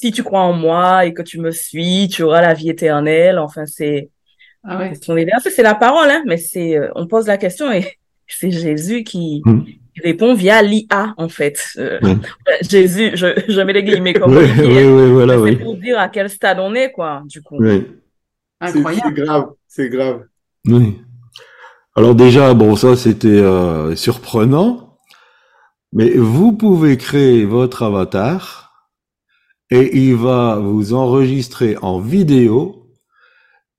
si 0.00 0.12
tu 0.12 0.22
crois 0.22 0.40
en 0.40 0.52
moi 0.52 1.04
et 1.06 1.12
que 1.12 1.22
tu 1.22 1.38
me 1.40 1.50
suis, 1.50 2.08
tu 2.08 2.22
auras 2.22 2.40
la 2.40 2.54
vie 2.54 2.70
éternelle. 2.70 3.38
Enfin, 3.38 3.66
c'est 3.66 4.10
Ah 4.64 4.78
ouais. 4.78 4.92
c'est 5.50 5.62
la 5.62 5.74
parole, 5.74 6.08
hein, 6.10 6.22
mais 6.26 6.36
c'est 6.36 6.76
euh, 6.78 6.88
on 6.94 7.06
pose 7.06 7.26
la 7.26 7.36
question 7.38 7.70
et 7.72 7.84
c'est 8.26 8.50
Jésus 8.50 9.04
qui, 9.04 9.42
Mm. 9.44 9.60
il 9.96 10.02
répond 10.02 10.34
via 10.34 10.62
l'IA, 10.62 11.14
en 11.16 11.28
fait. 11.28 11.58
Euh. 11.78 11.98
Jésus, 12.62 13.10
je, 13.14 13.26
je 13.48 13.60
mets 13.60 13.72
les 13.74 13.82
guillemets 13.82 14.14
comme 14.14 14.36
Oui, 14.36 14.44
on 14.50 14.62
dit, 14.62 14.68
oui, 14.68 14.84
oui, 14.84 15.10
voilà, 15.12 15.34
C'est 15.44 15.56
pour 15.56 15.76
dire 15.76 15.98
à 15.98 16.08
quel 16.08 16.30
stade 16.30 16.58
on 16.60 16.74
est, 16.74 16.92
quoi, 16.92 17.22
du 17.26 17.42
coup. 17.42 17.56
Oui. 17.58 17.86
C'est 18.62 18.72
c'est 18.72 18.78
Incroyable. 18.78 19.14
grave, 19.24 19.46
c'est 19.66 19.88
grave. 19.88 20.24
Oui. 20.66 20.98
Alors 21.96 22.14
déjà, 22.14 22.54
bon, 22.54 22.76
ça 22.76 22.94
c'était 22.96 23.28
euh, 23.28 23.96
surprenant, 23.96 24.98
mais 25.92 26.10
vous 26.10 26.52
pouvez 26.52 26.96
créer 26.96 27.44
votre 27.46 27.82
avatar 27.82 28.69
et 29.70 29.96
il 29.96 30.16
va 30.16 30.58
vous 30.58 30.94
enregistrer 30.94 31.76
en 31.80 32.00
vidéo 32.00 32.80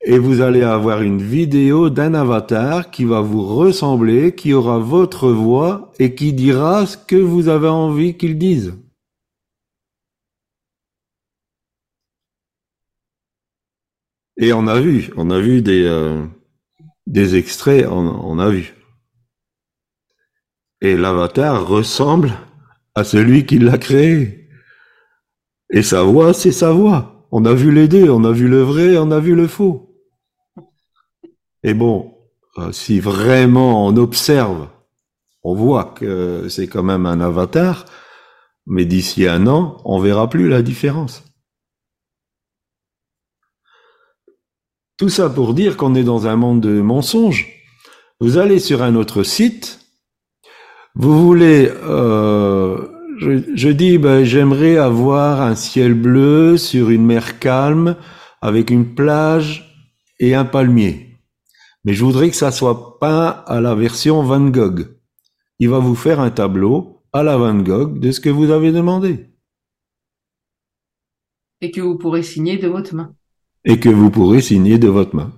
et 0.03 0.17
vous 0.17 0.41
allez 0.41 0.63
avoir 0.63 1.01
une 1.01 1.21
vidéo 1.21 1.89
d'un 1.89 2.13
avatar 2.13 2.89
qui 2.89 3.03
va 3.05 3.21
vous 3.21 3.45
ressembler, 3.45 4.33
qui 4.33 4.53
aura 4.53 4.79
votre 4.79 5.29
voix 5.29 5.91
et 5.99 6.15
qui 6.15 6.33
dira 6.33 6.85
ce 6.87 6.97
que 6.97 7.15
vous 7.15 7.49
avez 7.49 7.67
envie 7.67 8.17
qu'il 8.17 8.37
dise. 8.37 8.73
Et 14.37 14.53
on 14.53 14.65
a 14.65 14.79
vu, 14.79 15.11
on 15.17 15.29
a 15.29 15.39
vu 15.39 15.61
des, 15.61 15.85
euh, 15.85 16.25
des 17.05 17.35
extraits, 17.35 17.85
on, 17.87 18.07
on 18.23 18.39
a 18.39 18.49
vu. 18.49 18.73
Et 20.81 20.97
l'avatar 20.97 21.67
ressemble 21.67 22.33
à 22.95 23.03
celui 23.03 23.45
qui 23.45 23.59
l'a 23.59 23.77
créé. 23.77 24.40
Et 25.71 25.83
sa 25.83 26.03
voix, 26.03 26.33
c'est 26.33 26.51
sa 26.51 26.71
voix. 26.71 27.27
On 27.31 27.45
a 27.45 27.53
vu 27.53 27.71
les 27.71 27.87
deux, 27.87 28.09
on 28.09 28.25
a 28.25 28.31
vu 28.31 28.49
le 28.49 28.61
vrai, 28.61 28.97
on 28.97 29.09
a 29.11 29.19
vu 29.19 29.35
le 29.35 29.47
faux. 29.47 29.95
Et 31.63 31.73
bon, 31.73 32.13
euh, 32.57 32.73
si 32.73 32.99
vraiment 32.99 33.87
on 33.87 33.95
observe, 33.95 34.67
on 35.43 35.55
voit 35.55 35.85
que 35.85 36.47
c'est 36.49 36.67
quand 36.67 36.83
même 36.83 37.05
un 37.05 37.21
avatar, 37.21 37.85
mais 38.65 38.83
d'ici 38.85 39.27
un 39.27 39.47
an, 39.47 39.81
on 39.85 39.99
verra 39.99 40.29
plus 40.29 40.49
la 40.49 40.61
différence. 40.61 41.23
Tout 44.97 45.09
ça 45.09 45.29
pour 45.29 45.53
dire 45.53 45.77
qu'on 45.77 45.95
est 45.95 46.03
dans 46.03 46.27
un 46.27 46.35
monde 46.35 46.61
de 46.61 46.81
mensonges. 46.81 47.47
Vous 48.19 48.37
allez 48.37 48.59
sur 48.59 48.83
un 48.83 48.95
autre 48.95 49.23
site, 49.23 49.79
vous 50.93 51.25
voulez, 51.25 51.71
euh, 51.83 52.90
je, 53.21 53.55
je 53.55 53.69
dis, 53.69 53.97
ben, 53.97 54.23
j'aimerais 54.23 54.77
avoir 54.77 55.41
un 55.41 55.55
ciel 55.55 55.93
bleu 55.93 56.57
sur 56.57 56.89
une 56.89 57.05
mer 57.05 57.39
calme 57.39 57.95
avec 58.41 58.69
une 58.71 58.95
plage 58.95 59.75
et 60.19 60.35
un 60.35 60.45
palmier. 60.45 61.19
Mais 61.85 61.93
je 61.93 62.03
voudrais 62.05 62.29
que 62.29 62.35
ça 62.35 62.51
soit 62.51 62.99
peint 62.99 63.43
à 63.47 63.61
la 63.61 63.75
version 63.75 64.23
Van 64.23 64.49
Gogh. 64.49 64.97
Il 65.59 65.69
va 65.69 65.79
vous 65.79 65.95
faire 65.95 66.19
un 66.19 66.31
tableau 66.31 67.03
à 67.13 67.23
la 67.23 67.37
Van 67.37 67.55
Gogh 67.55 67.99
de 67.99 68.11
ce 68.11 68.19
que 68.19 68.29
vous 68.29 68.51
avez 68.51 68.71
demandé 68.71 69.27
Et 71.61 71.71
que 71.71 71.81
vous 71.81 71.97
pourrez 71.97 72.23
signer 72.23 72.57
de 72.57 72.67
votre 72.67 72.95
main. 72.95 73.15
et 73.65 73.79
que 73.79 73.89
vous 73.89 74.09
pourrez 74.11 74.41
signer 74.41 74.79
de 74.79 74.87
votre 74.87 75.15
main. 75.15 75.31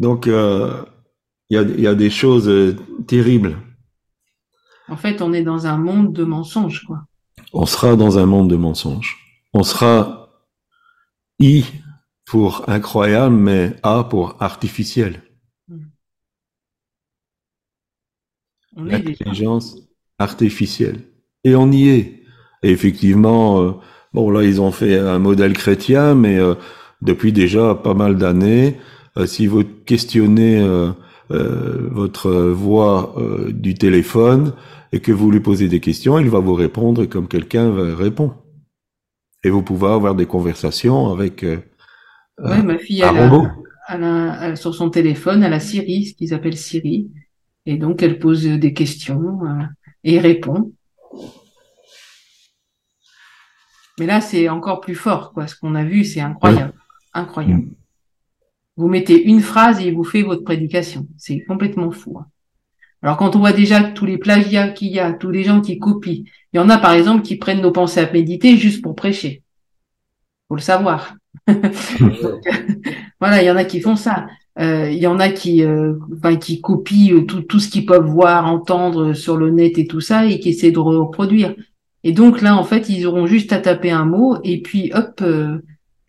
Donc, 0.00 0.26
euh, 0.26 0.84
il 1.50 1.54
y, 1.56 1.58
a, 1.58 1.62
il 1.62 1.80
y 1.80 1.86
a 1.86 1.94
des 1.94 2.10
choses 2.10 2.48
euh, 2.48 2.76
terribles. 3.06 3.56
En 4.88 4.96
fait, 4.96 5.22
on 5.22 5.32
est 5.32 5.42
dans 5.42 5.66
un 5.66 5.76
monde 5.76 6.12
de 6.12 6.24
mensonges, 6.24 6.84
quoi. 6.84 7.04
On 7.52 7.66
sera 7.66 7.96
dans 7.96 8.18
un 8.18 8.26
monde 8.26 8.50
de 8.50 8.56
mensonges. 8.56 9.16
On 9.52 9.62
sera 9.62 10.28
I 11.38 11.64
pour 12.26 12.68
incroyable, 12.68 13.34
mais 13.34 13.76
A 13.82 14.04
pour 14.04 14.36
artificiel. 14.40 15.22
On 18.76 18.88
est 18.88 18.98
déjà. 18.98 19.24
L'intelligence 19.24 19.76
artificielle. 20.18 21.00
Et 21.44 21.54
on 21.54 21.70
y 21.70 21.88
est. 21.88 22.22
Et 22.62 22.70
effectivement, 22.70 23.60
euh, 23.60 23.72
bon 24.12 24.30
là 24.30 24.42
ils 24.42 24.60
ont 24.60 24.72
fait 24.72 24.98
un 24.98 25.18
modèle 25.18 25.52
chrétien, 25.52 26.14
mais 26.14 26.38
euh, 26.38 26.54
depuis 27.02 27.32
déjà 27.32 27.74
pas 27.74 27.94
mal 27.94 28.16
d'années, 28.16 28.80
euh, 29.16 29.26
si 29.26 29.46
vous 29.46 29.62
questionnez 29.64 30.60
euh, 31.30 31.34
euh, 31.34 31.88
votre 31.90 32.30
voix 32.32 33.14
euh, 33.18 33.50
du 33.52 33.74
téléphone 33.74 34.52
et 34.92 35.00
que 35.00 35.12
vous 35.12 35.30
lui 35.30 35.40
posez 35.40 35.68
des 35.68 35.80
questions, 35.80 36.18
il 36.18 36.28
va 36.30 36.38
vous 36.38 36.54
répondre 36.54 37.04
comme 37.06 37.28
quelqu'un 37.28 37.94
répond. 37.94 38.34
Et 39.42 39.50
vous 39.50 39.62
pouvez 39.62 39.88
avoir 39.88 40.14
des 40.14 40.26
conversations 40.26 41.10
avec 41.10 41.42
euh, 41.44 41.58
Ouais, 42.38 42.62
ma 42.62 42.78
fille, 42.78 43.02
un 43.02 43.10
elle 43.14 43.18
a, 43.22 43.28
robot. 43.28 43.48
elle 43.88 44.04
a- 44.04 44.38
elle- 44.48 44.56
sur 44.56 44.74
son 44.74 44.90
téléphone, 44.90 45.42
elle 45.42 45.52
a 45.52 45.60
Siri, 45.60 46.06
ce 46.06 46.14
qu'ils 46.14 46.34
appellent 46.34 46.56
Siri. 46.56 47.10
Et 47.66 47.76
donc, 47.76 48.02
elle 48.02 48.18
pose 48.18 48.44
des 48.44 48.72
questions 48.74 49.40
euh, 49.44 49.62
et 50.02 50.18
répond. 50.18 50.72
Mais 53.98 54.06
là, 54.06 54.20
c'est 54.20 54.48
encore 54.48 54.80
plus 54.80 54.94
fort, 54.96 55.32
quoi. 55.32 55.46
Ce 55.46 55.54
qu'on 55.56 55.74
a 55.74 55.84
vu, 55.84 56.04
c'est 56.04 56.20
incroyable. 56.20 56.74
Incroyable. 57.12 57.68
Vous 58.76 58.88
mettez 58.88 59.22
une 59.24 59.40
phrase 59.40 59.80
et 59.80 59.88
il 59.88 59.94
vous 59.94 60.04
fait 60.04 60.22
votre 60.22 60.42
prédication. 60.42 61.06
C'est 61.16 61.40
complètement 61.44 61.90
fou. 61.90 62.18
hein. 62.18 62.26
Alors, 63.02 63.16
quand 63.18 63.36
on 63.36 63.38
voit 63.38 63.52
déjà 63.52 63.82
tous 63.82 64.06
les 64.06 64.18
plagiats 64.18 64.68
qu'il 64.68 64.88
y 64.88 64.98
a, 64.98 65.12
tous 65.12 65.30
les 65.30 65.44
gens 65.44 65.60
qui 65.60 65.78
copient, 65.78 66.24
il 66.52 66.56
y 66.56 66.58
en 66.58 66.70
a, 66.70 66.78
par 66.78 66.92
exemple, 66.92 67.22
qui 67.22 67.36
prennent 67.36 67.60
nos 67.60 67.70
pensées 67.70 68.00
à 68.00 68.10
méditer 68.10 68.56
juste 68.56 68.82
pour 68.82 68.94
prêcher. 68.94 69.42
Faut 70.48 70.56
le 70.56 70.60
savoir. 70.60 71.14
Voilà, 73.20 73.42
il 73.42 73.46
y 73.46 73.50
en 73.50 73.56
a 73.56 73.64
qui 73.64 73.80
font 73.80 73.96
ça. 73.96 74.26
Euh, 74.58 74.90
il 74.90 74.98
y 74.98 75.06
en 75.06 75.18
a 75.18 75.28
qui, 75.30 75.64
euh, 75.64 75.94
copient 76.62 77.16
euh, 77.16 77.22
tout, 77.22 77.58
ce 77.58 77.68
qu'ils 77.68 77.86
peuvent 77.86 78.06
voir, 78.06 78.46
entendre 78.46 79.14
sur 79.14 79.36
le 79.36 79.50
net 79.50 79.78
et 79.78 79.86
tout 79.86 80.00
ça, 80.00 80.26
et 80.26 80.38
qui 80.40 80.50
essaient 80.50 80.70
de 80.72 80.78
reproduire. 80.78 81.54
Et 82.04 82.12
donc 82.12 82.42
là, 82.42 82.56
en 82.56 82.64
fait, 82.64 82.88
ils 82.88 83.06
auront 83.06 83.26
juste 83.26 83.52
à 83.52 83.58
taper 83.58 83.90
un 83.90 84.04
mot, 84.04 84.36
et 84.44 84.60
puis 84.60 84.92
hop, 84.94 85.20
euh, 85.22 85.58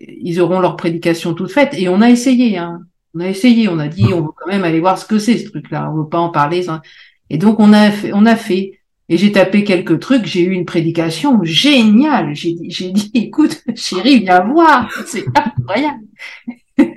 ils 0.08 0.40
auront 0.42 0.60
leur 0.60 0.76
prédication 0.76 1.34
toute 1.34 1.52
faite. 1.52 1.74
Et 1.78 1.90
on 1.90 2.02
a 2.02 2.10
essayé, 2.10 2.58
hein. 2.58 2.82
On 3.16 3.22
a 3.22 3.30
essayé, 3.30 3.70
on 3.70 3.80
a 3.80 3.88
dit, 3.88 4.14
on 4.14 4.22
veut 4.22 4.32
quand 4.36 4.48
même 4.48 4.66
aller 4.66 4.82
voir 4.82 4.98
ce 4.98 5.06
que 5.06 5.20
c'est 5.20 5.38
ce 5.38 5.50
truc-là. 5.50 5.90
On 5.90 6.04
veut 6.04 6.10
pas 6.10 6.20
en 6.20 6.30
parler. 6.30 6.64
ça. 6.64 6.82
Et 7.30 7.38
donc 7.38 7.60
on 7.60 7.72
a 7.74 7.90
fait, 7.92 8.12
on 8.14 8.26
a 8.26 8.36
fait. 8.36 8.80
Et 9.08 9.18
j'ai 9.18 9.32
tapé 9.32 9.64
quelques 9.64 10.00
trucs, 10.00 10.26
j'ai 10.26 10.42
eu 10.42 10.52
une 10.52 10.66
prédication 10.66 11.44
géniale. 11.44 12.34
J'ai 12.34 12.54
dit, 12.54 12.70
j'ai 12.70 12.92
dit, 12.92 13.12
écoute, 13.14 13.64
chérie, 13.76 14.20
viens 14.20 14.44
voir, 14.44 14.92
c'est 15.06 15.26
incroyable. 15.36 16.04
c'est 16.78 16.88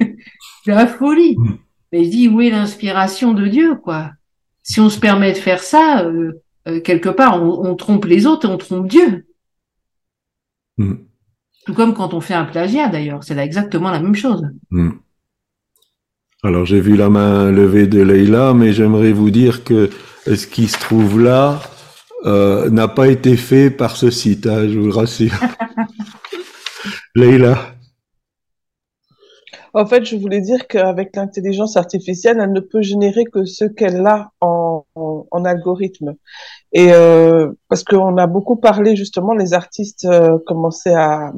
la 0.67 0.87
folie. 0.87 1.37
Mais 1.93 2.05
je 2.05 2.11
dis, 2.11 2.29
où 2.29 2.41
est 2.41 2.51
l'inspiration 2.51 3.33
de 3.33 3.47
Dieu, 3.47 3.77
quoi? 3.77 4.13
Si 4.63 4.81
on 4.81 4.91
se 4.91 4.99
permet 4.99 5.33
de 5.33 5.39
faire 5.39 5.63
ça, 5.63 6.03
euh, 6.03 6.43
euh, 6.67 6.81
quelque 6.81 7.09
part, 7.09 7.43
on, 7.43 7.67
on 7.67 7.75
trompe 7.77 8.05
les 8.07 8.27
autres 8.27 8.49
et 8.49 8.53
on 8.53 8.59
trompe 8.59 8.89
Dieu. 8.89 9.27
Mm. 10.79 10.95
Tout 11.69 11.75
comme 11.75 11.93
quand 11.93 12.15
on 12.15 12.23
fait 12.23 12.33
un 12.33 12.47
plagiat, 12.47 12.89
d'ailleurs, 12.89 13.23
c'est 13.23 13.35
là 13.35 13.45
exactement 13.45 13.91
la 13.91 14.01
même 14.01 14.15
chose. 14.15 14.43
Hmm. 14.71 14.93
Alors 16.43 16.65
j'ai 16.65 16.81
vu 16.81 16.97
la 16.97 17.11
main 17.11 17.51
levée 17.51 17.87
de 17.87 18.01
Leïla, 18.01 18.55
mais 18.55 18.73
j'aimerais 18.73 19.13
vous 19.13 19.29
dire 19.29 19.65
que 19.65 19.91
ce 20.25 20.47
qui 20.47 20.67
se 20.67 20.79
trouve 20.79 21.21
là 21.21 21.61
euh, 22.25 22.71
n'a 22.71 22.89
pas 22.89 23.09
été 23.09 23.37
fait 23.37 23.69
par 23.69 23.97
ce 23.97 24.09
site, 24.09 24.47
hein, 24.47 24.67
je 24.67 24.79
vous 24.79 24.87
le 24.87 24.95
rassure. 24.95 25.35
Leïla. 27.15 27.59
En 29.75 29.85
fait, 29.85 30.07
je 30.07 30.17
voulais 30.17 30.41
dire 30.41 30.69
qu'avec 30.69 31.15
l'intelligence 31.17 31.77
artificielle, 31.77 32.39
elle 32.41 32.53
ne 32.55 32.61
peut 32.61 32.81
générer 32.81 33.25
que 33.25 33.45
ce 33.45 33.67
qu'elle 33.67 34.07
a 34.07 34.31
en, 34.41 34.87
en, 34.95 35.27
en 35.31 35.45
algorithme. 35.45 36.15
Et 36.73 36.95
euh, 36.95 37.53
parce 37.69 37.85
qu'on 37.85 38.17
a 38.17 38.27
beaucoup 38.27 38.57
parlé 38.57 38.97
justement, 38.97 39.35
les 39.35 39.53
artistes 39.53 40.07
euh, 40.07 40.39
commençaient 40.47 40.95
à, 40.95 41.31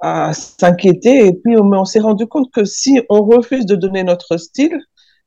à 0.00 0.32
s'inquiéter 0.34 1.26
et 1.26 1.32
puis 1.32 1.56
on, 1.56 1.70
on 1.72 1.84
s'est 1.84 2.00
rendu 2.00 2.26
compte 2.26 2.50
que 2.52 2.64
si 2.64 3.00
on 3.08 3.22
refuse 3.22 3.66
de 3.66 3.76
donner 3.76 4.04
notre 4.04 4.36
style, 4.36 4.78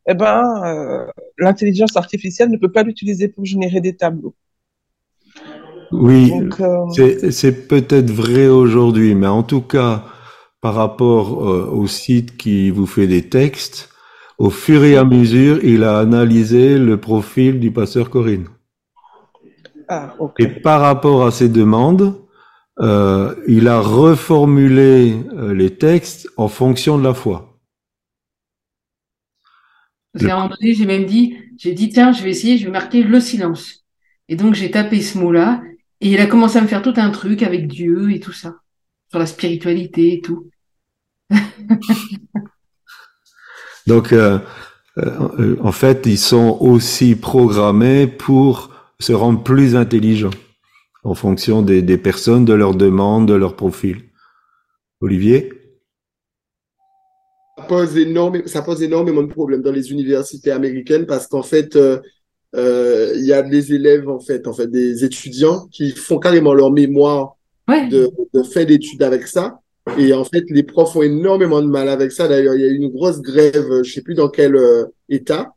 eh 0.07 0.13
ben 0.13 0.41
euh, 0.63 1.05
l'intelligence 1.37 1.97
artificielle 1.97 2.49
ne 2.49 2.57
peut 2.57 2.71
pas 2.71 2.83
l'utiliser 2.83 3.27
pour 3.27 3.45
générer 3.45 3.81
des 3.81 3.95
tableaux. 3.95 4.35
Oui, 5.91 6.33
euh, 6.59 7.31
c'est 7.31 7.67
peut-être 7.67 8.11
vrai 8.11 8.47
aujourd'hui, 8.47 9.15
mais 9.15 9.27
en 9.27 9.43
tout 9.43 9.61
cas, 9.61 10.03
par 10.61 10.75
rapport 10.75 11.49
euh, 11.49 11.69
au 11.71 11.87
site 11.87 12.35
qui 12.35 12.71
vous 12.71 12.85
fait 12.85 13.07
des 13.07 13.29
textes, 13.29 13.89
au 14.37 14.49
fur 14.49 14.83
et 14.83 14.97
à 14.97 15.05
mesure, 15.05 15.63
il 15.63 15.83
a 15.83 15.99
analysé 15.99 16.77
le 16.77 16.97
profil 16.97 17.59
du 17.59 17.71
passeur 17.71 18.09
Corinne. 18.09 18.47
ah, 19.87 20.13
ok. 20.19 20.39
Et 20.39 20.47
par 20.47 20.81
rapport 20.81 21.25
à 21.25 21.31
ces 21.31 21.49
demandes, 21.49 22.15
euh, 22.79 23.33
il 23.47 23.67
a 23.67 23.79
reformulé 23.79 25.15
euh, 25.33 25.53
les 25.53 25.75
textes 25.75 26.29
en 26.37 26.47
fonction 26.47 26.97
de 26.97 27.03
la 27.03 27.13
foi. 27.13 27.59
Parce 30.13 30.25
qu'à 30.25 30.33
un 30.33 30.43
moment 30.43 30.55
donné, 30.59 30.73
j'ai 30.73 30.85
même 30.85 31.05
dit, 31.05 31.37
j'ai 31.57 31.73
dit, 31.73 31.89
tiens, 31.89 32.11
je 32.11 32.23
vais 32.23 32.31
essayer, 32.31 32.57
je 32.57 32.65
vais 32.65 32.71
marquer 32.71 33.03
le 33.03 33.19
silence. 33.19 33.85
Et 34.29 34.35
donc, 34.35 34.53
j'ai 34.53 34.71
tapé 34.71 35.01
ce 35.01 35.17
mot-là, 35.17 35.61
et 36.01 36.11
il 36.11 36.19
a 36.19 36.27
commencé 36.27 36.57
à 36.57 36.61
me 36.61 36.67
faire 36.67 36.81
tout 36.81 36.93
un 36.97 37.09
truc 37.09 37.43
avec 37.43 37.67
Dieu 37.67 38.11
et 38.11 38.19
tout 38.19 38.31
ça, 38.31 38.55
sur 39.09 39.19
la 39.19 39.25
spiritualité 39.25 40.13
et 40.13 40.21
tout. 40.21 40.49
Donc, 43.87 44.11
euh, 44.11 44.39
euh, 44.97 45.55
en 45.61 45.71
fait, 45.71 46.05
ils 46.05 46.17
sont 46.17 46.57
aussi 46.59 47.15
programmés 47.15 48.05
pour 48.05 48.71
se 48.99 49.13
rendre 49.13 49.41
plus 49.43 49.75
intelligents 49.75 50.31
en 51.07 51.13
fonction 51.13 51.61
des, 51.61 51.81
des 51.81 51.97
personnes, 51.97 52.43
de 52.43 52.53
leurs 52.53 52.75
demandes, 52.75 53.27
de 53.27 53.33
leur 53.33 53.55
profil. 53.55 53.97
Olivier? 54.99 55.49
Ça 57.57 57.63
pose, 57.63 57.97
énorme, 57.97 58.45
ça 58.45 58.61
pose 58.61 58.83
énormément 58.83 59.23
de 59.23 59.31
problèmes 59.31 59.61
dans 59.61 59.71
les 59.71 59.91
universités 59.91 60.51
américaines 60.51 61.05
parce 61.05 61.27
qu'en 61.27 61.43
fait, 61.43 61.75
euh, 61.75 61.99
euh, 62.55 63.13
il 63.15 63.25
y 63.25 63.31
a 63.31 63.41
des 63.41 63.73
élèves, 63.73 64.09
en 64.09 64.19
fait, 64.19 64.47
en 64.47 64.53
fait, 64.53 64.67
des 64.67 65.05
étudiants 65.05 65.67
qui 65.71 65.91
font 65.91 66.19
carrément 66.19 66.53
leur 66.53 66.71
mémoire 66.71 67.35
Ouais. 67.69 67.85
de, 67.89 68.09
de 68.33 68.43
fin 68.43 68.63
d'études 68.63 69.03
avec 69.03 69.27
ça. 69.27 69.59
Et 69.97 70.13
en 70.13 70.23
fait, 70.23 70.45
les 70.49 70.63
profs 70.63 70.95
ont 70.95 71.01
énormément 71.03 71.61
de 71.61 71.67
mal 71.67 71.89
avec 71.89 72.13
ça. 72.13 72.27
D'ailleurs, 72.29 72.55
il 72.55 72.61
y 72.61 72.63
a 72.63 72.69
eu 72.69 72.75
une 72.75 72.89
grosse 72.89 73.21
grève, 73.21 73.83
je 73.83 73.91
sais 73.91 74.01
plus 74.01 74.13
dans 74.13 74.29
quel 74.29 74.55
euh, 74.55 74.85
état, 75.09 75.53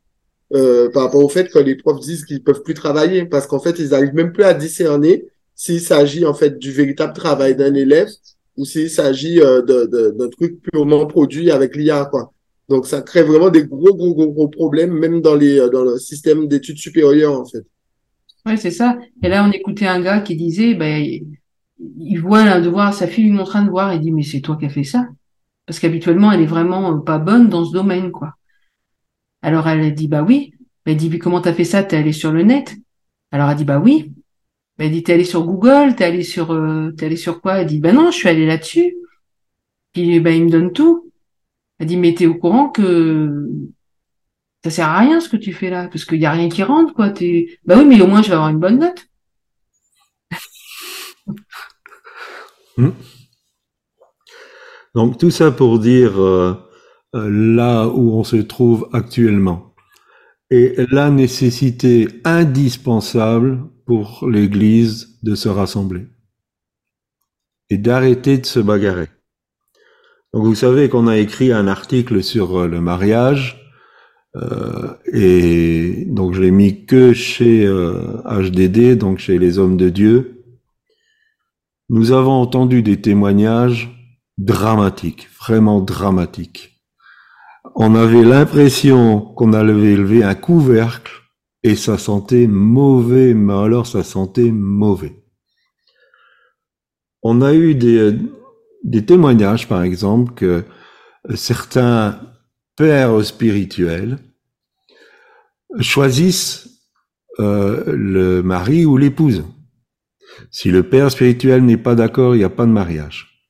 euh, 0.53 0.89
par 0.89 1.03
rapport 1.03 1.23
au 1.23 1.29
fait 1.29 1.49
que 1.49 1.59
les 1.59 1.75
profs 1.75 2.01
disent 2.01 2.25
qu'ils 2.25 2.43
peuvent 2.43 2.63
plus 2.63 2.73
travailler 2.73 3.25
parce 3.25 3.47
qu'en 3.47 3.59
fait, 3.59 3.79
ils 3.79 3.93
arrivent 3.93 4.13
même 4.13 4.33
plus 4.33 4.43
à 4.43 4.53
discerner 4.53 5.25
s'il 5.61 5.79
s'agit 5.79 6.25
en 6.25 6.33
fait 6.33 6.57
du 6.57 6.71
véritable 6.71 7.13
travail 7.13 7.55
d'un 7.55 7.75
élève 7.75 8.09
ou 8.57 8.65
s'il 8.65 8.89
s'agit 8.89 9.39
euh, 9.39 9.61
de, 9.61 9.85
de, 9.85 10.09
d'un 10.17 10.27
truc 10.27 10.59
purement 10.59 11.05
produit 11.05 11.51
avec 11.51 11.75
l'IA, 11.75 12.05
quoi. 12.09 12.33
Donc, 12.67 12.87
ça 12.87 13.03
crée 13.03 13.21
vraiment 13.21 13.51
des 13.51 13.65
gros, 13.65 13.93
gros, 13.93 14.15
gros, 14.15 14.31
gros 14.31 14.47
problèmes, 14.47 14.91
même 14.91 15.21
dans 15.21 15.35
les, 15.35 15.59
euh, 15.59 15.69
dans 15.69 15.83
le 15.83 15.99
système 15.99 16.47
d'études 16.47 16.79
supérieures, 16.79 17.39
en 17.39 17.45
fait. 17.45 17.63
Ouais, 18.43 18.57
c'est 18.57 18.71
ça. 18.71 18.97
Et 19.21 19.29
là, 19.29 19.45
on 19.47 19.51
écoutait 19.51 19.85
un 19.85 20.01
gars 20.01 20.21
qui 20.21 20.35
disait, 20.35 20.73
ben, 20.73 21.05
il 21.77 22.17
voit 22.17 22.39
un 22.39 22.59
devoir, 22.59 22.91
sa 22.95 23.05
fille 23.05 23.25
lui 23.25 23.31
montre 23.31 23.55
un 23.55 23.65
devoir, 23.65 23.91
et 23.91 23.99
dit, 23.99 24.11
mais 24.11 24.23
c'est 24.23 24.41
toi 24.41 24.57
qui 24.59 24.65
as 24.65 24.69
fait 24.69 24.83
ça. 24.83 25.05
Parce 25.67 25.79
qu'habituellement, 25.79 26.31
elle 26.31 26.41
est 26.41 26.47
vraiment 26.47 26.95
euh, 26.95 26.99
pas 27.01 27.19
bonne 27.19 27.49
dans 27.49 27.65
ce 27.65 27.71
domaine, 27.71 28.11
quoi. 28.11 28.33
Alors, 29.43 29.67
elle 29.67 29.81
a 29.81 29.91
dit, 29.91 30.07
bah 30.07 30.23
oui. 30.23 30.55
Elle 30.85 30.97
dit, 30.97 31.09
puis 31.09 31.19
comment 31.19 31.39
t'as 31.39 31.53
fait 31.53 31.65
ça? 31.65 31.83
T'es 31.83 31.97
allé 31.97 32.13
sur 32.13 32.31
le 32.31 32.41
net? 32.41 32.73
Alors, 33.29 33.47
elle 33.51 33.57
dit, 33.57 33.65
bah 33.65 33.77
oui. 33.77 34.11
Elle 34.81 34.91
dit, 34.91 35.03
t'es 35.03 35.13
allé 35.13 35.23
sur 35.23 35.43
Google? 35.45 35.95
T'es 35.95 36.05
allé 36.05 36.23
sur, 36.23 36.51
euh, 36.51 36.91
t'es 36.91 37.05
allé 37.05 37.15
sur 37.15 37.41
quoi? 37.41 37.59
Elle 37.59 37.67
dit, 37.67 37.79
bah 37.79 37.93
non, 37.93 38.11
je 38.11 38.17
suis 38.17 38.29
allé 38.29 38.45
là-dessus. 38.45 38.95
Puis, 39.93 40.19
ben, 40.19 40.35
il 40.35 40.45
me 40.45 40.49
donne 40.49 40.73
tout. 40.73 41.11
Elle 41.79 41.87
dit, 41.87 41.97
mais 41.97 42.13
t'es 42.13 42.25
au 42.25 42.35
courant 42.35 42.69
que 42.69 43.47
ça 44.63 44.69
sert 44.69 44.87
à 44.87 44.99
rien 44.99 45.19
ce 45.19 45.29
que 45.29 45.37
tu 45.37 45.53
fais 45.53 45.69
là, 45.69 45.87
parce 45.87 46.05
qu'il 46.05 46.19
y 46.19 46.25
a 46.25 46.31
rien 46.31 46.49
qui 46.49 46.63
rentre, 46.63 46.93
quoi. 46.93 47.09
T'es, 47.09 47.59
bah 47.65 47.75
oui, 47.77 47.85
mais 47.85 48.01
au 48.01 48.07
moins 48.07 48.21
je 48.21 48.27
vais 48.29 48.35
avoir 48.35 48.49
une 48.49 48.59
bonne 48.59 48.79
note. 48.79 49.07
Donc 54.95 55.17
tout 55.17 55.31
ça 55.31 55.51
pour 55.51 55.79
dire 55.79 56.21
euh, 56.21 56.53
euh, 57.15 57.29
là 57.29 57.87
où 57.87 58.13
on 58.13 58.23
se 58.23 58.37
trouve 58.37 58.89
actuellement 58.93 59.73
et 60.49 60.75
la 60.91 61.09
nécessité 61.09 62.07
indispensable 62.25 63.63
pour 63.91 64.25
l'Église 64.25 65.19
de 65.21 65.35
se 65.35 65.49
rassembler 65.49 66.07
et 67.69 67.77
d'arrêter 67.77 68.37
de 68.37 68.45
se 68.45 68.61
bagarrer. 68.61 69.09
Donc 70.31 70.45
vous 70.45 70.55
savez 70.55 70.87
qu'on 70.87 71.09
a 71.09 71.17
écrit 71.17 71.51
un 71.51 71.67
article 71.67 72.23
sur 72.23 72.57
euh, 72.57 72.67
le 72.69 72.79
mariage 72.79 73.69
euh, 74.37 74.93
et 75.11 76.05
donc 76.07 76.35
je 76.35 76.41
l'ai 76.41 76.51
mis 76.51 76.85
que 76.85 77.11
chez 77.11 77.65
euh, 77.65 78.21
HDD, 78.23 78.97
donc 78.97 79.19
chez 79.19 79.37
les 79.37 79.59
hommes 79.59 79.75
de 79.75 79.89
Dieu. 79.89 80.45
Nous 81.89 82.13
avons 82.13 82.39
entendu 82.39 82.83
des 82.83 83.01
témoignages 83.01 83.91
dramatiques, 84.37 85.27
vraiment 85.37 85.81
dramatiques. 85.81 86.81
On 87.75 87.95
avait 87.95 88.23
l'impression 88.23 89.19
qu'on 89.19 89.51
avait 89.51 89.91
élevé 89.91 90.23
un 90.23 90.35
couvercle 90.35 91.20
et 91.63 91.75
ça 91.75 91.97
sentait 91.97 92.47
mauvais, 92.47 93.33
mais 93.33 93.53
alors 93.53 93.87
ça 93.87 94.03
sentait 94.03 94.51
mauvais. 94.51 95.23
On 97.23 97.41
a 97.41 97.53
eu 97.53 97.75
des, 97.75 98.15
des 98.83 99.05
témoignages, 99.05 99.67
par 99.67 99.83
exemple, 99.83 100.33
que 100.33 100.63
certains 101.35 102.19
pères 102.75 103.23
spirituels 103.23 104.17
choisissent 105.79 106.67
euh, 107.39 107.83
le 107.87 108.41
mari 108.41 108.85
ou 108.85 108.97
l'épouse. 108.97 109.45
Si 110.49 110.71
le 110.71 110.83
père 110.83 111.11
spirituel 111.11 111.63
n'est 111.63 111.77
pas 111.77 111.95
d'accord, 111.95 112.35
il 112.35 112.39
n'y 112.39 112.43
a 112.43 112.49
pas 112.49 112.65
de 112.65 112.71
mariage. 112.71 113.45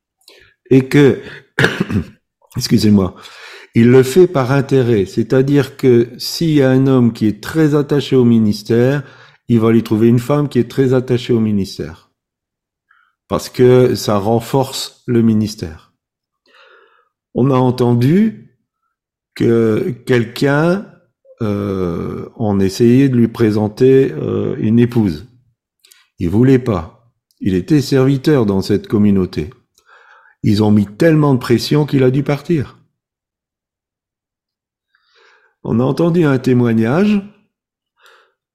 Et 0.70 0.88
que, 0.88 1.20
excusez-moi, 2.58 3.16
il 3.74 3.90
le 3.90 4.04
fait 4.04 4.28
par 4.28 4.52
intérêt, 4.52 5.06
c'est-à-dire 5.06 5.78
que 5.78 6.10
s'il 6.18 6.52
y 6.52 6.62
a 6.62 6.70
un 6.70 6.88
homme 6.88 7.14
qui 7.14 7.26
est 7.26 7.42
très 7.42 7.74
attaché 7.74 8.16
au 8.16 8.26
ministère, 8.26 9.04
il 9.48 9.60
va 9.60 9.72
lui 9.72 9.84
trouver 9.84 10.08
une 10.08 10.20
femme 10.20 10.50
qui 10.50 10.60
est 10.60 10.70
très 10.70 10.94
attachée 10.94 11.34
au 11.34 11.40
ministère. 11.40 12.12
Parce 13.30 13.50
que 13.50 13.96
ça 13.96 14.18
renforce 14.18 15.04
le 15.08 15.22
ministère. 15.22 15.94
On 17.34 17.50
a 17.50 17.56
entendu 17.56 18.58
que 19.36 19.96
quelqu'un, 20.06 20.86
euh, 21.42 22.28
on 22.36 22.60
essayait 22.60 23.08
de 23.08 23.16
lui 23.16 23.30
présenter 23.30 24.12
euh, 24.12 24.56
une 24.60 24.80
épouse. 24.80 25.28
Il 26.20 26.30
voulait 26.30 26.60
pas. 26.60 27.14
Il 27.40 27.56
était 27.56 27.82
serviteur 27.82 28.46
dans 28.46 28.62
cette 28.62 28.88
communauté. 28.88 29.50
Ils 30.44 30.62
ont 30.62 30.72
mis 30.72 30.86
tellement 30.86 31.34
de 31.34 31.40
pression 31.40 31.86
qu'il 31.86 32.04
a 32.04 32.12
dû 32.12 32.22
partir. 32.24 32.81
On 35.64 35.80
a 35.80 35.84
entendu 35.84 36.24
un 36.24 36.40
témoignage 36.40 37.22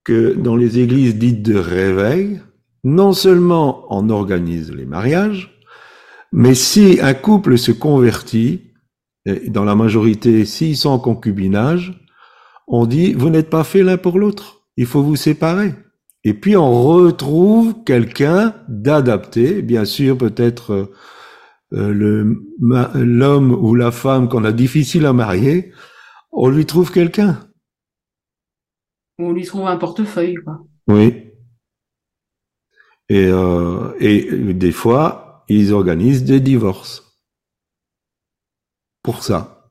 que 0.05 0.35
dans 0.35 0.57
les 0.57 0.79
églises 0.79 1.17
dites 1.17 1.43
de 1.43 1.57
réveil, 1.57 2.41
non 2.85 3.13
seulement 3.13 3.87
on 3.91 4.09
organise 4.11 4.73
les 4.73 4.87
mariages, 4.87 5.61
mais 6.33 6.55
si 6.55 6.99
un 7.01 7.15
couple 7.15 7.59
se 7.59 7.73
convertit, 7.73 8.73
et 9.25 9.51
dans 9.51 9.65
la 9.65 9.75
majorité, 9.75 10.45
s'ils 10.45 10.77
sont 10.77 10.91
en 10.91 10.99
concubinage, 10.99 12.07
on 12.69 12.87
dit, 12.87 13.13
vous 13.13 13.31
n'êtes 13.31 13.51
pas 13.51 13.65
fait 13.65 13.83
l'un 13.83 13.97
pour 13.97 14.19
l'autre, 14.19 14.63
il 14.77 14.87
faut 14.87 15.03
vous 15.03 15.17
séparer. 15.17 15.75
Et 16.25 16.35
puis 16.35 16.57
on 16.57 16.83
retrouve 16.83 17.85
quelqu'un 17.85 18.55
d'adapté, 18.69 19.63
bien 19.63 19.85
sûr 19.85 20.19
peut-être 20.19 20.91
euh, 21.73 22.23
l'homme 22.59 23.53
ou 23.53 23.75
la 23.75 23.91
femme 23.91 24.29
qu'on 24.29 24.45
a 24.45 24.53
difficile 24.53 25.07
à 25.07 25.13
marier, 25.13 25.73
on 26.37 26.49
lui 26.51 26.67
trouve 26.67 26.93
quelqu'un. 26.93 27.51
On 29.19 29.33
lui 29.33 29.45
trouve 29.45 29.67
un 29.67 29.79
portefeuille, 29.79 30.35
quoi. 30.35 30.61
Oui. 30.87 31.33
Et, 33.09 33.27
euh, 33.27 33.97
et 33.99 34.53
des 34.53 34.73
fois, 34.73 35.45
ils 35.49 35.73
organisent 35.73 36.25
des 36.25 36.41
divorces. 36.41 37.03
Pour 39.03 39.23
ça. 39.23 39.71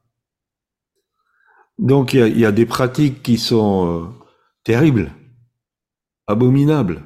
Donc 1.77 2.13
il 2.13 2.19
y 2.19 2.23
a, 2.23 2.27
il 2.27 2.39
y 2.39 2.45
a 2.45 2.51
des 2.51 2.65
pratiques 2.65 3.21
qui 3.21 3.37
sont 3.37 3.87
euh, 3.87 4.07
terribles, 4.63 5.11
abominables. 6.25 7.03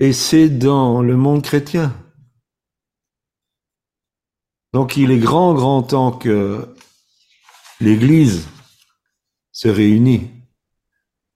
Et 0.00 0.12
c'est 0.12 0.48
dans 0.48 1.00
le 1.00 1.16
monde 1.16 1.42
chrétien. 1.42 1.94
Donc 4.74 4.96
il 4.96 5.10
est 5.10 5.18
grand, 5.18 5.54
grand 5.54 5.82
temps 5.82 6.12
que 6.12 6.74
l'Église 7.80 8.48
se 9.52 9.68
réunit. 9.68 10.30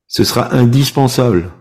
Ce 0.07 0.24
sera 0.24 0.55
indispensable. 0.55 1.53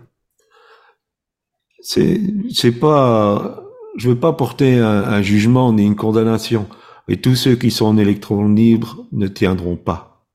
C'est, 1.80 2.20
c'est 2.52 2.72
pas, 2.72 3.64
je 3.96 4.10
veux 4.10 4.18
pas 4.18 4.32
porter 4.32 4.78
un, 4.78 5.22
jugement 5.22 5.72
ni 5.72 5.84
une 5.84 5.96
condamnation. 5.96 6.68
Et 7.08 7.20
tous 7.20 7.34
ceux 7.34 7.56
qui 7.56 7.70
sont 7.70 7.86
en 7.86 7.96
électron 7.96 8.48
libre 8.48 9.06
ne 9.12 9.26
tiendront 9.26 9.76
pas. 9.76 10.26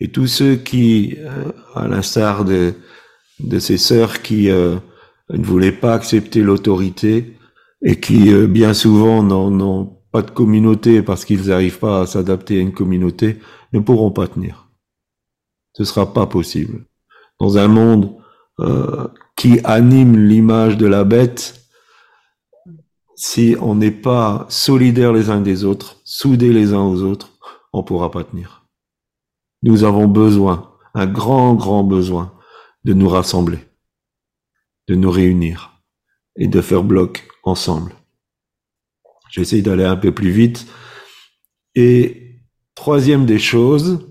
Et 0.00 0.08
tous 0.08 0.26
ceux 0.26 0.56
qui, 0.56 1.16
euh, 1.18 1.52
à 1.74 1.86
l'instar 1.86 2.44
de, 2.44 2.74
de 3.40 3.58
ces 3.58 3.78
sœurs 3.78 4.20
qui 4.20 4.50
euh, 4.50 4.76
ne 5.30 5.44
voulaient 5.44 5.72
pas 5.72 5.94
accepter 5.94 6.42
l'autorité 6.42 7.36
et 7.82 7.98
qui 7.98 8.32
euh, 8.32 8.46
bien 8.46 8.74
souvent 8.74 9.22
n'ont 9.22 10.01
pas 10.12 10.22
de 10.22 10.30
communauté 10.30 11.02
parce 11.02 11.24
qu'ils 11.24 11.48
n'arrivent 11.48 11.78
pas 11.78 12.02
à 12.02 12.06
s'adapter 12.06 12.58
à 12.58 12.60
une 12.60 12.74
communauté, 12.74 13.38
ne 13.72 13.80
pourront 13.80 14.10
pas 14.10 14.28
tenir. 14.28 14.68
Ce 15.72 15.84
sera 15.84 16.12
pas 16.12 16.26
possible. 16.26 16.84
Dans 17.40 17.56
un 17.56 17.66
monde 17.66 18.14
euh, 18.60 19.08
qui 19.36 19.58
anime 19.64 20.16
l'image 20.16 20.76
de 20.76 20.86
la 20.86 21.04
bête, 21.04 21.62
si 23.16 23.56
on 23.60 23.74
n'est 23.74 23.90
pas 23.90 24.46
solidaires 24.48 25.12
les 25.12 25.30
uns 25.30 25.40
des 25.40 25.64
autres, 25.64 25.96
soudés 26.04 26.52
les 26.52 26.74
uns 26.74 26.82
aux 26.82 27.02
autres, 27.02 27.30
on 27.72 27.82
pourra 27.82 28.10
pas 28.10 28.24
tenir. 28.24 28.66
Nous 29.62 29.84
avons 29.84 30.08
besoin, 30.08 30.74
un 30.94 31.06
grand, 31.06 31.54
grand 31.54 31.84
besoin, 31.84 32.32
de 32.84 32.92
nous 32.92 33.08
rassembler, 33.08 33.60
de 34.88 34.94
nous 34.94 35.10
réunir 35.10 35.80
et 36.36 36.48
de 36.48 36.60
faire 36.60 36.82
bloc 36.82 37.26
ensemble. 37.44 37.94
J'essaie 39.32 39.62
d'aller 39.62 39.84
un 39.84 39.96
peu 39.96 40.12
plus 40.12 40.30
vite. 40.30 40.66
Et 41.74 42.42
troisième 42.74 43.24
des 43.24 43.38
choses, 43.38 44.06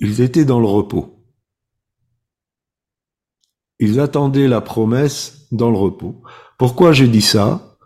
ils 0.00 0.20
étaient 0.20 0.44
dans 0.44 0.58
le 0.58 0.66
repos. 0.66 1.24
Ils 3.78 4.00
attendaient 4.00 4.48
la 4.48 4.60
promesse 4.60 5.46
dans 5.52 5.70
le 5.70 5.78
repos. 5.78 6.24
Pourquoi 6.58 6.92
je 6.92 7.04
dis 7.04 7.22
ça? 7.22 7.78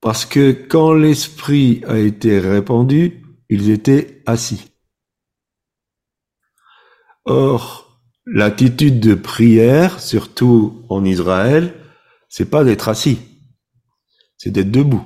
Parce 0.00 0.24
que 0.24 0.50
quand 0.50 0.94
l'Esprit 0.94 1.82
a 1.86 1.98
été 1.98 2.40
répandu, 2.40 3.22
ils 3.50 3.68
étaient 3.68 4.22
assis. 4.24 4.72
Or, 7.26 8.02
l'attitude 8.24 8.98
de 8.98 9.14
prière, 9.14 10.00
surtout 10.00 10.86
en 10.88 11.04
Israël, 11.04 11.78
c'est 12.32 12.48
pas 12.48 12.64
d'être 12.64 12.88
assis, 12.88 13.18
c'est 14.38 14.50
d'être 14.50 14.70
debout. 14.70 15.04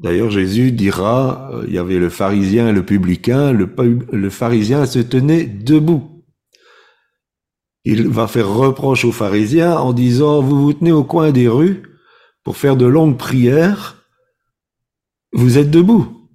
D'ailleurs, 0.00 0.30
Jésus 0.30 0.70
dira, 0.70 1.50
euh, 1.52 1.64
il 1.66 1.74
y 1.74 1.78
avait 1.78 1.98
le 1.98 2.10
pharisien 2.10 2.68
et 2.68 2.72
le 2.72 2.86
publicain, 2.86 3.50
le, 3.52 4.30
pharisien 4.30 4.86
se 4.86 5.00
tenait 5.00 5.46
debout. 5.46 6.24
Il 7.84 8.06
va 8.06 8.28
faire 8.28 8.48
reproche 8.48 9.04
aux 9.04 9.10
pharisiens 9.10 9.76
en 9.76 9.92
disant, 9.92 10.40
vous 10.40 10.62
vous 10.62 10.72
tenez 10.74 10.92
au 10.92 11.02
coin 11.02 11.32
des 11.32 11.48
rues 11.48 11.82
pour 12.44 12.56
faire 12.56 12.76
de 12.76 12.86
longues 12.86 13.18
prières, 13.18 14.06
vous 15.32 15.58
êtes 15.58 15.72
debout. 15.72 16.30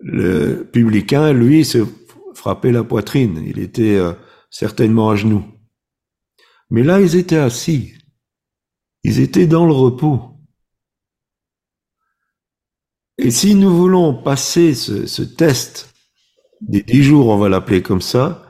Le 0.00 0.68
publicain, 0.70 1.32
lui, 1.32 1.64
se 1.64 1.86
frappait 2.34 2.72
la 2.72 2.84
poitrine, 2.84 3.42
il 3.46 3.58
était 3.60 3.96
euh, 3.96 4.12
certainement 4.50 5.08
à 5.08 5.16
genoux. 5.16 5.55
Mais 6.70 6.82
là, 6.82 7.00
ils 7.00 7.16
étaient 7.16 7.36
assis. 7.36 7.94
Ils 9.04 9.20
étaient 9.20 9.46
dans 9.46 9.66
le 9.66 9.72
repos. 9.72 10.36
Et 13.18 13.30
si 13.30 13.54
nous 13.54 13.74
voulons 13.74 14.14
passer 14.22 14.74
ce, 14.74 15.22
test 15.22 15.94
des 16.60 16.82
dix 16.82 17.02
jours, 17.02 17.28
on 17.28 17.38
va 17.38 17.48
l'appeler 17.48 17.82
comme 17.82 18.02
ça, 18.02 18.46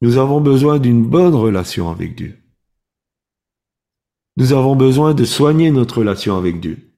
nous 0.00 0.16
avons 0.16 0.40
besoin 0.40 0.78
d'une 0.78 1.04
bonne 1.04 1.34
relation 1.34 1.90
avec 1.90 2.14
Dieu. 2.14 2.38
Nous 4.36 4.52
avons 4.52 4.76
besoin 4.76 5.12
de 5.12 5.24
soigner 5.24 5.70
notre 5.70 5.98
relation 5.98 6.36
avec 6.36 6.60
Dieu. 6.60 6.94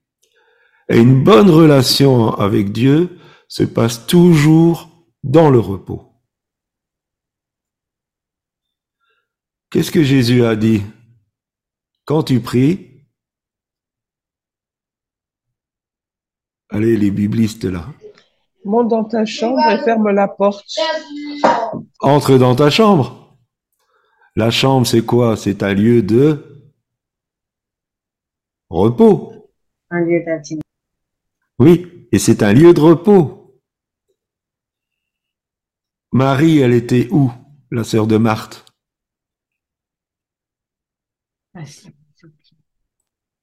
Et 0.91 0.99
une 0.99 1.25
bonne 1.25 1.49
relation 1.49 2.35
avec 2.35 2.73
Dieu 2.73 3.19
se 3.49 3.63
passe 3.63 4.07
toujours 4.07 5.07
dans 5.25 5.51
le 5.51 5.59
repos. 5.59 6.10
Qu'est-ce 9.71 9.93
que 9.93 10.03
Jésus 10.03 10.45
a 10.45 10.57
dit? 10.57 10.83
Quand 12.05 12.25
tu 12.25 12.41
pries, 12.41 13.07
allez 16.71 16.97
les 16.97 17.13
biblistes 17.13 17.65
là. 17.65 17.87
Monte 18.65 18.89
dans 18.89 19.05
ta 19.05 19.25
chambre 19.25 19.61
et 19.71 19.79
ferme 19.85 20.11
la 20.11 20.27
porte. 20.27 20.67
Entre 22.01 22.37
dans 22.37 22.57
ta 22.57 22.69
chambre. 22.69 23.39
La 24.35 24.51
chambre, 24.51 24.89
c'est 24.89 25.07
quoi? 25.07 25.37
C'est 25.37 25.63
un 25.63 25.73
lieu 25.73 26.03
de 26.03 26.67
repos. 28.69 29.33
Un 29.91 30.01
lieu 30.01 30.25
d'intimité. 30.25 30.67
Oui, 31.61 32.09
et 32.11 32.19
c'est 32.19 32.43
un 32.43 32.53
lieu 32.53 32.75
de 32.75 32.81
repos. 32.81 33.61
Marie, 36.11 36.59
elle 36.59 36.73
était 36.73 37.09
où? 37.13 37.31
La 37.71 37.85
sœur 37.85 38.09
de 38.09 38.17
Marthe 38.17 38.70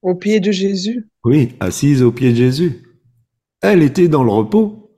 au 0.02 0.16
pied 0.16 0.40
de 0.40 0.52
Jésus? 0.52 1.10
Oui, 1.24 1.56
assise 1.60 2.04
au 2.04 2.12
pied 2.12 2.32
de 2.32 2.38
Jésus. 2.38 2.84
Elle 3.62 3.84
était 3.84 4.08
dans 4.08 4.24
le 4.24 4.32
repos. 4.32 4.92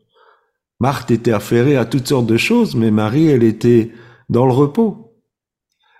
Marthe 0.79 1.11
était 1.11 1.33
affairée 1.33 1.75
à 1.75 1.85
toutes 1.85 2.07
sortes 2.07 2.27
de 2.27 2.37
choses, 2.37 2.75
mais 2.75 2.91
Marie, 2.91 3.27
elle 3.27 3.43
était 3.43 3.91
dans 4.29 4.45
le 4.45 4.53
repos. 4.53 5.15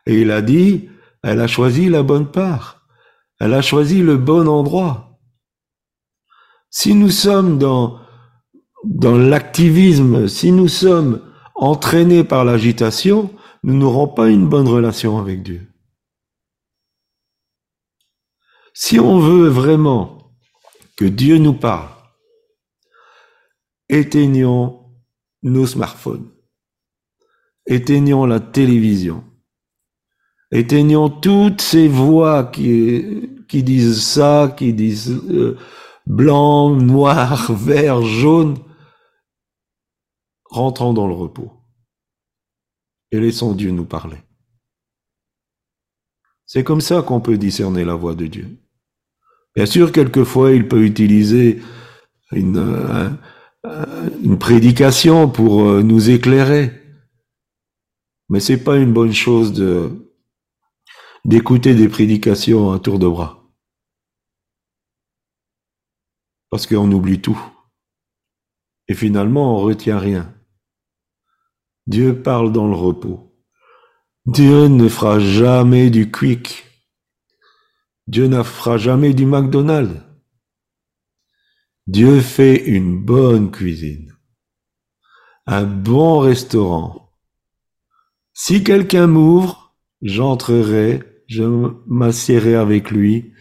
Et 0.05 0.21
il 0.21 0.31
a 0.31 0.41
dit, 0.41 0.89
elle 1.23 1.41
a 1.41 1.47
choisi 1.47 1.89
la 1.89 2.03
bonne 2.03 2.31
part. 2.31 2.87
Elle 3.39 3.53
a 3.53 3.61
choisi 3.61 4.01
le 4.01 4.17
bon 4.17 4.47
endroit. 4.47 5.19
Si 6.69 6.93
nous 6.93 7.09
sommes 7.09 7.57
dans, 7.57 7.99
dans 8.83 9.17
l'activisme, 9.17 10.27
si 10.27 10.51
nous 10.51 10.67
sommes 10.67 11.21
entraînés 11.55 12.23
par 12.23 12.45
l'agitation, 12.45 13.31
nous 13.63 13.75
n'aurons 13.75 14.07
pas 14.07 14.29
une 14.29 14.47
bonne 14.47 14.67
relation 14.67 15.17
avec 15.17 15.43
Dieu. 15.43 15.68
Si 18.81 18.97
on 18.97 19.19
veut 19.19 19.49
vraiment 19.49 20.31
que 20.95 21.03
Dieu 21.03 21.37
nous 21.37 21.53
parle, 21.53 21.89
éteignons 23.89 24.89
nos 25.43 25.67
smartphones, 25.67 26.31
éteignons 27.65 28.25
la 28.25 28.39
télévision, 28.39 29.25
éteignons 30.51 31.09
toutes 31.09 31.59
ces 31.59 31.89
voix 31.89 32.45
qui, 32.45 33.35
disent 33.51 34.01
ça, 34.01 34.55
qui 34.57 34.73
disent 34.73 35.11
euh, 35.29 35.57
blanc, 36.05 36.69
noir, 36.69 37.51
vert, 37.53 38.01
jaune. 38.01 38.57
Rentrons 40.45 40.93
dans 40.93 41.05
le 41.05 41.15
repos 41.15 41.51
et 43.11 43.19
laissons 43.19 43.53
Dieu 43.53 43.71
nous 43.71 43.85
parler. 43.85 44.19
C'est 46.45 46.63
comme 46.63 46.81
ça 46.81 47.01
qu'on 47.01 47.19
peut 47.19 47.37
discerner 47.37 47.83
la 47.83 47.95
voix 47.95 48.15
de 48.15 48.25
Dieu. 48.25 48.57
Bien 49.55 49.65
sûr, 49.65 49.91
quelquefois, 49.91 50.51
il 50.51 50.67
peut 50.67 50.83
utiliser 50.83 51.61
une, 52.31 52.57
euh, 52.57 54.35
prédication 54.39 55.29
pour 55.29 55.63
euh, 55.63 55.83
nous 55.83 56.09
éclairer. 56.09 56.71
Mais 58.29 58.39
c'est 58.39 58.63
pas 58.63 58.77
une 58.77 58.93
bonne 58.93 59.13
chose 59.13 59.53
de 59.53 60.05
d'écouter 61.25 61.75
des 61.75 61.89
prédications 61.89 62.71
à 62.71 62.79
tour 62.79 62.97
de 62.97 63.07
bras. 63.07 63.43
Parce 66.49 66.65
qu'on 66.65 66.91
oublie 66.91 67.19
tout. 67.19 67.39
Et 68.87 68.95
finalement, 68.95 69.55
on 69.55 69.59
retient 69.59 69.99
rien. 69.99 70.33
Dieu 71.87 72.21
parle 72.21 72.51
dans 72.51 72.67
le 72.67 72.75
repos. 72.75 73.35
Dieu 74.25 74.67
ne 74.67 74.87
fera 74.87 75.19
jamais 75.19 75.89
du 75.89 76.09
quick. 76.09 76.68
Dieu 78.09 78.25
ne 78.25 78.41
fera 78.41 78.79
jamais 78.79 79.13
du 79.13 79.27
McDonald's. 79.27 80.01
Dieu 81.85 82.21
fait 82.21 82.55
une 82.65 83.05
bonne 83.05 83.51
cuisine, 83.51 84.17
un 85.45 85.63
bon 85.63 86.17
restaurant. 86.17 87.15
Si 88.33 88.63
quelqu'un 88.63 89.05
m'ouvre, 89.05 89.75
j'entrerai, 90.01 91.23
je 91.27 91.43
m'assierai 91.85 92.55
avec 92.55 92.89
lui 92.89 93.31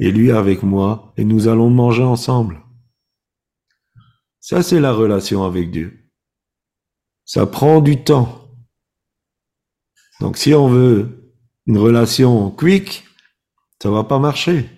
et 0.00 0.10
lui 0.10 0.32
avec 0.32 0.64
moi 0.64 1.14
et 1.16 1.22
nous 1.22 1.46
allons 1.46 1.70
manger 1.70 2.02
ensemble. 2.02 2.60
Ça, 4.40 4.64
c'est 4.64 4.80
la 4.80 4.92
relation 4.92 5.44
avec 5.44 5.70
Dieu. 5.70 6.10
Ça 7.24 7.46
prend 7.46 7.80
du 7.80 8.02
temps. 8.02 8.50
Donc 10.20 10.36
si 10.36 10.54
on 10.54 10.66
veut 10.66 11.36
une 11.66 11.78
relation 11.78 12.50
quick, 12.50 13.07
ça 13.82 13.90
va 13.90 14.04
pas 14.04 14.18
marcher. 14.18 14.68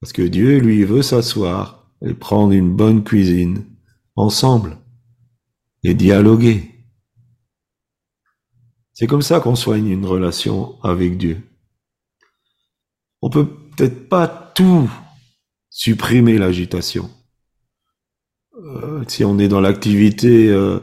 Parce 0.00 0.12
que 0.12 0.22
Dieu, 0.22 0.58
lui, 0.58 0.84
veut 0.84 1.02
s'asseoir 1.02 1.92
et 2.04 2.14
prendre 2.14 2.52
une 2.52 2.74
bonne 2.74 3.04
cuisine 3.04 3.64
ensemble 4.16 4.78
et 5.84 5.94
dialoguer. 5.94 6.70
C'est 8.92 9.06
comme 9.06 9.22
ça 9.22 9.40
qu'on 9.40 9.56
soigne 9.56 9.88
une 9.88 10.04
relation 10.04 10.80
avec 10.82 11.16
Dieu. 11.18 11.40
On 13.20 13.30
peut 13.30 13.46
peut-être 13.46 14.08
pas 14.08 14.26
tout 14.28 14.90
supprimer 15.70 16.36
l'agitation. 16.36 17.10
Euh, 18.56 19.02
si 19.08 19.24
on 19.24 19.38
est 19.38 19.48
dans 19.48 19.60
l'activité 19.60 20.48
euh, 20.50 20.80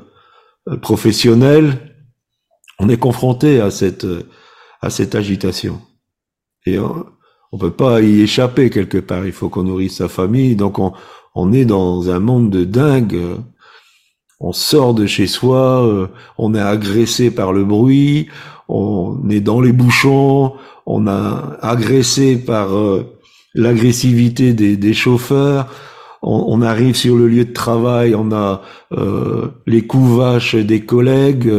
professionnelle, 0.82 1.96
on 2.80 2.90
est 2.90 2.98
confronté 2.98 3.60
à 3.60 3.70
cette, 3.70 4.08
à 4.82 4.90
cette 4.90 5.16
agitation. 5.16 5.82
Et 6.66 6.80
on, 6.80 7.06
on 7.52 7.58
peut 7.58 7.72
pas 7.72 8.02
y 8.02 8.22
échapper 8.22 8.70
quelque 8.70 8.98
part. 8.98 9.26
Il 9.26 9.32
faut 9.32 9.50
qu'on 9.50 9.64
nourrisse 9.64 9.98
sa 9.98 10.08
famille. 10.08 10.56
Donc 10.56 10.80
on, 10.80 10.94
on 11.36 11.52
est 11.54 11.66
dans 11.66 12.10
un 12.10 12.20
monde 12.20 12.50
de 12.50 12.64
dingue. 12.64 13.18
On 14.42 14.54
sort 14.54 14.94
de 14.94 15.06
chez 15.06 15.28
soi, 15.28 15.86
euh, 15.86 16.08
on 16.38 16.56
est 16.56 16.62
agressé 16.62 17.30
par 17.30 17.52
le 17.52 17.66
bruit, 17.66 18.28
on 18.70 19.30
est 19.30 19.42
dans 19.42 19.60
les 19.60 19.74
bouchons, 19.74 20.54
on 20.86 21.08
a 21.08 21.58
agressé 21.62 22.38
par 22.38 22.74
euh, 22.74 23.18
l'agressivité 23.54 24.54
des, 24.54 24.78
des, 24.78 24.94
chauffeurs. 24.94 25.68
On, 26.22 26.62
arrive 26.62 26.96
sur 26.96 27.16
le 27.16 27.30
lieu 27.30 27.46
de 27.46 27.54
travail, 27.54 28.14
on 28.14 28.32
a 28.34 28.62
euh, 28.92 29.48
les 29.66 29.88
coups 29.88 30.18
vaches 30.18 30.56
des 30.56 30.82
collègues, 30.82 31.50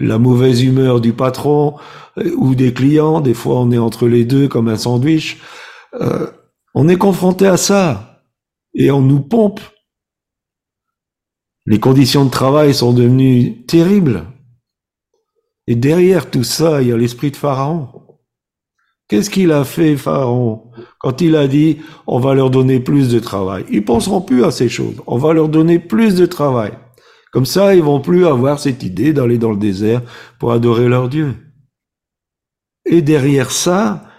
la 0.00 0.18
mauvaise 0.18 0.62
humeur 0.62 1.00
du 1.02 1.12
patron, 1.12 1.74
ou 2.36 2.54
des 2.54 2.72
clients. 2.72 3.20
Des 3.20 3.34
fois, 3.34 3.60
on 3.60 3.70
est 3.70 3.78
entre 3.78 4.08
les 4.08 4.24
deux 4.24 4.48
comme 4.48 4.68
un 4.68 4.76
sandwich. 4.76 5.38
Euh, 5.94 6.26
On 6.74 6.88
est 6.88 6.98
confronté 6.98 7.46
à 7.46 7.56
ça 7.56 8.22
et 8.74 8.90
on 8.90 9.00
nous 9.00 9.20
pompe. 9.20 9.60
Les 11.66 11.80
conditions 11.80 12.24
de 12.24 12.30
travail 12.30 12.72
sont 12.74 12.92
devenues 12.92 13.64
terribles. 13.66 14.24
Et 15.66 15.74
derrière 15.74 16.30
tout 16.30 16.44
ça, 16.44 16.80
il 16.80 16.88
y 16.88 16.92
a 16.92 16.96
l'esprit 16.96 17.30
de 17.30 17.36
Pharaon. 17.36 17.88
Qu'est-ce 19.08 19.30
qu'il 19.30 19.52
a 19.52 19.64
fait, 19.64 19.96
Pharaon, 19.96 20.70
quand 20.98 21.20
il 21.20 21.34
a 21.36 21.48
dit 21.48 21.78
on 22.06 22.20
va 22.20 22.34
leur 22.34 22.50
donner 22.50 22.78
plus 22.80 23.08
de 23.08 23.18
travail 23.18 23.64
Ils 23.70 23.84
penseront 23.84 24.20
plus 24.20 24.44
à 24.44 24.50
ces 24.50 24.68
choses. 24.68 25.02
On 25.06 25.18
va 25.18 25.32
leur 25.32 25.48
donner 25.48 25.78
plus 25.78 26.14
de 26.14 26.26
travail. 26.26 26.72
Comme 27.32 27.46
ça, 27.46 27.74
ils 27.74 27.82
vont 27.82 28.00
plus 28.00 28.26
avoir 28.26 28.58
cette 28.58 28.82
idée 28.82 29.12
d'aller 29.12 29.38
dans 29.38 29.50
le 29.50 29.58
désert 29.58 30.02
pour 30.38 30.52
adorer 30.52 30.88
leur 30.88 31.08
Dieu. 31.08 31.34
Et 32.90 33.02
derrière 33.02 33.50
ça, 33.50 34.10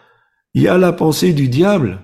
il 0.53 0.61
y 0.61 0.67
a 0.67 0.77
la 0.77 0.93
pensée 0.93 1.33
du 1.33 1.49
diable. 1.49 2.01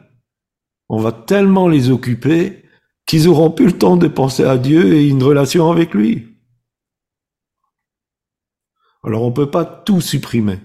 On 0.89 0.99
va 0.99 1.11
tellement 1.11 1.67
les 1.67 1.89
occuper 1.89 2.65
qu'ils 3.05 3.27
auront 3.27 3.51
plus 3.51 3.67
le 3.67 3.77
temps 3.77 3.97
de 3.97 4.07
penser 4.07 4.43
à 4.43 4.57
Dieu 4.57 4.93
et 4.95 5.07
une 5.07 5.21
relation 5.21 5.71
avec 5.71 5.93
lui. 5.93 6.27
Alors 9.03 9.21
on 9.21 9.29
ne 9.29 9.35
peut 9.35 9.51
pas 9.51 9.65
tout 9.65 10.01
supprimer. 10.01 10.59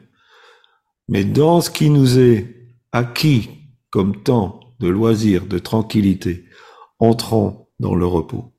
Mais 1.08 1.24
dans 1.24 1.60
ce 1.60 1.70
qui 1.70 1.90
nous 1.90 2.18
est 2.18 2.56
acquis 2.92 3.50
comme 3.90 4.22
temps 4.22 4.60
de 4.80 4.88
loisir, 4.88 5.46
de 5.46 5.58
tranquillité, 5.58 6.46
entrons 6.98 7.68
dans 7.78 7.94
le 7.94 8.06
repos. 8.06 8.54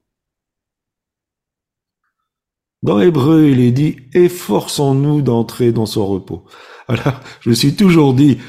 Dans 2.83 2.99
Hébreu, 2.99 3.47
il 3.47 3.59
est 3.59 3.71
dit, 3.71 3.97
efforçons-nous 4.13 5.21
d'entrer 5.21 5.71
dans 5.71 5.85
son 5.85 6.05
repos. 6.05 6.45
Alors, 6.87 7.19
je 7.41 7.49
me 7.49 7.55
suis 7.55 7.75
toujours 7.75 8.13
dit, 8.13 8.39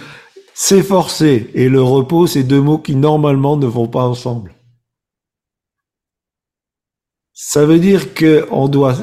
s'efforcer 0.55 1.51
et 1.55 1.69
le 1.69 1.83
repos, 1.83 2.27
c'est 2.27 2.43
deux 2.43 2.61
mots 2.61 2.79
qui 2.79 2.97
normalement 2.97 3.57
ne 3.57 3.67
vont 3.67 3.89
pas 3.89 4.05
ensemble. 4.05 4.55
Ça 7.33 7.67
veut 7.67 7.79
dire 7.79 8.15
qu'on 8.15 8.69
doit 8.69 8.97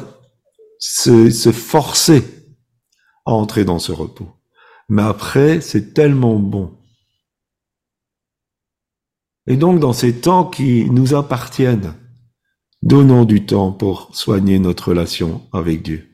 se, 0.80 1.30
se 1.30 1.52
forcer 1.52 2.24
à 3.26 3.32
entrer 3.32 3.66
dans 3.66 3.80
ce 3.80 3.92
repos. 3.92 4.30
Mais 4.88 5.04
après, 5.04 5.62
c'est 5.62 5.94
tellement 5.94 6.38
bon. 6.38 6.76
Et 9.48 9.58
donc, 9.58 9.80
dans 9.80 9.94
ces 9.94 10.22
temps 10.22 10.46
qui 10.46 10.90
nous 10.90 11.16
appartiennent, 11.16 11.96
donnons 12.82 13.26
du 13.26 13.46
temps 13.46 13.72
pour 13.72 14.16
soigner 14.16 14.60
notre 14.60 14.90
relation 14.90 15.48
avec 15.52 15.82
Dieu. 15.82 16.09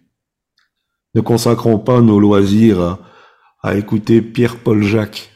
Ne 1.15 1.21
consacrons 1.21 1.79
pas 1.79 2.01
nos 2.01 2.19
loisirs 2.19 2.99
à, 3.61 3.75
écouter 3.77 4.21
Pierre-Paul 4.21 4.83
Jacques. 4.83 5.31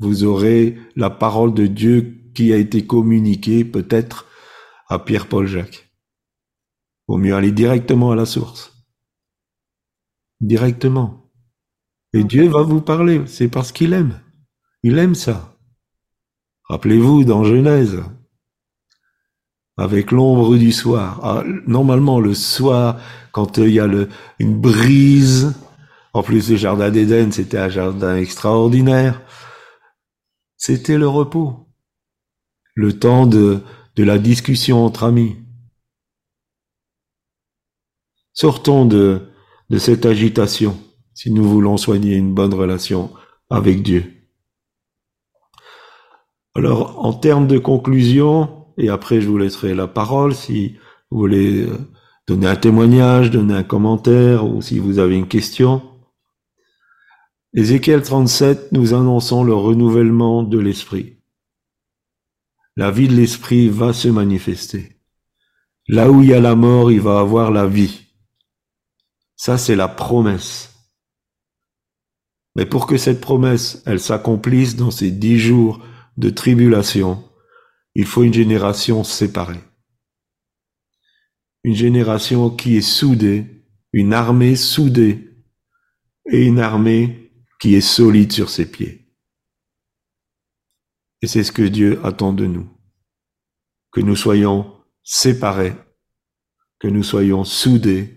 Vous 0.00 0.24
aurez 0.24 0.78
la 0.96 1.10
parole 1.10 1.54
de 1.54 1.66
Dieu 1.66 2.30
qui 2.34 2.52
a 2.52 2.56
été 2.56 2.86
communiquée 2.86 3.64
peut-être 3.64 4.26
à 4.88 4.98
Pierre-Paul 4.98 5.46
Jacques. 5.46 5.88
Vaut 7.06 7.18
mieux 7.18 7.34
aller 7.34 7.52
directement 7.52 8.10
à 8.10 8.16
la 8.16 8.26
source. 8.26 8.72
Directement. 10.40 11.30
Et 12.12 12.24
Dieu 12.24 12.48
va 12.48 12.62
vous 12.62 12.80
parler, 12.80 13.22
c'est 13.26 13.48
parce 13.48 13.72
qu'il 13.72 13.92
aime. 13.92 14.20
Il 14.82 14.98
aime 14.98 15.14
ça. 15.14 15.56
Rappelez-vous 16.64 17.24
dans 17.24 17.44
Genèse, 17.44 18.02
avec 19.76 20.10
l'ombre 20.10 20.56
du 20.56 20.72
soir. 20.72 21.20
Ah, 21.22 21.44
normalement, 21.66 22.20
le 22.20 22.34
soir, 22.34 22.98
quand 23.32 23.58
il 23.58 23.70
y 23.70 23.80
a 23.80 23.88
une 24.38 24.60
brise, 24.60 25.54
en 26.12 26.22
plus 26.22 26.50
le 26.50 26.56
jardin 26.56 26.90
d'Éden, 26.90 27.32
c'était 27.32 27.58
un 27.58 27.68
jardin 27.68 28.16
extraordinaire, 28.16 29.22
c'était 30.56 30.98
le 30.98 31.08
repos, 31.08 31.68
le 32.74 32.98
temps 32.98 33.26
de, 33.26 33.60
la 33.96 34.18
discussion 34.18 34.84
entre 34.84 35.04
amis. 35.04 35.36
Sortons 38.32 38.84
de 38.84 39.30
cette 39.78 40.04
agitation 40.04 40.78
si 41.16 41.32
nous 41.32 41.44
voulons 41.44 41.78
soigner 41.78 42.14
une 42.14 42.34
bonne 42.34 42.52
relation 42.52 43.10
avec 43.48 43.82
Dieu. 43.82 44.12
Alors, 46.54 47.04
en 47.04 47.14
termes 47.14 47.46
de 47.46 47.58
conclusion, 47.58 48.55
et 48.76 48.88
après 48.88 49.20
je 49.20 49.28
vous 49.28 49.38
laisserai 49.38 49.74
la 49.74 49.86
parole 49.86 50.34
si 50.34 50.76
vous 51.10 51.18
voulez 51.18 51.62
euh, 51.62 51.78
donner 52.26 52.46
un 52.46 52.56
témoignage, 52.56 53.30
donner 53.30 53.54
un 53.54 53.62
commentaire 53.62 54.46
ou 54.46 54.60
si 54.62 54.78
vous 54.78 54.98
avez 54.98 55.16
une 55.16 55.28
question. 55.28 55.82
Ézéchiel 57.54 58.02
37, 58.02 58.72
nous 58.72 58.92
annonçons 58.92 59.42
le 59.42 59.54
renouvellement 59.54 60.42
de 60.42 60.58
l'esprit. 60.58 61.16
La 62.76 62.90
vie 62.90 63.08
de 63.08 63.14
l'esprit 63.14 63.68
va 63.68 63.94
se 63.94 64.08
manifester. 64.08 65.00
Là 65.88 66.10
où 66.10 66.22
il 66.22 66.28
y 66.28 66.34
a 66.34 66.40
la 66.40 66.54
mort, 66.54 66.90
il 66.90 67.00
va 67.00 67.20
avoir 67.20 67.50
la 67.50 67.66
vie. 67.66 68.06
Ça, 69.36 69.56
c'est 69.56 69.76
la 69.76 69.88
promesse. 69.88 70.74
Mais 72.56 72.66
pour 72.66 72.86
que 72.86 72.96
cette 72.96 73.20
promesse, 73.20 73.82
elle 73.86 74.00
s'accomplisse 74.00 74.76
dans 74.76 74.90
ces 74.90 75.10
dix 75.10 75.38
jours 75.38 75.80
de 76.16 76.30
tribulation, 76.30 77.22
il 77.98 78.04
faut 78.04 78.24
une 78.24 78.34
génération 78.34 79.04
séparée. 79.04 79.64
Une 81.64 81.74
génération 81.74 82.50
qui 82.50 82.76
est 82.76 82.82
soudée, 82.82 83.64
une 83.94 84.12
armée 84.12 84.54
soudée 84.54 85.30
et 86.30 86.44
une 86.44 86.60
armée 86.60 87.32
qui 87.58 87.74
est 87.74 87.80
solide 87.80 88.32
sur 88.32 88.50
ses 88.50 88.70
pieds. 88.70 89.08
Et 91.22 91.26
c'est 91.26 91.42
ce 91.42 91.52
que 91.52 91.62
Dieu 91.62 91.98
attend 92.04 92.34
de 92.34 92.44
nous. 92.44 92.68
Que 93.90 94.02
nous 94.02 94.14
soyons 94.14 94.76
séparés, 95.02 95.72
que 96.78 96.88
nous 96.88 97.02
soyons 97.02 97.44
soudés 97.44 98.14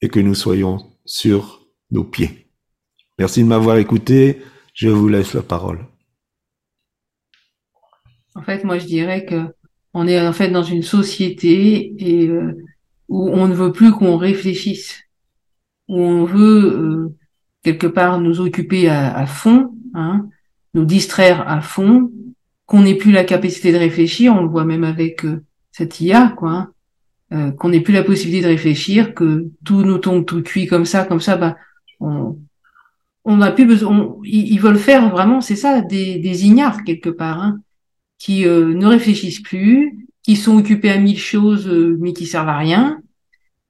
et 0.00 0.08
que 0.08 0.20
nous 0.20 0.34
soyons 0.34 0.98
sur 1.04 1.66
nos 1.90 2.04
pieds. 2.04 2.50
Merci 3.18 3.42
de 3.42 3.48
m'avoir 3.48 3.76
écouté. 3.76 4.40
Je 4.72 4.88
vous 4.88 5.08
laisse 5.08 5.34
la 5.34 5.42
parole. 5.42 5.91
En 8.34 8.42
fait, 8.42 8.64
moi, 8.64 8.78
je 8.78 8.86
dirais 8.86 9.24
que 9.24 9.54
on 9.94 10.06
est 10.06 10.20
en 10.26 10.32
fait 10.32 10.48
dans 10.48 10.62
une 10.62 10.82
société 10.82 11.94
et 11.98 12.26
euh, 12.28 12.56
où 13.08 13.28
on 13.28 13.46
ne 13.46 13.54
veut 13.54 13.72
plus 13.72 13.92
qu'on 13.92 14.16
réfléchisse, 14.16 15.02
où 15.88 16.00
on 16.00 16.24
veut 16.24 16.64
euh, 16.64 17.16
quelque 17.62 17.86
part 17.86 18.18
nous 18.20 18.40
occuper 18.40 18.88
à, 18.88 19.26
fond, 19.26 19.74
hein, 19.94 20.26
nous 20.72 20.84
distraire 20.84 21.46
à 21.46 21.60
fond, 21.60 22.10
qu'on 22.64 22.82
n'ait 22.82 22.94
plus 22.94 23.12
la 23.12 23.24
capacité 23.24 23.70
de 23.70 23.78
réfléchir. 23.78 24.34
On 24.34 24.42
le 24.42 24.48
voit 24.48 24.64
même 24.64 24.84
avec 24.84 25.24
euh, 25.24 25.44
cette 25.70 26.00
IA, 26.00 26.32
quoi. 26.36 26.50
Hein, 26.50 27.52
qu'on 27.52 27.70
n'ait 27.70 27.80
plus 27.80 27.94
la 27.94 28.04
possibilité 28.04 28.44
de 28.44 28.52
réfléchir, 28.52 29.14
que 29.14 29.48
tout 29.64 29.82
nous 29.84 29.96
tombe 29.96 30.26
tout 30.26 30.42
cuit 30.42 30.66
comme 30.66 30.84
ça, 30.84 31.04
comme 31.04 31.20
ça, 31.20 31.36
bah, 31.36 31.56
on, 31.98 32.38
on 33.24 33.38
n'a 33.38 33.52
plus 33.52 33.64
besoin. 33.64 34.16
ils, 34.24 34.58
veulent 34.58 34.78
faire 34.78 35.08
vraiment, 35.08 35.40
c'est 35.40 35.56
ça, 35.56 35.80
des, 35.80 36.18
des 36.18 36.44
ignares 36.44 36.84
quelque 36.84 37.08
part, 37.08 37.40
hein, 37.40 37.60
qui 38.22 38.46
euh, 38.46 38.72
ne 38.72 38.86
réfléchissent 38.86 39.42
plus, 39.42 40.06
qui 40.22 40.36
sont 40.36 40.56
occupés 40.56 40.90
à 40.90 40.96
mille 40.96 41.18
choses 41.18 41.66
euh, 41.66 41.96
mais 42.00 42.12
qui 42.12 42.26
servent 42.26 42.48
à 42.48 42.56
rien. 42.56 43.00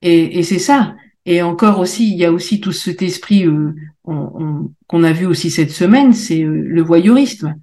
Et, 0.03 0.38
et 0.38 0.42
c'est 0.42 0.59
ça. 0.59 0.94
Et 1.24 1.40
encore 1.40 1.78
aussi, 1.78 2.12
il 2.12 2.18
y 2.18 2.26
a 2.26 2.32
aussi 2.32 2.61
tout 2.61 2.72
cet 2.72 3.00
esprit 3.00 3.46
euh, 3.46 3.72
qu'on 4.05 5.05
a 5.05 5.12
vu 5.12 5.24
aussi 5.24 5.50
cette 5.50 5.70
semaine, 5.70 6.12
c'est 6.12 6.42
le 6.42 6.82
voyeurisme. 6.82 7.55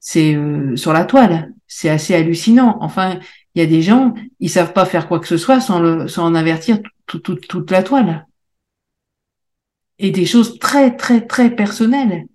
C'est 0.00 0.36
sur 0.74 0.92
la 0.92 1.06
toile. 1.06 1.54
C'est 1.66 1.88
assez 1.88 2.14
hallucinant. 2.14 2.76
Enfin, 2.80 3.20
il 3.54 3.60
y 3.60 3.64
a 3.64 3.66
des 3.66 3.80
gens, 3.80 4.12
ils 4.38 4.50
savent 4.50 4.74
pas 4.74 4.84
faire 4.84 5.08
quoi 5.08 5.20
que 5.20 5.28
ce 5.28 5.38
soit 5.38 5.60
sans, 5.60 5.78
le, 5.78 6.08
sans 6.08 6.24
en 6.24 6.34
avertir 6.34 6.78
toute 7.06 7.70
la 7.70 7.82
toile 7.82 8.26
et 9.98 10.10
des 10.10 10.26
choses 10.26 10.58
très, 10.58 10.96
très, 10.96 11.26
très 11.26 11.54
personnelles. 11.54 12.26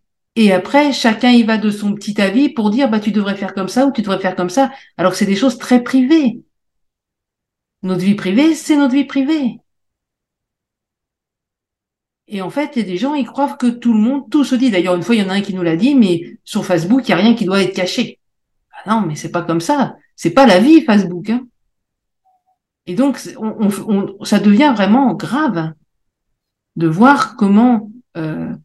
Et 0.42 0.54
après, 0.54 0.94
chacun 0.94 1.32
y 1.32 1.44
va 1.44 1.58
de 1.58 1.70
son 1.70 1.94
petit 1.94 2.22
avis 2.22 2.48
pour 2.48 2.70
dire, 2.70 2.90
bah, 2.90 3.02
tu 3.02 3.12
devrais 3.12 3.36
faire 3.36 3.54
comme 3.54 3.68
ça 3.68 3.86
ou 3.86 3.92
tu 3.92 4.02
devrais 4.02 4.22
faire 4.22 4.38
comme 4.38 4.50
ça, 4.50 4.72
alors 4.96 5.12
que 5.12 5.18
c'est 5.18 5.26
des 5.26 5.36
choses 5.36 5.58
très 5.58 5.84
privées. 5.84 6.42
Notre 7.84 8.06
vie 8.06 8.16
privée, 8.16 8.56
c'est 8.56 8.78
notre 8.78 8.94
vie 8.94 9.04
privée. 9.04 9.60
Et 12.30 12.42
en 12.42 12.50
fait, 12.50 12.78
il 12.78 12.84
y 12.84 12.86
a 12.86 12.88
des 12.88 12.96
gens, 12.96 13.16
ils 13.16 13.26
croient 13.26 13.58
que 13.58 13.68
tout 13.68 13.92
le 13.92 14.00
monde, 14.00 14.30
tout 14.32 14.46
se 14.46 14.56
dit. 14.56 14.72
D'ailleurs, 14.72 14.96
une 14.96 15.04
fois, 15.04 15.16
il 15.16 15.22
y 15.22 15.26
en 15.26 15.30
a 15.30 15.34
un 15.34 15.42
qui 15.42 15.54
nous 15.54 15.62
l'a 15.62 15.76
dit, 15.76 15.94
mais 15.94 16.40
sur 16.46 16.66
Facebook, 16.66 17.02
il 17.04 17.08
n'y 17.08 17.20
a 17.20 17.22
rien 17.22 17.36
qui 17.36 17.44
doit 17.44 17.62
être 17.62 17.76
caché. 17.76 18.18
Ah 18.72 18.96
non, 18.96 19.06
mais 19.06 19.16
c'est 19.16 19.32
pas 19.32 19.42
comme 19.42 19.60
ça. 19.60 19.98
C'est 20.16 20.32
pas 20.32 20.46
la 20.46 20.60
vie, 20.60 20.86
Facebook. 20.86 21.32
Hein. 21.32 21.46
Et 22.86 22.96
donc, 22.96 23.20
on, 23.38 24.24
ça 24.24 24.40
devient 24.40 24.72
vraiment 24.74 25.16
grave 25.16 25.74
de 26.78 26.88
voir 26.88 27.36
comment 27.36 27.92
euh, 28.16 28.56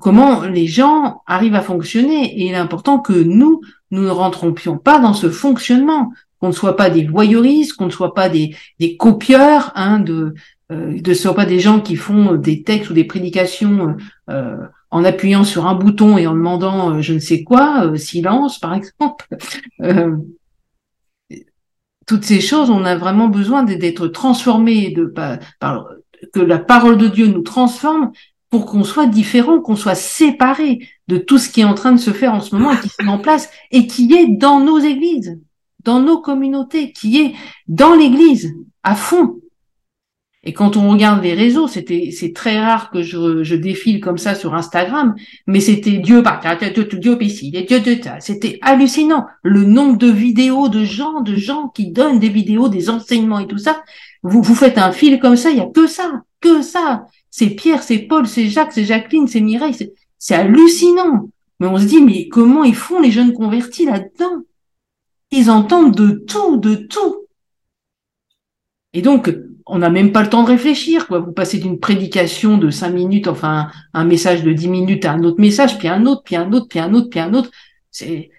comment 0.00 0.42
les 0.42 0.66
gens 0.66 1.22
arrivent 1.26 1.54
à 1.54 1.62
fonctionner. 1.62 2.34
Et 2.38 2.46
il 2.46 2.52
est 2.52 2.56
important 2.56 2.98
que 2.98 3.12
nous, 3.12 3.60
nous 3.90 4.02
ne 4.02 4.10
rentrons 4.10 4.52
pas 4.78 4.98
dans 4.98 5.14
ce 5.14 5.30
fonctionnement, 5.30 6.12
qu'on 6.40 6.48
ne 6.48 6.52
soit 6.52 6.76
pas 6.76 6.90
des 6.90 7.06
voyeuristes, 7.06 7.74
qu'on 7.74 7.86
ne 7.86 7.90
soit 7.90 8.14
pas 8.14 8.28
des, 8.28 8.54
des 8.80 8.96
copieurs, 8.96 9.72
hein, 9.74 10.00
de 10.00 10.34
euh, 10.72 11.00
ne 11.06 11.14
soit 11.14 11.34
pas 11.34 11.46
des 11.46 11.60
gens 11.60 11.80
qui 11.80 11.96
font 11.96 12.34
des 12.34 12.62
textes 12.62 12.90
ou 12.90 12.94
des 12.94 13.04
prédications 13.04 13.96
euh, 14.30 14.56
en 14.94 15.04
appuyant 15.04 15.42
sur 15.42 15.66
un 15.66 15.74
bouton 15.74 16.16
et 16.18 16.28
en 16.28 16.34
demandant 16.34 16.92
euh, 16.92 17.00
je 17.00 17.14
ne 17.14 17.18
sais 17.18 17.42
quoi, 17.42 17.84
euh, 17.84 17.96
silence 17.96 18.58
par 18.58 18.74
exemple. 18.74 19.26
Euh, 19.82 20.16
toutes 22.06 22.24
ces 22.24 22.40
choses, 22.40 22.70
on 22.70 22.84
a 22.84 22.96
vraiment 22.96 23.28
besoin 23.28 23.64
d'être 23.64 24.08
transformés, 24.08 24.90
de, 24.90 25.04
par, 25.06 25.88
que 26.32 26.40
la 26.40 26.58
parole 26.58 26.98
de 26.98 27.08
Dieu 27.08 27.26
nous 27.26 27.40
transforme 27.40 28.12
pour 28.54 28.66
qu'on 28.66 28.84
soit 28.84 29.06
différent, 29.06 29.58
qu'on 29.58 29.74
soit 29.74 29.96
séparé 29.96 30.78
de 31.08 31.18
tout 31.18 31.38
ce 31.38 31.48
qui 31.48 31.62
est 31.62 31.64
en 31.64 31.74
train 31.74 31.90
de 31.90 31.98
se 31.98 32.12
faire 32.12 32.32
en 32.32 32.38
ce 32.38 32.54
moment 32.54 32.70
et 32.70 32.78
qui 32.78 32.88
se 32.88 33.02
met 33.02 33.10
en 33.10 33.18
place 33.18 33.50
et 33.72 33.88
qui 33.88 34.14
est 34.14 34.28
dans 34.28 34.60
nos 34.60 34.78
églises, 34.78 35.40
dans 35.82 35.98
nos 35.98 36.20
communautés, 36.20 36.92
qui 36.92 37.20
est 37.20 37.34
dans 37.66 37.96
l'église, 37.96 38.54
à 38.84 38.94
fond. 38.94 39.40
Et 40.44 40.52
quand 40.52 40.76
on 40.76 40.88
regarde 40.88 41.20
les 41.24 41.34
réseaux, 41.34 41.66
c'était 41.66 42.10
c'est 42.12 42.32
très 42.32 42.60
rare 42.60 42.90
que 42.92 43.02
je, 43.02 43.42
je 43.42 43.56
défile 43.56 43.98
comme 43.98 44.18
ça 44.18 44.36
sur 44.36 44.54
Instagram, 44.54 45.16
mais 45.48 45.58
c'était 45.58 45.98
Dieu 45.98 46.22
par 46.22 46.40
Dieu 46.40 47.22
ici, 47.22 47.50
Dieu 47.50 47.80
de 47.80 47.96
C'était 48.20 48.60
hallucinant 48.62 49.26
le 49.42 49.64
nombre 49.64 49.98
de 49.98 50.12
vidéos 50.12 50.68
de 50.68 50.84
gens, 50.84 51.22
de 51.22 51.34
gens 51.34 51.70
qui 51.70 51.90
donnent 51.90 52.20
des 52.20 52.28
vidéos, 52.28 52.68
des 52.68 52.88
enseignements 52.88 53.40
et 53.40 53.48
tout 53.48 53.58
ça. 53.58 53.82
Vous 54.22 54.42
vous 54.42 54.54
faites 54.54 54.78
un 54.78 54.92
fil 54.92 55.18
comme 55.18 55.36
ça, 55.36 55.50
il 55.50 55.56
y 55.56 55.60
a 55.60 55.66
que 55.66 55.88
ça, 55.88 56.22
que 56.40 56.62
ça. 56.62 57.06
C'est 57.36 57.50
Pierre, 57.50 57.82
c'est 57.82 57.98
Paul, 57.98 58.28
c'est 58.28 58.46
Jacques, 58.46 58.70
c'est 58.72 58.84
Jacqueline, 58.84 59.26
c'est 59.26 59.40
Mireille, 59.40 59.74
c'est 60.18 60.34
hallucinant. 60.36 61.30
Mais 61.58 61.66
on 61.66 61.76
se 61.78 61.84
dit 61.84 62.00
mais 62.00 62.28
comment 62.28 62.62
ils 62.62 62.76
font 62.76 63.00
les 63.00 63.10
jeunes 63.10 63.32
convertis 63.32 63.86
là-dedans? 63.86 64.44
Ils 65.32 65.50
entendent 65.50 65.96
de 65.96 66.12
tout, 66.28 66.58
de 66.58 66.76
tout. 66.76 67.26
Et 68.92 69.02
donc, 69.02 69.36
on 69.66 69.78
n'a 69.78 69.90
même 69.90 70.12
pas 70.12 70.22
le 70.22 70.30
temps 70.30 70.44
de 70.44 70.48
réfléchir, 70.48 71.08
quoi. 71.08 71.18
Vous 71.18 71.32
passez 71.32 71.58
d'une 71.58 71.80
prédication 71.80 72.56
de 72.56 72.70
cinq 72.70 72.90
minutes, 72.90 73.26
enfin, 73.26 73.68
un 73.94 74.04
message 74.04 74.44
de 74.44 74.52
dix 74.52 74.68
minutes 74.68 75.04
à 75.04 75.10
un 75.10 75.24
autre 75.24 75.40
message, 75.40 75.76
puis 75.76 75.88
un 75.88 76.06
autre, 76.06 76.22
puis 76.22 76.36
un 76.36 76.52
autre, 76.52 76.68
puis 76.68 76.78
un 76.78 76.94
autre, 76.94 77.08
puis 77.10 77.18
un 77.18 77.34
autre. 77.34 77.50
C'est, 77.90 78.30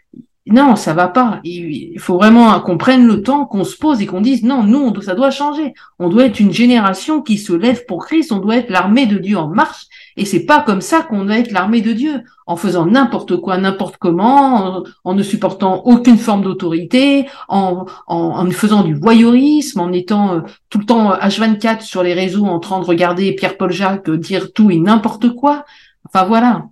non, 0.48 0.76
ça 0.76 0.94
va 0.94 1.08
pas. 1.08 1.40
Il 1.44 2.00
faut 2.00 2.18
vraiment 2.18 2.60
qu'on 2.60 2.78
prenne 2.78 3.08
le 3.08 3.24
temps, 3.24 3.46
qu'on 3.46 3.64
se 3.64 3.76
pose 3.76 4.00
et 4.02 4.06
qu'on 4.06 4.22
dise 4.22 4.44
non, 4.44 4.62
nous, 4.62 5.02
ça 5.02 5.16
doit 5.16 5.32
changer. 5.32 5.74
On 5.98 6.08
doit 6.08 6.26
être 6.26 6.40
une 6.40 6.54
génération 6.54 7.24
qui 7.24 7.40
se 7.40 7.52
lève 7.52 7.86
pour 7.88 8.06
Christ. 8.06 8.32
On 8.32 8.38
doit 8.38 8.58
être 8.58 8.70
l'armée 8.70 9.08
de 9.08 9.18
Dieu 9.18 9.38
en 9.38 9.48
marche. 9.48 9.88
Et 10.18 10.24
c'est 10.24 10.46
pas 10.46 10.62
comme 10.62 10.82
ça 10.82 11.02
qu'on 11.02 11.26
doit 11.26 11.40
être 11.40 11.52
l'armée 11.52 11.82
de 11.82 11.94
Dieu, 11.94 12.22
en 12.46 12.58
faisant 12.58 12.86
n'importe 12.86 13.38
quoi, 13.38 13.58
n'importe 13.58 13.98
comment, 13.98 14.84
en, 15.04 15.14
ne 15.16 15.24
supportant 15.24 15.82
aucune 15.86 16.18
forme 16.18 16.44
d'autorité, 16.44 17.26
en, 17.50 17.88
faisant 18.52 18.84
du 18.84 18.94
voyeurisme, 18.94 19.80
en 19.80 19.92
étant 19.92 20.36
euh, 20.36 20.42
tout 20.70 20.78
le 20.78 20.86
temps 20.86 21.16
H24 21.16 21.82
sur 21.82 22.04
les 22.04 22.14
réseaux, 22.14 22.46
en 22.46 22.60
train 22.60 22.80
de 22.80 22.86
regarder 22.86 23.34
Pierre-Paul 23.34 23.72
Jacques 23.72 24.10
dire 24.12 24.54
tout 24.54 24.70
et 24.70 24.78
n'importe 24.78 25.30
quoi. 25.36 25.66
Enfin 26.06 26.24
voilà. 26.26 26.68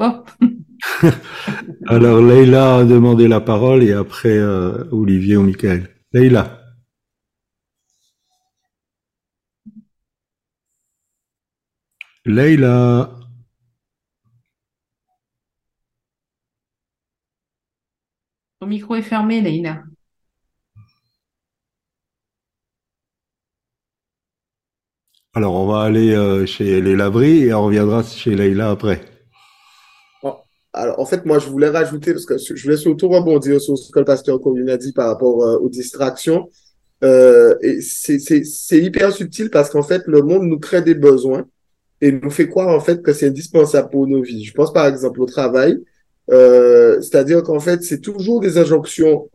Alors, 1.88 2.20
Leïla 2.22 2.76
a 2.78 2.84
demandé 2.84 3.28
la 3.28 3.40
parole 3.40 3.82
et 3.82 3.92
après 3.92 4.36
euh, 4.38 4.84
Olivier 4.92 5.36
ou 5.36 5.42
Michael. 5.42 5.88
Leïla. 6.12 6.60
Leïla. 12.24 13.10
Ton 18.60 18.66
micro 18.66 18.96
est 18.96 19.02
fermé, 19.02 19.40
Leïla. 19.40 19.82
Alors, 25.34 25.54
on 25.54 25.66
va 25.68 25.82
aller 25.82 26.12
euh, 26.14 26.46
chez 26.46 26.80
les 26.80 26.96
Labris 26.96 27.44
et 27.44 27.54
on 27.54 27.66
reviendra 27.66 28.02
chez 28.02 28.34
Leïla 28.34 28.70
après. 28.70 29.15
Alors, 30.76 31.00
en 31.00 31.06
fait, 31.06 31.24
moi, 31.24 31.38
je 31.38 31.48
voulais 31.48 31.70
rajouter, 31.70 32.12
parce 32.12 32.26
que 32.26 32.36
je 32.36 32.62
voulais 32.62 32.76
surtout 32.76 33.08
rebondir 33.08 33.60
sur 33.60 33.78
ce 33.78 33.90
que 33.90 33.98
le 33.98 34.04
pasteur 34.04 34.38
Corinne 34.40 34.68
a 34.68 34.76
dit 34.76 34.92
par 34.92 35.08
rapport 35.08 35.42
euh, 35.42 35.58
aux 35.58 35.70
distractions. 35.70 36.50
Euh, 37.02 37.54
c'est 37.80 38.78
hyper 38.78 39.10
subtil 39.12 39.50
parce 39.50 39.70
qu'en 39.70 39.82
fait, 39.82 40.02
le 40.06 40.22
monde 40.22 40.44
nous 40.44 40.58
crée 40.58 40.82
des 40.82 40.94
besoins 40.94 41.46
et 42.00 42.12
nous 42.12 42.30
fait 42.30 42.48
croire 42.48 42.68
en 42.68 42.80
fait 42.80 43.02
que 43.02 43.12
c'est 43.12 43.28
indispensable 43.28 43.90
pour 43.90 44.06
nos 44.06 44.22
vies. 44.22 44.44
Je 44.44 44.52
pense 44.52 44.72
par 44.72 44.86
exemple 44.86 45.20
au 45.20 45.26
travail, 45.26 45.78
euh, 46.30 47.00
c'est-à-dire 47.00 47.42
qu'en 47.42 47.60
fait, 47.60 47.82
c'est 47.82 48.00
toujours 48.00 48.40
des 48.40 48.58
injonctions 48.58 49.28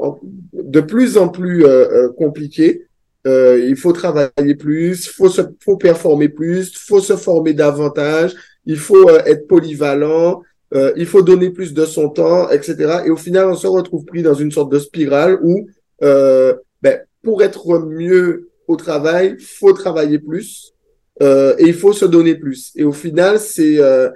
de 0.54 0.82
plus 0.82 1.18
en 1.18 1.30
plus 1.30 1.66
euh, 1.66 2.08
euh 2.08 2.10
compliquées. 2.14 2.88
Il 3.26 3.76
faut 3.78 3.94
travailler 3.94 4.56
plus, 4.58 5.08
faut 5.08 5.30
se, 5.30 5.42
faut 5.64 5.78
performer 5.78 6.30
plus, 6.30 6.76
faut 6.76 7.00
se 7.00 7.16
former 7.16 7.54
davantage, 7.54 8.34
il 8.66 8.78
faut 8.78 9.10
être 9.10 9.48
polyvalent, 9.48 10.42
euh, 10.74 10.94
il 10.96 11.06
faut 11.06 11.22
donner 11.22 11.50
plus 11.50 11.74
de 11.74 11.86
son 11.86 12.10
temps, 12.10 12.50
etc. 12.50 13.02
Et 13.06 13.10
au 13.10 13.18
final, 13.18 13.48
on 13.48 13.56
se 13.56 13.68
retrouve 13.68 14.06
pris 14.06 14.24
dans 14.24 14.34
une 14.34 14.52
sorte 14.52 14.72
de 14.72 14.80
spirale 14.80 15.40
où, 15.44 15.68
euh, 16.04 16.54
ben, 16.82 17.00
pour 17.24 17.44
être 17.44 17.80
mieux 17.80 18.50
au 18.68 18.76
travail, 18.76 19.38
faut 19.40 19.74
travailler 19.74 20.20
plus 20.20 20.74
euh, 21.22 21.56
et 21.58 21.68
il 21.68 21.74
faut 21.74 21.94
se 21.94 22.06
donner 22.06 22.36
plus. 22.36 22.72
Et 22.76 22.84
au 22.84 22.92
final, 22.92 23.40
c'est 23.40 23.80
euh, 23.80 24.10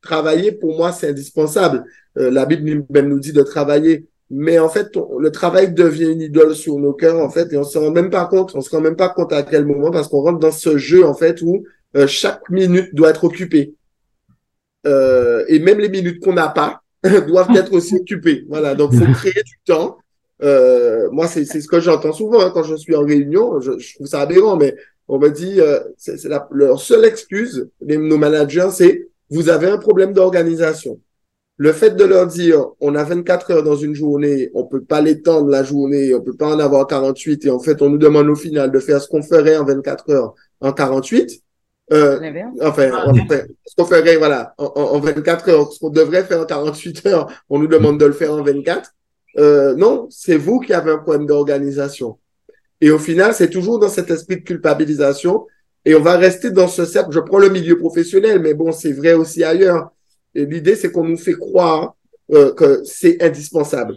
travailler 0.00 0.52
pour 0.52 0.76
moi, 0.76 0.92
c'est 0.92 1.08
indispensable. 1.08 1.84
Euh, 2.16 2.30
la 2.30 2.46
Bible 2.46 2.84
même 2.90 3.08
nous 3.08 3.18
dit 3.18 3.32
de 3.32 3.42
travailler, 3.42 4.06
mais 4.30 4.58
en 4.58 4.68
fait, 4.68 4.96
le 5.18 5.30
travail 5.30 5.72
devient 5.72 6.12
une 6.12 6.22
idole 6.22 6.54
sur 6.54 6.78
nos 6.78 6.92
cœurs 6.92 7.18
en 7.18 7.30
fait, 7.30 7.52
et 7.52 7.58
on 7.58 7.64
se 7.64 7.78
rend 7.78 7.90
même 7.90 8.10
pas 8.10 8.24
compte. 8.26 8.54
On 8.54 8.60
se 8.60 8.70
rend 8.70 8.80
même 8.80 8.96
pas 8.96 9.08
compte 9.10 9.32
à 9.32 9.42
quel 9.42 9.66
moment 9.66 9.90
parce 9.90 10.08
qu'on 10.08 10.22
rentre 10.22 10.38
dans 10.38 10.52
ce 10.52 10.78
jeu 10.78 11.04
en 11.04 11.14
fait 11.14 11.42
où 11.42 11.64
chaque 12.06 12.50
minute 12.50 12.94
doit 12.94 13.10
être 13.10 13.24
occupée. 13.24 13.74
Euh, 14.86 15.44
et 15.48 15.58
même 15.58 15.78
les 15.78 15.88
minutes 15.88 16.22
qu'on 16.22 16.34
n'a 16.34 16.48
pas 16.48 16.82
doivent 17.26 17.54
être 17.56 17.72
aussi 17.72 17.96
occupées. 17.96 18.44
Voilà, 18.48 18.74
donc 18.74 18.94
faut 18.94 19.12
créer 19.14 19.42
du 19.42 19.58
temps. 19.64 19.98
Euh, 20.42 21.08
moi, 21.10 21.26
c'est 21.26 21.44
ce 21.44 21.66
que 21.66 21.80
j'entends 21.80 22.12
souvent 22.12 22.40
hein, 22.40 22.50
quand 22.52 22.62
je 22.62 22.76
suis 22.76 22.94
en 22.94 23.04
réunion. 23.04 23.60
Je, 23.60 23.78
je, 23.78 23.94
trouve 23.94 24.06
ça 24.06 24.20
aberrant, 24.20 24.56
mais 24.56 24.74
on 25.08 25.18
me 25.18 25.30
dit, 25.30 25.60
euh, 25.60 25.80
c'est 25.96 26.16
leur 26.50 26.80
seule 26.80 27.04
excuse, 27.04 27.68
les, 27.80 27.96
nos 27.96 28.18
managers, 28.18 28.68
c'est 28.72 29.08
vous 29.30 29.48
avez 29.48 29.68
un 29.68 29.78
problème 29.78 30.12
d'organisation. 30.12 31.00
Le 31.58 31.72
fait 31.72 31.96
de 31.96 32.04
leur 32.04 32.26
dire, 32.26 32.66
on 32.80 32.94
a 32.94 33.02
24 33.02 33.50
heures 33.50 33.62
dans 33.62 33.76
une 33.76 33.94
journée, 33.94 34.50
on 34.52 34.64
peut 34.64 34.82
pas 34.82 35.00
l'étendre 35.00 35.48
la 35.48 35.62
journée, 35.62 36.14
on 36.14 36.20
peut 36.20 36.36
pas 36.36 36.54
en 36.54 36.58
avoir 36.58 36.86
48, 36.86 37.46
et 37.46 37.50
en 37.50 37.58
fait, 37.58 37.80
on 37.80 37.88
nous 37.88 37.98
demande 37.98 38.28
au 38.28 38.34
final 38.34 38.70
de 38.70 38.78
faire 38.78 39.00
ce 39.00 39.08
qu'on 39.08 39.22
ferait 39.22 39.56
en 39.56 39.64
24 39.64 40.10
heures 40.10 40.34
en 40.60 40.72
48, 40.72 41.42
euh, 41.92 42.18
enfin, 42.62 42.90
ah, 42.92 43.12
ce 43.64 43.74
qu'on 43.76 43.84
ferait, 43.84 44.16
voilà, 44.16 44.54
en, 44.58 44.66
en, 44.66 44.98
24 44.98 45.48
heures, 45.50 45.72
ce 45.72 45.78
qu'on 45.78 45.90
devrait 45.90 46.24
faire 46.24 46.40
en 46.40 46.44
48 46.44 47.06
heures, 47.06 47.44
on 47.48 47.58
nous 47.58 47.68
demande 47.68 48.00
de 48.00 48.06
le 48.06 48.12
faire 48.12 48.32
en 48.32 48.42
24. 48.42 48.90
Euh, 49.38 49.74
non, 49.74 50.08
c'est 50.10 50.36
vous 50.36 50.60
qui 50.60 50.72
avez 50.72 50.90
un 50.90 50.98
problème 50.98 51.26
d'organisation. 51.26 52.18
Et 52.80 52.90
au 52.90 52.98
final, 52.98 53.34
c'est 53.34 53.50
toujours 53.50 53.78
dans 53.78 53.88
cet 53.88 54.10
esprit 54.10 54.36
de 54.36 54.42
culpabilisation. 54.42 55.46
Et 55.84 55.94
on 55.94 56.00
va 56.00 56.16
rester 56.16 56.50
dans 56.50 56.68
ce 56.68 56.84
cercle. 56.84 57.12
Je 57.12 57.20
prends 57.20 57.38
le 57.38 57.48
milieu 57.48 57.78
professionnel, 57.78 58.40
mais 58.40 58.54
bon, 58.54 58.72
c'est 58.72 58.92
vrai 58.92 59.12
aussi 59.12 59.44
ailleurs. 59.44 59.90
Et 60.34 60.44
l'idée, 60.44 60.74
c'est 60.74 60.90
qu'on 60.90 61.04
nous 61.04 61.16
fait 61.16 61.34
croire 61.34 61.94
euh, 62.32 62.52
que 62.52 62.82
c'est 62.84 63.22
indispensable. 63.22 63.94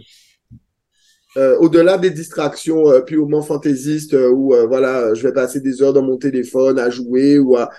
Euh, 1.36 1.56
au-delà 1.58 1.96
des 1.96 2.10
distractions 2.10 2.90
euh, 2.90 3.00
purement 3.02 3.42
fantaisistes 3.42 4.14
euh, 4.14 4.30
où 4.30 4.52
euh, 4.52 4.66
voilà, 4.66 5.14
je 5.14 5.22
vais 5.22 5.32
passer 5.32 5.60
des 5.60 5.80
heures 5.80 5.92
dans 5.92 6.02
mon 6.02 6.16
téléphone 6.16 6.78
à 6.78 6.90
jouer 6.90 7.38
ou 7.38 7.56
à 7.56 7.70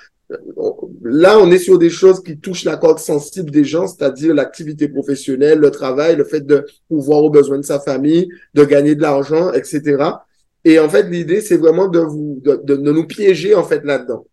là, 1.03 1.37
on 1.39 1.51
est 1.51 1.57
sur 1.57 1.77
des 1.77 1.89
choses 1.89 2.23
qui 2.23 2.37
touchent 2.37 2.63
la 2.63 2.77
corde 2.77 2.99
sensible 2.99 3.51
des 3.51 3.65
gens, 3.65 3.87
c'est-à-dire 3.87 4.33
l'activité 4.33 4.87
professionnelle, 4.87 5.59
le 5.59 5.71
travail, 5.71 6.15
le 6.15 6.23
fait 6.23 6.45
de 6.45 6.65
pouvoir 6.87 7.23
aux 7.23 7.29
besoins 7.29 7.57
de 7.57 7.65
sa 7.65 7.81
famille, 7.81 8.29
de 8.53 8.63
gagner 8.63 8.95
de 8.95 9.01
l'argent, 9.01 9.51
etc. 9.51 10.03
Et 10.63 10.79
en 10.79 10.87
fait, 10.87 11.03
l'idée, 11.09 11.41
c'est 11.41 11.57
vraiment 11.57 11.89
de 11.89 11.99
vous, 11.99 12.39
de, 12.43 12.61
de, 12.63 12.75
nous 12.77 13.05
piéger 13.07 13.55
en 13.55 13.63
fait 13.63 13.83
là-dedans. 13.83 14.25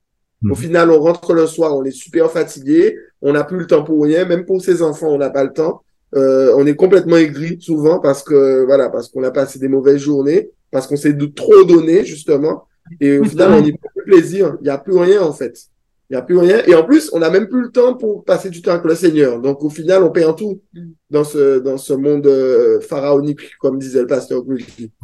Au 0.45 0.53
mmh. 0.53 0.57
final, 0.57 0.90
on 0.90 1.01
rentre 1.01 1.32
le 1.35 1.49
soir, 1.49 1.77
on 1.77 1.82
est 1.85 1.90
super 1.90 2.31
fatigué, 2.31 2.97
on 3.20 3.32
n'a 3.32 3.43
plus 3.43 3.59
le 3.59 3.66
temps 3.66 3.82
pour 3.82 4.05
rien, 4.05 4.24
même 4.24 4.45
pour 4.45 4.62
ses 4.62 4.82
enfants, 4.82 5.09
on 5.09 5.19
n'a 5.19 5.31
pas 5.31 5.43
le 5.43 5.53
temps. 5.53 5.82
Euh, 6.14 6.55
on 6.56 6.66
est 6.66 6.76
complètement 6.76 7.16
aigri 7.16 7.59
souvent 7.60 8.01
parce 8.01 8.22
que 8.22 8.64
voilà, 8.64 8.89
parce 8.89 9.09
qu'on 9.09 9.22
a 9.24 9.30
passé 9.30 9.59
des 9.59 9.68
mauvaises 9.68 10.01
journées, 10.01 10.51
parce 10.70 10.86
qu'on 10.86 10.97
s'est 10.97 11.16
trop 11.35 11.64
donné 11.64 12.05
justement, 12.05 12.64
et 13.01 13.18
au 13.18 13.24
final 13.24 13.52
on 13.52 13.60
n'y 13.60 13.72
prend 13.72 13.90
plus 13.94 14.05
plaisir. 14.05 14.56
Il 14.60 14.64
n'y 14.64 14.70
a 14.70 14.78
plus 14.78 14.97
rien 14.97 15.22
en 15.22 15.32
fait. 15.32 15.68
Il 16.10 16.14
n'y 16.14 16.20
a 16.20 16.22
plus 16.22 16.39
rien. 16.39 16.62
Et 16.66 16.74
en 16.74 16.85
plus, 16.85 17.10
on 17.12 17.18
n'a 17.18 17.28
même 17.28 17.48
plus 17.48 17.60
le 17.60 17.70
temps 17.70 17.93
pour 17.93 18.24
passer 18.24 18.48
du 18.48 18.62
temps 18.62 18.70
avec 18.70 18.85
le 18.85 18.94
Seigneur. 18.94 19.43
Donc 19.43 19.62
au 19.62 19.68
final, 19.68 20.02
on 20.02 20.09
perd 20.09 20.39
tout 20.39 20.62
dans 21.10 21.22
ce 21.22 21.59
dans 21.59 21.76
ce 21.76 21.93
monde 21.93 22.26
euh, 22.26 22.80
pharaonique, 22.80 23.59
comme 23.59 23.78
disait 23.78 24.01
le 24.01 24.06
pasteur 24.06 24.43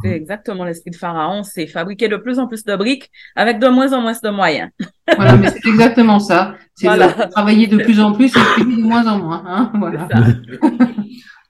C'est 0.02 0.10
exactement 0.10 0.64
l'esprit 0.64 0.92
de 0.92 0.96
Pharaon, 0.96 1.42
c'est 1.42 1.66
fabriquer 1.66 2.08
de 2.08 2.16
plus 2.16 2.38
en 2.38 2.46
plus 2.46 2.64
de 2.64 2.74
briques 2.74 3.10
avec 3.36 3.58
de 3.58 3.68
moins 3.68 3.92
en 3.92 4.00
moins 4.00 4.12
de 4.12 4.30
moyens. 4.30 4.70
Voilà, 5.14 5.36
mais 5.36 5.50
c'est 5.50 5.68
exactement 5.68 6.20
ça. 6.20 6.54
C'est 6.74 6.88
travailler 7.32 7.66
de 7.66 7.76
plus 7.76 8.00
en 8.00 8.12
plus 8.12 8.32
et 8.58 8.60
de 8.64 8.80
moins 8.80 9.06
en 9.06 9.18
moins. 9.18 9.44
Hein 9.46 9.72
voilà. 9.78 10.08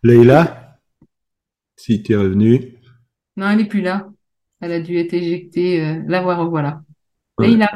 Leïla, 0.04 0.76
si 1.76 2.02
tu 2.02 2.12
es 2.12 2.16
revenue. 2.16 2.74
Non, 3.38 3.48
elle 3.48 3.56
n'est 3.56 3.64
plus 3.64 3.80
là. 3.80 4.10
Elle 4.60 4.72
a 4.72 4.80
dû 4.80 4.98
être 4.98 5.14
éjectée. 5.14 5.82
Euh, 5.82 6.02
la 6.06 6.20
voir, 6.20 6.46
voilà. 6.50 6.82
Ouais. 7.38 7.46
Leïla. 7.46 7.70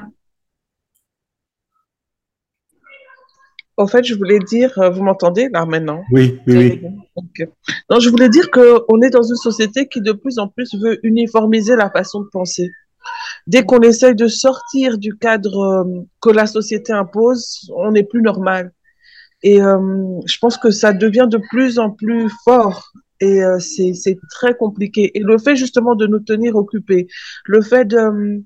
En 3.78 3.86
fait, 3.86 4.04
je 4.04 4.14
voulais 4.14 4.40
dire, 4.40 4.78
euh, 4.78 4.90
vous 4.90 5.02
m'entendez 5.02 5.48
là 5.48 5.64
maintenant? 5.64 6.02
Oui, 6.12 6.38
oui, 6.46 6.82
oui. 6.84 7.32
Non, 7.88 7.98
je 7.98 8.10
voulais 8.10 8.28
dire 8.28 8.50
qu'on 8.50 9.00
est 9.00 9.10
dans 9.10 9.22
une 9.22 9.36
société 9.36 9.88
qui 9.88 10.02
de 10.02 10.12
plus 10.12 10.38
en 10.38 10.48
plus 10.48 10.74
veut 10.74 10.98
uniformiser 11.04 11.76
la 11.76 11.88
façon 11.88 12.20
de 12.20 12.28
penser. 12.30 12.68
Dès 13.46 13.64
qu'on 13.64 13.80
essaye 13.80 14.14
de 14.14 14.26
sortir 14.26 14.98
du 14.98 15.16
cadre 15.16 15.60
euh, 15.60 16.02
que 16.20 16.28
la 16.28 16.46
société 16.46 16.92
impose, 16.92 17.72
on 17.74 17.92
n'est 17.92 18.04
plus 18.04 18.20
normal. 18.20 18.74
Et 19.42 19.62
euh, 19.62 20.20
je 20.26 20.38
pense 20.38 20.56
que 20.56 20.70
ça 20.70 20.92
devient 20.92 21.28
de 21.30 21.38
plus 21.50 21.78
en 21.78 21.90
plus 21.90 22.28
fort 22.44 22.92
et 23.20 23.42
euh, 23.42 23.58
c'est 23.58 24.18
très 24.30 24.54
compliqué. 24.54 25.16
Et 25.16 25.20
le 25.20 25.38
fait 25.38 25.56
justement 25.56 25.94
de 25.94 26.06
nous 26.06 26.20
tenir 26.20 26.56
occupés, 26.56 27.08
le 27.44 27.60
fait 27.62 27.84
de, 27.84 28.42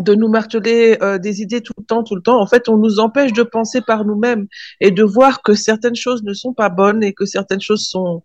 de 0.00 0.14
nous 0.14 0.28
marteler 0.28 0.96
euh, 1.02 1.18
des 1.18 1.40
idées 1.40 1.60
tout 1.60 1.72
le 1.78 1.84
temps, 1.84 2.02
tout 2.02 2.16
le 2.16 2.22
temps, 2.22 2.40
en 2.40 2.46
fait, 2.46 2.68
on 2.68 2.76
nous 2.76 2.98
empêche 2.98 3.32
de 3.32 3.42
penser 3.42 3.80
par 3.80 4.04
nous-mêmes 4.04 4.46
et 4.80 4.90
de 4.90 5.02
voir 5.04 5.42
que 5.42 5.54
certaines 5.54 5.94
choses 5.94 6.22
ne 6.24 6.32
sont 6.32 6.52
pas 6.52 6.68
bonnes 6.68 7.02
et 7.02 7.12
que 7.12 7.24
certaines 7.24 7.60
choses 7.60 7.86
sont, 7.86 8.22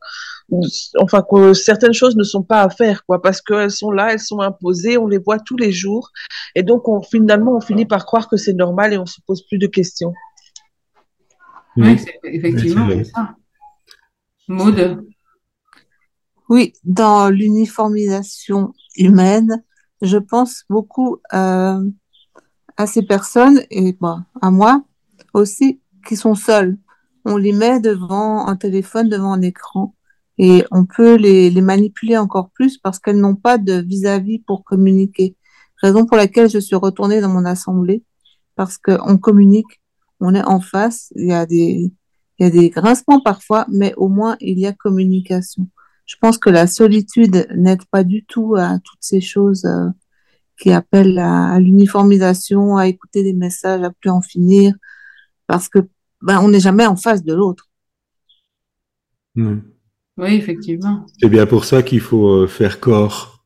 enfin, 0.98 1.23
que 1.30 1.53
certaines 1.53 1.94
choses 1.94 2.15
ne 2.15 2.23
sont 2.23 2.44
pas 2.44 2.64
à 2.64 2.69
faire, 2.69 3.06
quoi, 3.06 3.22
parce 3.22 3.41
qu'elles 3.41 3.72
sont 3.72 3.91
là, 3.91 4.14
elles 4.14 4.19
sont 4.19 4.40
imposées, 4.40 4.98
on 4.98 5.07
les 5.07 5.19
voit 5.19 5.40
tous 5.40 5.57
les 5.57 5.72
jours. 5.72 6.11
Et 6.56 6.64
donc, 6.64 6.88
on, 6.88 7.02
finalement, 7.02 7.57
on 7.57 7.61
finit 7.61 7.86
par 7.86 8.06
croire 8.06 8.30
que 8.30 8.38
c'est 8.38 8.53
normal 8.53 8.94
et 8.94 8.98
on 8.98 9.06
se 9.06 9.22
pose 9.26 9.45
plus 9.48 9.60
de 9.60 9.68
questions. 9.68 10.14
Oui, 11.77 11.95
effectivement, 12.23 12.87
Oui, 12.87 12.97
c'est 12.97 13.03
c'est 13.05 13.11
ça. 13.11 13.35
Maud, 14.47 15.03
Oui, 16.49 16.73
dans 16.83 17.29
l'uniformisation 17.29 18.73
humaine, 18.97 19.63
je 20.01 20.17
pense 20.17 20.65
beaucoup 20.69 21.17
euh, 21.33 21.83
à 22.77 22.87
ces 22.87 23.03
personnes 23.03 23.61
et 23.69 23.93
bon, 23.93 24.21
à 24.41 24.49
moi 24.51 24.83
aussi 25.33 25.81
qui 26.07 26.15
sont 26.15 26.35
seules. 26.35 26.77
On 27.25 27.37
les 27.37 27.53
met 27.53 27.79
devant 27.79 28.47
un 28.47 28.55
téléphone, 28.55 29.09
devant 29.09 29.33
un 29.33 29.41
écran 29.41 29.93
et 30.37 30.63
on 30.71 30.85
peut 30.85 31.15
les, 31.15 31.49
les 31.49 31.61
manipuler 31.61 32.17
encore 32.17 32.49
plus 32.49 32.77
parce 32.77 32.97
qu'elles 32.97 33.19
n'ont 33.19 33.35
pas 33.35 33.57
de 33.57 33.73
vis-à-vis 33.73 34.39
pour 34.39 34.63
communiquer. 34.63 35.35
Raison 35.81 36.05
pour 36.05 36.17
laquelle 36.17 36.49
je 36.49 36.59
suis 36.59 36.75
retournée 36.75 37.21
dans 37.21 37.29
mon 37.29 37.45
assemblée 37.45 38.03
parce 38.55 38.77
qu'on 38.77 39.17
communique, 39.17 39.78
on 40.19 40.35
est 40.35 40.43
en 40.43 40.59
face, 40.59 41.11
il 41.15 41.27
y 41.27 41.33
a 41.33 41.45
des, 41.45 41.93
il 42.37 42.43
y 42.43 42.45
a 42.45 42.49
des 42.49 42.69
grincements 42.69 43.21
parfois, 43.21 43.65
mais 43.69 43.93
au 43.95 44.07
moins 44.07 44.37
il 44.39 44.59
y 44.59 44.65
a 44.65 44.73
communication 44.73 45.67
je 46.09 46.15
pense 46.19 46.39
que 46.39 46.49
la 46.49 46.65
solitude 46.65 47.47
n'aide 47.55 47.85
pas 47.85 48.03
du 48.03 48.25
tout 48.25 48.55
à 48.57 48.79
toutes 48.83 48.99
ces 48.99 49.21
choses 49.21 49.65
euh, 49.65 49.89
qui 50.57 50.71
appellent 50.71 51.19
à, 51.19 51.49
à 51.49 51.59
l'uniformisation, 51.59 52.77
à 52.77 52.87
écouter 52.87 53.21
des 53.21 53.33
messages, 53.33 53.83
à 53.83 53.91
plus 53.91 54.09
en 54.09 54.19
finir, 54.19 54.73
parce 55.45 55.69
que 55.69 55.77
ben, 56.23 56.39
on 56.41 56.49
n'est 56.49 56.59
jamais 56.59 56.87
en 56.87 56.95
face 56.95 57.23
de 57.23 57.35
l'autre. 57.35 57.69
Oui, 59.35 59.53
effectivement. 60.17 61.05
C'est 61.21 61.29
bien 61.29 61.45
pour 61.45 61.63
ça 61.63 61.83
qu'il 61.83 62.01
faut 62.01 62.27
euh, 62.27 62.47
faire 62.47 62.79
corps. 62.79 63.45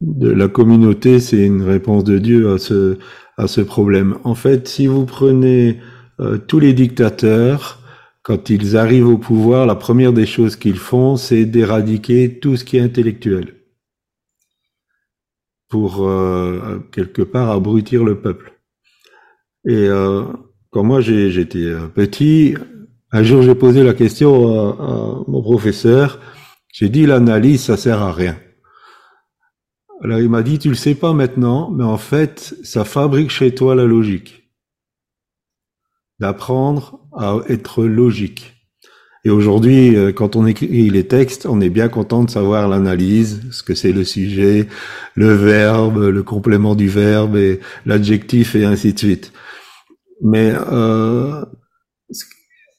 De 0.00 0.30
la 0.30 0.48
communauté, 0.48 1.20
c'est 1.20 1.44
une 1.44 1.62
réponse 1.62 2.04
de 2.04 2.18
Dieu 2.18 2.50
à 2.50 2.56
ce, 2.56 2.96
à 3.40 3.46
ce 3.48 3.60
problème. 3.60 4.18
En 4.24 4.34
fait, 4.34 4.68
si 4.68 4.86
vous 4.86 5.06
prenez 5.06 5.78
euh, 6.20 6.38
tous 6.38 6.60
les 6.60 6.72
dictateurs, 6.72 7.78
quand 8.22 8.50
ils 8.50 8.76
arrivent 8.76 9.08
au 9.08 9.18
pouvoir, 9.18 9.66
la 9.66 9.74
première 9.74 10.12
des 10.12 10.26
choses 10.26 10.56
qu'ils 10.56 10.78
font, 10.78 11.16
c'est 11.16 11.46
d'éradiquer 11.46 12.38
tout 12.38 12.56
ce 12.56 12.64
qui 12.64 12.76
est 12.76 12.82
intellectuel 12.82 13.54
pour 15.68 16.06
euh, 16.06 16.80
quelque 16.92 17.22
part 17.22 17.50
abrutir 17.50 18.04
le 18.04 18.20
peuple. 18.20 18.52
Et 19.66 19.86
euh, 19.88 20.24
quand 20.70 20.82
moi 20.82 21.00
j'étais 21.00 21.64
euh, 21.64 21.86
petit, 21.86 22.54
un 23.12 23.22
jour 23.22 23.42
j'ai 23.42 23.54
posé 23.54 23.82
la 23.82 23.94
question 23.94 24.32
à 24.80 25.24
mon 25.26 25.42
professeur, 25.42 26.20
j'ai 26.72 26.88
dit 26.88 27.06
l'analyse 27.06 27.62
ça 27.62 27.76
sert 27.76 28.02
à 28.02 28.12
rien. 28.12 28.36
Alors 30.02 30.18
il 30.18 30.30
m'a 30.30 30.42
dit 30.42 30.58
tu 30.58 30.70
le 30.70 30.74
sais 30.74 30.94
pas 30.94 31.12
maintenant, 31.12 31.70
mais 31.70 31.84
en 31.84 31.98
fait 31.98 32.54
ça 32.62 32.84
fabrique 32.84 33.30
chez 33.30 33.54
toi 33.54 33.74
la 33.74 33.84
logique. 33.84 34.50
D'apprendre 36.18 37.00
à 37.12 37.38
être 37.48 37.84
logique. 37.84 38.56
Et 39.24 39.30
aujourd'hui, 39.30 39.96
euh, 39.96 40.12
quand 40.12 40.34
on 40.34 40.46
écrit 40.46 40.88
les 40.88 41.06
textes, 41.06 41.44
on 41.44 41.60
est 41.60 41.68
bien 41.68 41.88
content 41.88 42.24
de 42.24 42.30
savoir 42.30 42.68
l'analyse, 42.68 43.42
ce 43.50 43.62
que 43.62 43.74
c'est 43.74 43.92
le 43.92 44.04
sujet, 44.04 44.66
le 45.14 45.34
verbe, 45.34 45.98
le 45.98 46.22
complément 46.22 46.74
du 46.74 46.88
verbe 46.88 47.36
et 47.36 47.60
l'adjectif 47.84 48.54
et 48.54 48.64
ainsi 48.64 48.94
de 48.94 48.98
suite. 48.98 49.32
Mais 50.22 50.54
euh, 50.54 51.44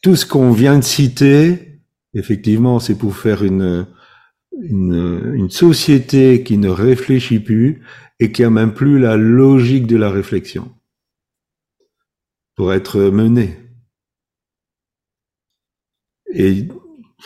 tout 0.01 0.15
ce 0.15 0.25
qu'on 0.25 0.51
vient 0.51 0.79
de 0.79 0.83
citer, 0.83 1.79
effectivement, 2.15 2.79
c'est 2.79 2.95
pour 2.95 3.15
faire 3.15 3.43
une, 3.43 3.85
une, 4.59 5.49
société 5.49 6.43
qui 6.43 6.57
ne 6.57 6.69
réfléchit 6.69 7.39
plus 7.39 7.83
et 8.19 8.31
qui 8.31 8.43
a 8.43 8.49
même 8.49 8.73
plus 8.73 8.99
la 8.99 9.17
logique 9.17 9.87
de 9.87 9.97
la 9.97 10.09
réflexion 10.09 10.71
pour 12.55 12.73
être 12.73 12.99
menée. 12.99 13.57
Et 16.33 16.67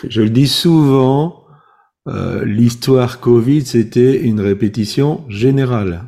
je 0.08 0.22
le 0.22 0.30
dis 0.30 0.48
souvent, 0.48 1.46
euh, 2.08 2.44
l'histoire 2.46 3.20
Covid, 3.20 3.66
c'était 3.66 4.22
une 4.22 4.40
répétition 4.40 5.30
générale. 5.30 6.06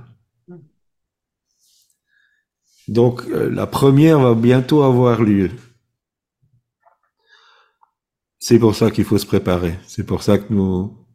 Donc 2.87 3.23
euh, 3.27 3.49
la 3.49 3.67
première 3.67 4.19
va 4.19 4.33
bientôt 4.33 4.83
avoir 4.83 5.21
lieu. 5.21 5.51
C'est 8.39 8.59
pour 8.59 8.75
ça 8.75 8.91
qu'il 8.91 9.03
faut 9.03 9.17
se 9.17 9.25
préparer. 9.25 9.77
C'est 9.87 10.05
pour 10.05 10.23
ça 10.23 10.37
que 10.37 10.53
nous, 10.53 11.06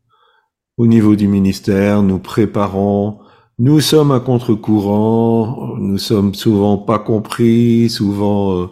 au 0.78 0.86
niveau 0.86 1.16
du 1.16 1.28
ministère, 1.28 2.02
nous 2.02 2.18
préparons. 2.18 3.18
Nous 3.58 3.80
sommes 3.80 4.10
à 4.12 4.20
contre-courant. 4.20 5.76
Nous 5.78 5.98
sommes 5.98 6.34
souvent 6.34 6.78
pas 6.78 6.98
compris. 6.98 7.88
Souvent, 7.90 8.56
euh, 8.62 8.66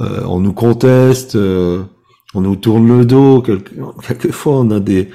euh, 0.00 0.20
on 0.28 0.40
nous 0.40 0.52
conteste. 0.52 1.36
euh, 1.36 1.82
on 2.34 2.42
nous 2.42 2.56
tourne 2.56 2.86
le 2.86 3.04
dos. 3.04 3.42
Quelque- 3.42 3.74
quelquefois, 4.06 4.56
on 4.60 4.70
a 4.70 4.80
des 4.80 5.10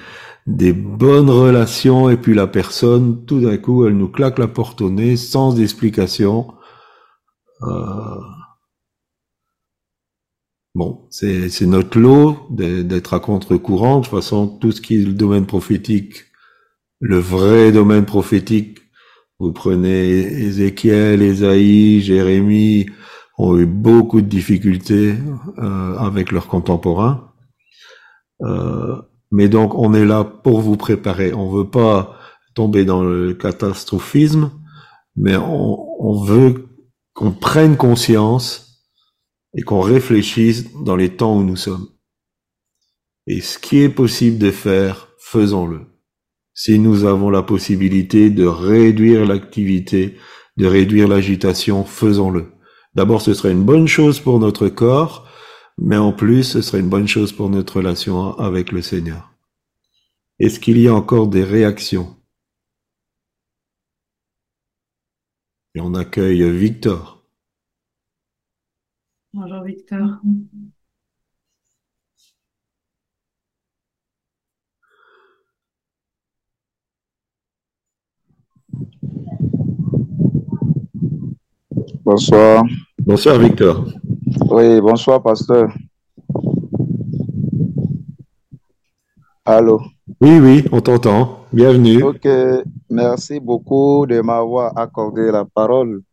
des 0.47 0.73
bonnes 0.73 1.30
relations 1.31 2.07
et 2.10 2.18
puis 2.18 2.35
la 2.35 2.45
personne, 2.45 3.26
tout 3.26 3.39
d'un 3.41 3.57
coup, 3.57 3.85
elle 3.88 3.97
nous 3.97 4.10
claque 4.10 4.38
la 4.38 4.47
porte 4.47 4.80
au 4.81 4.91
nez 4.91 5.15
sans 5.18 5.60
explication. 5.60 6.47
Euh, 7.64 8.19
Bon, 10.76 11.07
c'est 11.10 11.61
notre 11.61 11.97
lot 11.97 12.47
d'être 12.49 13.14
à 13.14 13.22
contre-courant. 13.22 13.99
De 13.99 14.03
toute 14.03 14.14
façon, 14.14 14.45
tout 14.47 14.73
ce 14.73 14.81
qui 14.81 15.02
est 15.02 15.06
le 15.06 15.14
domaine 15.14 15.45
prophétique, 15.45 16.26
le 16.99 17.18
vrai 17.18 17.72
domaine 17.72 18.03
prophétique, 18.03 18.80
vous 19.39 19.53
prenez 19.53 20.19
Ézéchiel, 20.19 21.22
Ésaïe, 21.22 22.02
Jérémie, 22.02 22.88
ont 23.38 23.57
eu 23.57 23.65
beaucoup 23.65 24.19
de 24.19 24.27
difficultés 24.27 25.15
euh, 25.60 25.97
avec 25.97 26.34
leurs 26.34 26.47
contemporains. 26.47 27.31
Euh, 28.41 28.97
mais 29.31 29.47
donc, 29.47 29.76
on 29.76 29.93
est 29.93 30.06
là 30.06 30.26
pour 30.26 30.60
vous 30.60 30.76
préparer. 30.76 31.34
On 31.34 31.49
veut 31.52 31.69
pas 31.69 32.18
tomber 32.53 32.84
dans 32.84 33.02
le 33.02 33.34
catastrophisme, 33.34 34.52
mais 35.15 35.38
on 35.38 36.22
veut 36.22 36.68
qu'on 37.14 37.31
prenne 37.31 37.77
conscience 37.77 38.65
et 39.56 39.64
qu'on 39.64 39.82
réfléchisse 39.82 40.72
dans 40.73 40.95
les 40.95 41.15
temps 41.15 41.38
où 41.38 41.44
nous 41.44 41.56
sommes. 41.56 41.90
Et 43.27 43.41
ce 43.41 43.57
qui 43.57 43.80
est 43.80 43.90
possible 43.90 44.38
de 44.38 44.52
faire, 44.52 45.10
faisons-le. 45.18 45.88
Si 46.53 46.77
nous 46.77 47.06
avons 47.06 47.30
la 47.30 47.41
possibilité 47.41 48.30
de 48.30 48.45
réduire 48.45 49.26
l'activité, 49.26 50.18
de 50.57 50.68
réduire 50.68 51.07
l'agitation, 51.07 51.84
faisons-le. 51.84 52.52
D'abord, 52.94 53.22
ce 53.22 53.34
serait 53.34 53.52
une 53.52 53.65
bonne 53.65 53.88
chose 53.88 54.19
pour 54.19 54.40
notre 54.40 54.69
corps, 54.69 55.27
mais 55.77 55.98
en 55.98 56.14
plus, 56.14 56.44
ce 56.44 56.61
serait 56.61 56.80
une 56.80 56.90
bonne 56.90 57.07
chose 57.07 57.34
pour 57.34 57.49
notre 57.49 57.77
relation 57.77 58.38
avec 58.38 58.72
le 58.72 58.82
Seigneur. 58.82 59.34
Est-ce 60.40 60.60
qu'il 60.60 60.80
y 60.80 60.88
a 60.88 60.94
encore 60.94 61.27
des 61.27 61.44
réactions? 61.44 62.15
Et 65.73 65.82
on 65.82 65.94
accueille 65.94 66.49
Victor. 66.52 67.15
Bonjour 69.36 69.64
Victor. 69.64 70.22
Bonsoir. 82.06 82.64
Bonsoir 82.99 83.40
Victor. 83.40 83.86
Oui, 84.49 84.80
bonsoir, 84.80 85.22
pasteur. 85.22 85.68
Allô? 89.44 89.82
Oui, 90.22 90.40
oui, 90.40 90.66
on 90.72 90.80
t'entend. 90.80 91.45
Bienvenue. 91.52 92.02
Ok, 92.03 92.28
merci 92.90 93.40
beaucoup 93.40 94.06
de 94.07 94.22
m'avoir 94.22 94.78
accordé 94.78 95.30
la 95.30 95.44
parole. 95.44 96.03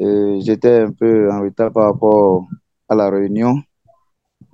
Euh, 0.00 0.40
J'étais 0.40 0.80
un 0.80 0.90
peu 0.90 1.30
en 1.30 1.42
retard 1.42 1.72
par 1.72 1.84
rapport 1.92 2.46
à 2.88 2.94
la 2.94 3.10
réunion. 3.10 3.56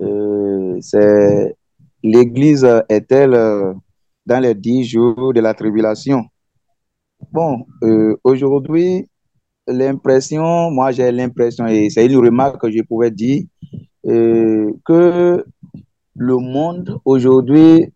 Euh, 0.00 0.78
c'est 0.80 1.56
l'Église 2.02 2.66
est-elle 2.88 3.34
euh, 3.34 3.72
dans 4.26 4.40
les 4.40 4.54
dix 4.54 4.84
jours 4.84 5.32
de 5.32 5.40
la 5.40 5.54
tribulation? 5.54 6.24
Bon, 7.32 7.66
aujourd'hui, 8.24 9.06
l'impression, 9.66 10.70
moi 10.70 10.90
j'ai 10.90 11.12
l'impression, 11.12 11.66
et 11.66 11.90
c'est 11.90 12.06
une 12.06 12.16
remarque 12.16 12.62
que 12.62 12.70
je 12.70 12.82
pouvais 12.82 13.10
dire, 13.10 13.44
que 14.02 15.44
le 16.16 16.36
monde 16.38 16.98
aujourd'hui 17.04 17.92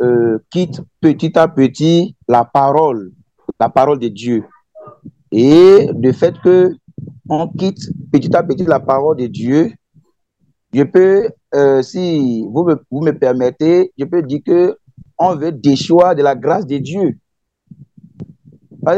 quitte 0.50 0.82
petit 1.00 1.38
à 1.38 1.48
petit 1.48 2.14
la 2.28 2.44
parole, 2.44 3.12
la 3.58 3.70
parole 3.70 3.98
de 3.98 4.08
Dieu. 4.08 4.44
Et 5.32 5.88
le 5.98 6.12
fait 6.12 6.38
que 6.40 6.74
on 7.28 7.48
quitte 7.48 7.90
petit 8.12 8.34
à 8.36 8.42
petit 8.42 8.64
la 8.64 8.80
parole 8.80 9.16
de 9.16 9.26
Dieu, 9.26 9.72
je 10.72 10.82
peux, 10.82 11.28
euh, 11.54 11.82
si 11.82 12.44
vous 12.50 12.64
me, 12.64 12.74
vous 12.90 13.00
me 13.00 13.12
permettez, 13.12 13.92
je 13.96 14.04
peux 14.04 14.22
dire 14.22 14.40
que 14.44 14.76
on 15.16 15.36
veut 15.36 15.52
déchoir 15.52 16.14
de 16.16 16.22
la 16.22 16.34
grâce 16.34 16.66
de 16.66 16.78
Dieu. 16.78 17.16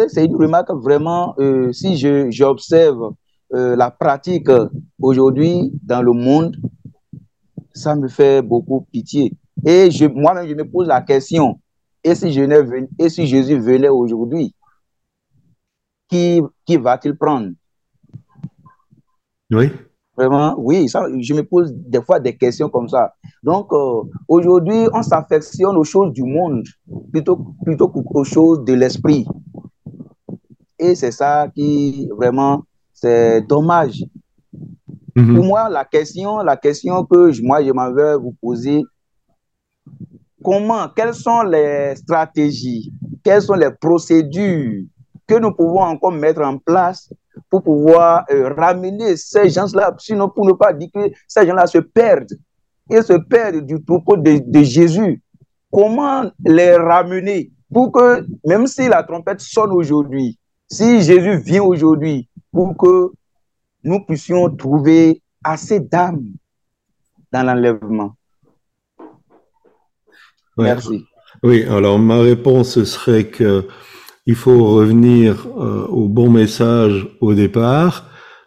C'est 0.09 0.25
une 0.25 0.35
remarque 0.35 0.71
vraiment, 0.73 1.35
euh, 1.39 1.73
si 1.73 1.97
j'observe 2.33 3.13
euh, 3.55 3.77
la 3.77 3.91
pratique 3.91 4.49
aujourd'hui 5.01 5.71
dans 5.83 6.03
le 6.03 6.13
monde, 6.13 6.57
ça 7.73 7.95
me 7.95 8.09
fait 8.09 8.43
beaucoup 8.43 8.87
pitié. 8.91 9.35
Et 9.65 9.89
moi-même, 10.09 10.49
je 10.49 10.55
me 10.55 10.65
pose 10.69 10.89
la 10.89 11.03
question, 11.03 11.61
et 12.03 12.15
si, 12.15 12.33
je 12.33 12.87
et 12.99 13.09
si 13.09 13.27
Jésus 13.27 13.59
venait 13.59 13.89
aujourd'hui, 13.89 14.55
qui, 16.09 16.41
qui 16.65 16.77
va-t-il 16.77 17.17
prendre? 17.17 17.51
Oui. 19.51 19.71
Vraiment, 20.17 20.55
oui, 20.59 20.89
ça, 20.89 21.07
je 21.21 21.35
me 21.35 21.43
pose 21.43 21.73
des 21.75 22.01
fois 22.01 22.19
des 22.19 22.35
questions 22.35 22.71
comme 22.71 22.89
ça. 22.89 23.13
Donc, 23.43 23.71
euh, 23.73 24.03
aujourd'hui, 24.27 24.89
on 24.95 25.03
s'affectionne 25.03 25.77
aux 25.77 25.85
choses 25.85 26.13
du 26.13 26.23
monde 26.23 26.65
plutôt, 27.13 27.37
plutôt 27.65 27.89
qu'aux 27.89 28.25
choses 28.25 28.65
de 28.65 28.73
l'esprit. 28.73 29.27
Et 30.79 30.95
c'est 30.95 31.11
ça 31.11 31.49
qui, 31.55 32.09
vraiment, 32.17 32.65
c'est 32.95 33.43
dommage. 33.43 34.05
Mhm. 35.15 35.35
Pour 35.35 35.45
moi, 35.45 35.69
la 35.69 35.85
question, 35.85 36.39
la 36.39 36.57
question 36.57 37.05
que 37.05 37.31
je- 37.33 37.43
moi, 37.43 37.63
je 37.63 37.73
m'en 37.73 37.93
vais 37.93 38.17
vous 38.17 38.35
poser, 38.41 38.83
comment, 40.43 40.89
quelles 40.95 41.15
sont 41.15 41.43
les 41.43 41.95
stratégies, 41.97 42.91
quelles 43.23 43.43
sont 43.43 43.55
les 43.55 43.71
procédures 43.71 44.85
que 45.27 45.39
nous 45.39 45.53
pouvons 45.53 45.81
encore 45.83 46.13
mettre 46.13 46.41
en 46.43 46.57
place 46.57 47.13
pour 47.51 47.63
pouvoir 47.63 48.25
euh, 48.31 48.53
ramener 48.55 49.17
ces 49.17 49.49
gens-là, 49.51 49.95
sinon 49.99 50.29
pour 50.29 50.47
ne 50.47 50.53
pas 50.53 50.73
dire 50.73 50.89
que 50.95 51.11
ces 51.27 51.47
gens-là 51.47 51.67
se 51.67 51.79
perdent 51.79 52.39
et 52.91 53.03
se 53.03 53.15
perdent 53.15 53.67
du 53.67 53.83
troupeau 53.83 54.17
de, 54.17 54.41
de 54.45 54.63
Jésus. 54.63 55.23
Comment 55.73 56.31
les 56.45 56.77
ramener 56.77 57.51
pour 57.73 57.93
que, 57.93 58.25
même 58.45 58.67
si 58.67 58.89
la 58.89 59.03
trompette 59.03 59.41
sonne 59.41 59.73
aujourd'hui, 59.73 60.39
si 60.71 61.03
Jésus 61.03 61.39
vient 61.39 61.63
aujourd'hui, 61.63 62.29
pour 62.53 62.77
que 62.77 63.11
nous 63.83 64.05
puissions 64.05 64.49
trouver 64.55 65.23
assez 65.45 65.81
d'âmes 65.81 66.25
dans 67.33 67.43
l'enlèvement? 67.43 68.15
Ouais. 70.57 70.65
Merci. 70.65 71.05
Oui, 71.43 71.65
alors 71.69 71.99
ma 71.99 72.21
réponse 72.21 72.83
serait 72.85 73.27
que 73.27 73.69
il 74.27 74.35
faut 74.35 74.65
revenir 74.75 75.47
euh, 75.59 75.87
au 75.89 76.09
bon 76.09 76.31
message 76.31 77.07
au 77.21 77.35
départ, 77.35 78.07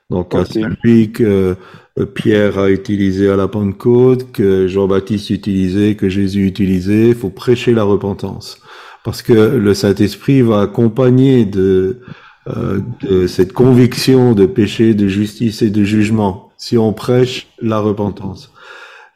donc 0.09 0.35
à 0.35 0.43
Ok. 0.43 0.47
celui 0.47 1.11
que 1.11 1.55
euh, 1.99 2.05
Pierre 2.15 2.57
a 2.59 2.69
utilisé 2.69 3.29
à 3.29 3.35
la 3.35 3.47
Pentecôte, 3.47 4.31
que 4.31 4.67
Jean-Baptiste 4.67 5.29
utilisait, 5.31 5.95
que 5.95 6.09
Jésus 6.09 6.45
utilisait. 6.47 7.09
Il 7.09 7.15
faut 7.15 7.29
prêcher 7.29 7.73
la 7.73 7.83
repentance, 7.83 8.59
parce 9.03 9.21
que 9.21 9.33
le 9.33 9.73
Saint-Esprit 9.73 10.41
va 10.41 10.61
accompagner 10.61 11.45
de, 11.45 11.99
euh, 12.47 12.79
de 13.01 13.27
cette 13.27 13.53
conviction 13.53 14.33
de 14.33 14.45
péché, 14.45 14.93
de 14.93 15.07
justice 15.07 15.61
et 15.61 15.69
de 15.69 15.83
jugement 15.83 16.51
si 16.57 16.77
on 16.77 16.93
prêche 16.93 17.47
la 17.61 17.79
repentance. 17.79 18.51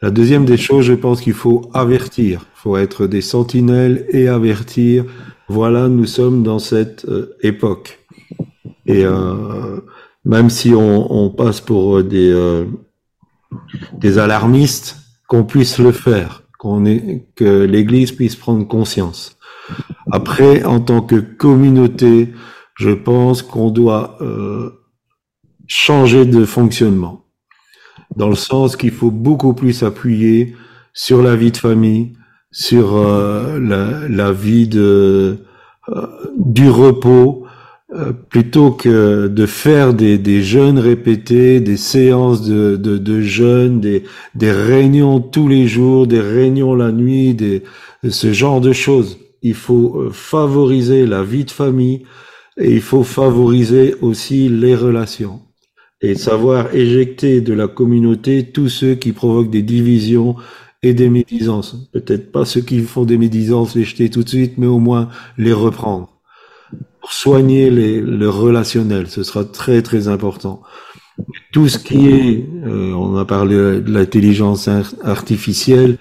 La 0.01 0.11
deuxième 0.11 0.45
des 0.45 0.57
choses, 0.57 0.85
je 0.85 0.93
pense 0.93 1.21
qu'il 1.21 1.33
faut 1.33 1.69
avertir. 1.73 2.45
Il 2.57 2.59
faut 2.61 2.77
être 2.77 3.07
des 3.07 3.21
sentinelles 3.21 4.05
et 4.09 4.27
avertir. 4.27 5.05
Voilà, 5.49 5.87
nous 5.89 6.05
sommes 6.05 6.43
dans 6.43 6.59
cette 6.59 7.05
euh, 7.05 7.35
époque. 7.41 7.99
Et 8.85 9.05
euh, 9.05 9.79
même 10.25 10.49
si 10.49 10.73
on, 10.73 11.29
passe 11.29 11.61
pour 11.61 11.97
euh, 11.97 12.67
des, 13.93 14.17
alarmistes, 14.17 14.97
qu'on 15.27 15.43
puisse 15.43 15.79
le 15.79 15.91
faire, 15.91 16.43
que 16.59 17.63
l'Église 17.63 18.11
puisse 18.11 18.35
prendre 18.35 18.67
conscience. 18.67 19.37
Après, 20.11 20.63
en 20.63 20.79
tant 20.79 21.01
que 21.01 21.15
communauté, 21.15 22.33
je 22.75 22.91
pense 22.91 23.41
qu'on 23.41 23.69
doit 23.69 24.17
changer 25.67 26.25
de 26.25 26.45
fonctionnement 26.45 27.23
dans 28.15 28.29
le 28.29 28.35
sens 28.35 28.75
qu'il 28.75 28.91
faut 28.91 29.11
beaucoup 29.11 29.53
plus 29.53 29.83
appuyer 29.83 30.55
sur 30.93 31.21
la 31.23 31.35
vie 31.35 31.51
de 31.51 31.57
famille, 31.57 32.13
sur 32.53 32.95
euh, 32.97 33.59
la, 33.59 34.07
la 34.09 34.31
vie 34.31 34.67
de 34.69 35.39
euh, 35.89 36.07
du 36.37 36.69
repos, 36.69 37.45
euh, 37.93 38.13
plutôt 38.13 38.71
que 38.71 39.27
de 39.27 39.45
faire 39.45 39.93
des, 39.93 40.17
des 40.17 40.43
jeûnes 40.43 40.79
répétés, 40.79 41.59
des 41.61 41.77
séances 41.77 42.43
de, 42.43 42.77
de, 42.77 42.97
de 42.97 43.67
des, 43.79 44.03
des 44.35 44.51
réunions 44.51 45.19
tous 45.19 45.47
les 45.47 45.67
jours, 45.67 46.07
des 46.07 46.21
réunions 46.21 46.75
la 46.75 46.91
nuit, 46.91 47.35
des, 47.35 47.63
ce 48.09 48.33
genre 48.33 48.61
de 48.61 48.73
choses. 48.73 49.19
Il 49.43 49.55
faut 49.55 49.99
euh, 50.01 50.11
favoriser 50.11 51.05
la 51.07 51.23
vie 51.23 51.45
de 51.45 51.51
famille 51.51 52.03
et 52.57 52.71
il 52.73 52.81
faut 52.81 53.03
favoriser 53.03 53.95
aussi 54.01 54.49
les 54.49 54.75
relations 54.75 55.41
et 56.01 56.15
savoir 56.15 56.75
éjecter 56.75 57.41
de 57.41 57.53
la 57.53 57.67
communauté 57.67 58.51
tous 58.51 58.69
ceux 58.69 58.95
qui 58.95 59.13
provoquent 59.13 59.51
des 59.51 59.61
divisions 59.63 60.35
et 60.83 60.93
des 60.93 61.09
médisances. 61.09 61.75
Peut-être 61.91 62.31
pas 62.31 62.45
ceux 62.45 62.61
qui 62.61 62.81
font 62.81 63.05
des 63.05 63.17
médisances, 63.17 63.75
les 63.75 63.83
jeter 63.85 64.09
tout 64.09 64.23
de 64.23 64.29
suite, 64.29 64.57
mais 64.57 64.67
au 64.67 64.79
moins 64.79 65.09
les 65.37 65.53
reprendre. 65.53 66.09
Pour 67.01 67.11
soigner 67.13 67.69
les, 67.69 68.01
le 68.01 68.29
relationnel, 68.29 69.07
ce 69.09 69.23
sera 69.23 69.45
très 69.45 69.81
très 69.81 70.07
important. 70.07 70.61
Tout 71.51 71.67
ce 71.69 71.77
qui 71.77 72.07
est, 72.09 72.45
euh, 72.65 72.93
on 72.93 73.17
a 73.17 73.25
parlé 73.25 73.55
de 73.55 73.91
l'intelligence 73.91 74.67
ar- 74.67 74.93
artificielle, 75.03 75.97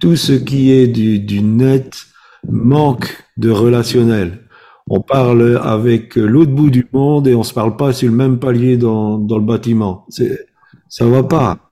tout 0.00 0.16
ce 0.16 0.32
qui 0.32 0.70
est 0.72 0.86
du, 0.88 1.18
du 1.20 1.42
net 1.42 2.06
manque 2.48 3.24
de 3.36 3.50
relationnel. 3.50 4.40
On 4.88 5.00
parle 5.00 5.60
avec 5.62 6.16
l'autre 6.16 6.50
bout 6.52 6.70
du 6.70 6.86
monde 6.92 7.28
et 7.28 7.34
on 7.34 7.42
se 7.44 7.54
parle 7.54 7.76
pas 7.76 7.92
sur 7.92 8.10
le 8.10 8.16
même 8.16 8.38
palier 8.38 8.76
dans, 8.76 9.18
dans 9.18 9.38
le 9.38 9.44
bâtiment. 9.44 10.06
Ça 10.88 11.06
va 11.06 11.22
pas. 11.22 11.69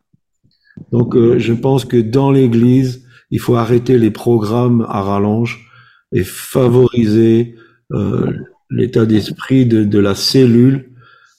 Donc, 0.92 1.16
euh, 1.16 1.38
je 1.38 1.52
pense 1.52 1.84
que 1.84 1.96
dans 1.96 2.30
l'église, 2.30 3.04
il 3.30 3.40
faut 3.40 3.56
arrêter 3.56 3.98
les 3.98 4.10
programmes 4.10 4.86
à 4.88 5.02
rallonge 5.02 5.70
et 6.12 6.24
favoriser 6.24 7.54
euh, 7.92 8.32
l'état 8.70 9.06
d'esprit 9.06 9.66
de, 9.66 9.84
de 9.84 9.98
la 9.98 10.14
cellule 10.14 10.90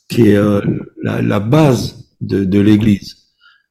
qui 0.08 0.30
est 0.30 0.38
euh, 0.38 0.62
la, 1.02 1.22
la 1.22 1.40
base 1.40 2.10
de, 2.22 2.44
de 2.44 2.60
l'église 2.60 3.18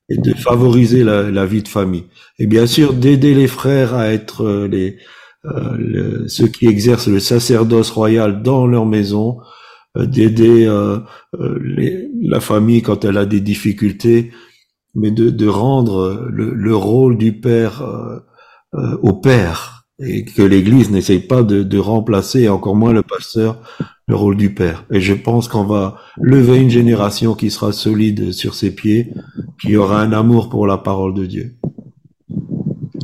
et 0.09 0.17
de 0.17 0.33
favoriser 0.35 1.05
la, 1.05 1.31
la 1.31 1.47
vie 1.47 1.63
de 1.63 1.69
famille. 1.69 2.05
Et 2.39 2.47
bien 2.47 2.67
sûr, 2.67 2.95
d'aider 2.95 3.35
les 3.35 3.47
frères 3.49 3.95
à 3.95 4.09
être 4.09 4.43
euh, 4.45 4.69
les, 4.69 4.99
euh, 5.45 6.25
ceux 6.29 6.49
qui 6.49 6.67
exercent 6.67 7.09
le 7.09 7.21
sacerdoce 7.21 7.91
royal 7.91 8.43
dans 8.43 8.67
leur 8.67 8.87
maison, 8.87 9.39
euh, 9.97 10.07
d'aider 10.07 10.67
la 12.21 12.41
famille 12.41 12.83
quand 12.83 13.05
elle 13.05 13.19
a 13.19 13.27
des 13.27 13.41
difficultés, 13.41 14.33
mais 14.99 15.11
de, 15.11 15.31
de 15.31 15.47
rendre 15.47 16.27
le, 16.29 16.53
le 16.53 16.77
rôle 16.77 17.17
du 17.17 17.33
père 17.41 17.83
euh, 17.83 18.19
euh, 18.75 18.99
au 19.03 19.13
père 19.13 19.87
et 20.01 20.25
que 20.25 20.43
l'Église 20.43 20.91
n'essaye 20.91 21.21
pas 21.21 21.43
de, 21.43 21.63
de 21.63 21.79
remplacer, 21.79 22.43
et 22.43 22.49
encore 22.49 22.77
moins 22.77 22.93
le 22.93 23.03
pasteur, 23.03 23.61
le 24.07 24.15
rôle 24.15 24.37
du 24.37 24.55
père. 24.55 24.85
Et 24.93 25.01
je 25.01 25.15
pense 25.15 25.49
qu'on 25.49 25.65
va 25.65 25.97
lever 26.21 26.59
une 26.61 26.71
génération 26.71 27.35
qui 27.35 27.51
sera 27.51 27.73
solide 27.73 28.33
sur 28.33 28.55
ses 28.55 28.73
pieds, 28.73 29.13
qui 29.61 29.77
aura 29.77 30.01
un 30.01 30.13
amour 30.13 30.51
pour 30.51 30.67
la 30.69 30.79
parole 30.79 31.15
de 31.15 31.27
Dieu. 31.27 31.57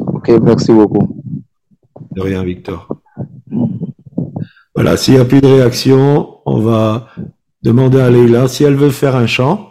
Ok, 0.07 0.31
merci 0.43 0.73
beaucoup. 0.73 1.21
De 2.13 2.21
rien, 2.21 2.45
Victor. 2.45 2.89
Voilà, 4.75 4.97
s'il 4.97 5.15
n'y 5.15 5.21
a 5.21 5.25
plus 5.25 5.41
de 5.41 5.47
réaction, 5.47 6.39
on 6.47 6.61
va 6.61 7.09
demander 7.63 8.01
à 8.01 8.11
Leïla 8.11 8.47
si 8.47 8.63
elle 8.63 8.77
veut 8.77 8.91
faire 8.91 9.17
un 9.17 9.27
chant. 9.27 9.69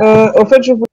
Euh, 0.00 0.32
en 0.36 0.46
fait, 0.46 0.62
je 0.62 0.72
voulais 0.72 0.84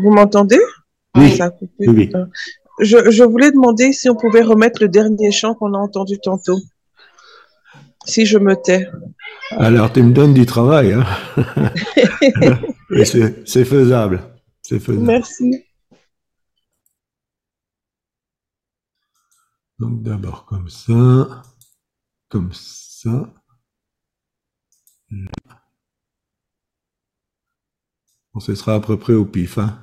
Vous 0.00 0.12
m'entendez? 0.12 0.60
Oui. 1.16 1.36
Ça 1.36 1.46
a 1.46 1.50
coupé. 1.50 1.88
Oui. 1.88 2.10
Euh, 2.14 2.24
je, 2.80 3.10
je 3.10 3.24
voulais 3.24 3.50
demander 3.50 3.92
si 3.92 4.08
on 4.08 4.14
pouvait 4.14 4.42
remettre 4.42 4.80
le 4.80 4.88
dernier 4.88 5.32
chant 5.32 5.54
qu'on 5.54 5.74
a 5.74 5.78
entendu 5.78 6.18
tantôt. 6.20 6.58
Si 8.04 8.24
je 8.24 8.38
me 8.38 8.54
tais. 8.54 8.86
Alors, 9.50 9.92
tu 9.92 10.02
me 10.02 10.12
donnes 10.12 10.34
du 10.34 10.46
travail, 10.46 10.92
hein 10.92 11.04
faisable. 13.64 14.22
C'est 14.62 14.78
faisable. 14.78 15.04
Merci. 15.04 15.64
Donc 19.78 20.02
d'abord 20.02 20.44
comme 20.44 20.68
ça, 20.68 21.42
comme 22.28 22.52
ça. 22.52 23.32
Bon, 28.32 28.40
ce 28.40 28.54
sera 28.54 28.74
à 28.74 28.80
peu 28.80 28.98
près 28.98 29.14
au 29.14 29.24
pif. 29.24 29.58
Hein. 29.58 29.78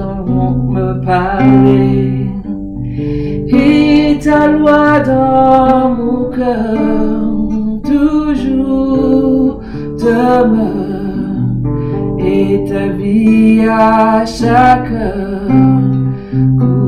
Me 0.00 1.04
parler. 1.04 2.26
Et 3.48 4.18
ta 4.18 4.48
loi 4.48 5.00
dans 5.00 5.90
mon 5.94 6.30
cœur, 6.30 7.80
toujours 7.82 9.60
demeure 9.98 11.16
et 12.18 12.64
ta 12.68 12.88
vie 12.88 13.66
à 13.68 14.24
chaque 14.24 14.90
heure 14.90 16.85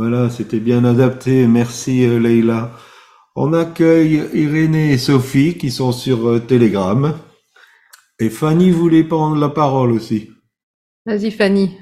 Voilà, 0.00 0.30
c'était 0.30 0.60
bien 0.60 0.84
adapté. 0.84 1.48
Merci 1.48 2.06
euh, 2.06 2.20
Leïla. 2.20 2.70
On 3.34 3.52
accueille 3.52 4.28
Irénée 4.32 4.92
et 4.92 4.96
Sophie 4.96 5.58
qui 5.58 5.72
sont 5.72 5.90
sur 5.90 6.28
euh, 6.28 6.38
Telegram. 6.38 7.18
Et 8.20 8.30
Fanny 8.30 8.70
voulait 8.70 9.02
prendre 9.02 9.34
la 9.34 9.48
parole 9.48 9.90
aussi. 9.90 10.30
Vas-y, 11.04 11.32
Fanny. 11.32 11.76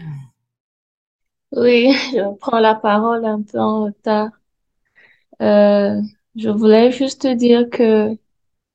Oui, 1.52 1.92
je 2.14 2.34
prends 2.38 2.58
la 2.58 2.74
parole 2.74 3.26
un 3.26 3.42
peu 3.42 3.60
en 3.60 3.84
retard. 3.84 4.30
Euh, 5.42 6.00
je 6.36 6.48
voulais 6.48 6.92
juste 6.92 7.26
dire 7.26 7.68
que, 7.68 8.16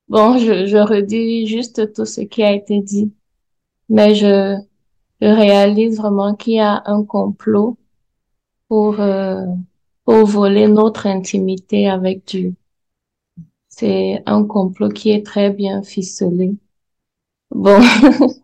bon, 0.06 0.38
je, 0.38 0.66
je 0.66 0.76
redis 0.76 1.48
juste 1.48 1.92
tout 1.94 2.06
ce 2.06 2.20
qui 2.20 2.44
a 2.44 2.52
été 2.52 2.80
dit, 2.80 3.12
mais 3.88 4.14
je, 4.14 4.56
je 5.20 5.26
réalise 5.26 5.96
vraiment 5.96 6.36
qu'il 6.36 6.54
y 6.54 6.60
a 6.60 6.84
un 6.86 7.02
complot 7.02 7.76
pour, 8.72 9.00
euh, 9.00 9.44
pour 10.06 10.24
voler 10.24 10.66
notre 10.66 11.06
intimité 11.06 11.90
avec 11.90 12.24
Dieu. 12.26 12.54
C'est 13.68 14.22
un 14.24 14.44
complot 14.44 14.88
qui 14.88 15.10
est 15.10 15.26
très 15.26 15.50
bien 15.50 15.82
ficelé. 15.82 16.54
Bon, 17.50 17.78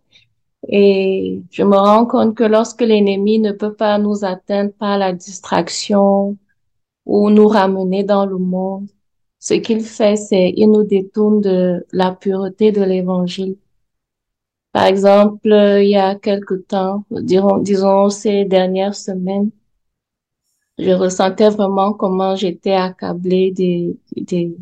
et 0.68 1.40
je 1.50 1.62
me 1.62 1.76
rends 1.78 2.04
compte 2.04 2.34
que 2.34 2.44
lorsque 2.44 2.82
l'ennemi 2.82 3.38
ne 3.38 3.52
peut 3.52 3.72
pas 3.72 3.96
nous 3.96 4.22
atteindre 4.22 4.72
par 4.74 4.98
la 4.98 5.14
distraction 5.14 6.36
ou 7.06 7.30
nous 7.30 7.48
ramener 7.48 8.04
dans 8.04 8.26
le 8.26 8.36
monde, 8.36 8.90
ce 9.38 9.54
qu'il 9.54 9.80
fait, 9.80 10.16
c'est 10.16 10.52
il 10.58 10.70
nous 10.70 10.84
détourne 10.84 11.40
de 11.40 11.86
la 11.90 12.12
pureté 12.12 12.70
de 12.70 12.82
l'évangile. 12.82 13.56
Par 14.72 14.84
exemple, 14.84 15.48
il 15.48 15.88
y 15.88 15.96
a 15.96 16.16
quelque 16.16 16.56
temps, 16.56 17.04
disons, 17.10 17.56
disons 17.56 18.10
ces 18.10 18.44
dernières 18.44 18.94
semaines, 18.94 19.50
je 20.78 20.90
ressentais 20.92 21.50
vraiment 21.50 21.92
comment 21.92 22.36
j'étais 22.36 22.72
accablée 22.72 23.50
des, 23.52 23.96
des, 24.16 24.56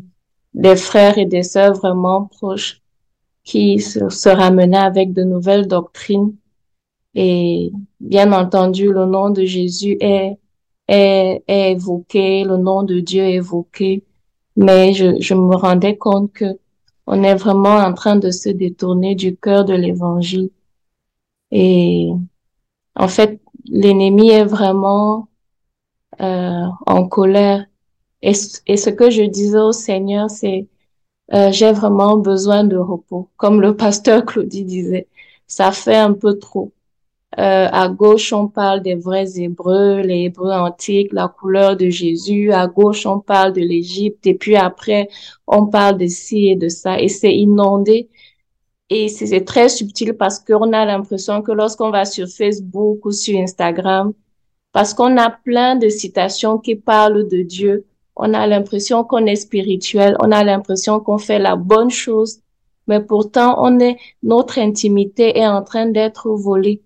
des 0.53 0.75
frères 0.75 1.17
et 1.17 1.25
des 1.25 1.43
sœurs 1.43 1.73
vraiment 1.73 2.25
proches 2.25 2.81
qui 3.43 3.79
se, 3.79 4.09
se 4.09 4.29
ramenaient 4.29 4.77
avec 4.77 5.13
de 5.13 5.23
nouvelles 5.23 5.67
doctrines. 5.67 6.35
Et 7.15 7.71
bien 7.99 8.31
entendu, 8.33 8.91
le 8.91 9.05
nom 9.05 9.29
de 9.29 9.43
Jésus 9.45 9.97
est, 10.01 10.37
est, 10.87 11.43
est 11.47 11.71
évoqué, 11.71 12.43
le 12.43 12.57
nom 12.57 12.83
de 12.83 12.99
Dieu 12.99 13.23
est 13.23 13.35
évoqué, 13.35 14.03
mais 14.55 14.93
je, 14.93 15.19
je 15.19 15.33
me 15.33 15.55
rendais 15.55 15.97
compte 15.97 16.33
que 16.33 16.45
on 17.07 17.23
est 17.23 17.35
vraiment 17.35 17.77
en 17.77 17.93
train 17.93 18.17
de 18.17 18.31
se 18.31 18.49
détourner 18.49 19.15
du 19.15 19.37
cœur 19.37 19.63
de 19.63 19.73
l'évangile. 19.73 20.49
Et 21.51 22.09
en 22.95 23.07
fait, 23.07 23.39
l'ennemi 23.69 24.29
est 24.29 24.43
vraiment 24.43 25.29
en 26.19 27.07
colère. 27.07 27.65
Et, 28.21 28.33
et, 28.67 28.77
ce 28.77 28.89
que 28.89 29.09
je 29.09 29.23
disais 29.23 29.59
au 29.59 29.71
Seigneur, 29.71 30.29
c'est 30.29 30.67
euh, 31.33 31.51
j'ai 31.51 31.71
vraiment 31.73 32.17
besoin 32.17 32.63
de 32.63 32.77
repos. 32.77 33.29
Comme 33.37 33.61
le 33.61 33.75
pasteur 33.75 34.25
Claudie 34.25 34.63
disait, 34.63 35.07
ça 35.47 35.71
fait 35.71 35.95
un 35.97 36.13
peu 36.13 36.39
trop. 36.39 36.71
Euh, 37.39 37.67
à 37.71 37.89
gauche, 37.89 38.33
on 38.33 38.47
parle 38.47 38.81
des 38.81 38.95
vrais 38.95 39.39
Hébreux, 39.39 39.99
les 40.01 40.23
Hébreux 40.25 40.51
antiques, 40.51 41.11
la 41.13 41.27
couleur 41.27 41.75
de 41.77 41.89
Jésus. 41.89 42.51
À 42.53 42.67
gauche, 42.67 43.05
on 43.05 43.19
parle 43.19 43.53
de 43.53 43.61
l'Égypte. 43.61 44.25
Et 44.27 44.35
puis 44.35 44.55
après, 44.55 45.09
on 45.47 45.67
parle 45.67 45.97
de 45.97 46.07
ci 46.07 46.47
et 46.47 46.55
de 46.55 46.69
ça. 46.69 46.99
Et 46.99 47.09
c'est 47.09 47.35
inondé. 47.35 48.09
Et 48.89 49.09
c'est 49.09 49.43
très 49.45 49.69
subtil 49.69 50.13
parce 50.13 50.39
qu'on 50.39 50.71
a 50.73 50.85
l'impression 50.85 51.41
que 51.41 51.51
lorsqu'on 51.51 51.91
va 51.91 52.05
sur 52.05 52.27
Facebook 52.29 53.05
ou 53.05 53.11
sur 53.11 53.37
Instagram, 53.37 54.13
parce 54.77 54.93
qu'on 54.93 55.17
a 55.17 55.31
plein 55.31 55.75
de 55.75 55.89
citations 55.89 56.59
qui 56.59 56.75
parlent 56.75 57.27
de 57.27 57.41
Dieu, 57.41 57.87
on 58.15 58.31
a 58.35 58.45
l'impression 58.45 59.03
qu'on 59.03 59.25
est 59.25 59.35
spirituel, 59.35 60.15
on 60.19 60.31
a 60.31 60.43
l'impression 60.43 60.99
qu'on 60.99 61.17
fait 61.17 61.39
la 61.39 61.55
bonne 61.55 61.89
chose, 61.89 62.41
mais 62.85 62.99
pourtant 62.99 63.55
on 63.57 63.79
est, 63.79 63.97
notre 64.21 64.59
intimité 64.59 65.35
est 65.39 65.47
en 65.47 65.63
train 65.63 65.87
d'être 65.87 66.29
volée. 66.29 66.83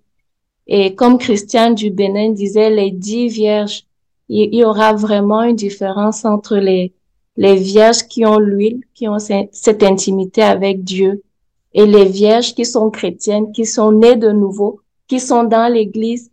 Et 0.67 0.95
comme 0.95 1.17
Christian 1.17 1.71
du 1.71 1.91
Bénin 1.91 2.29
disait, 2.29 2.69
les 2.69 2.91
dix 2.91 3.27
vierges, 3.27 3.83
il 4.29 4.55
y 4.55 4.63
aura 4.63 4.93
vraiment 4.93 5.43
une 5.43 5.57
différence 5.57 6.23
entre 6.23 6.55
les, 6.55 6.93
les 7.35 7.55
vierges 7.55 8.07
qui 8.07 8.25
ont 8.25 8.39
l'huile, 8.39 8.85
qui 8.93 9.09
ont 9.09 9.19
cette 9.19 9.83
intimité 9.83 10.43
avec 10.43 10.85
Dieu, 10.85 11.23
et 11.73 11.85
les 11.85 12.05
vierges 12.05 12.55
qui 12.55 12.63
sont 12.63 12.89
chrétiennes, 12.89 13.51
qui 13.51 13.65
sont 13.65 13.91
nées 13.91 14.15
de 14.15 14.31
nouveau, 14.31 14.79
qui 15.09 15.19
sont 15.19 15.43
dans 15.43 15.69
l'église, 15.69 16.30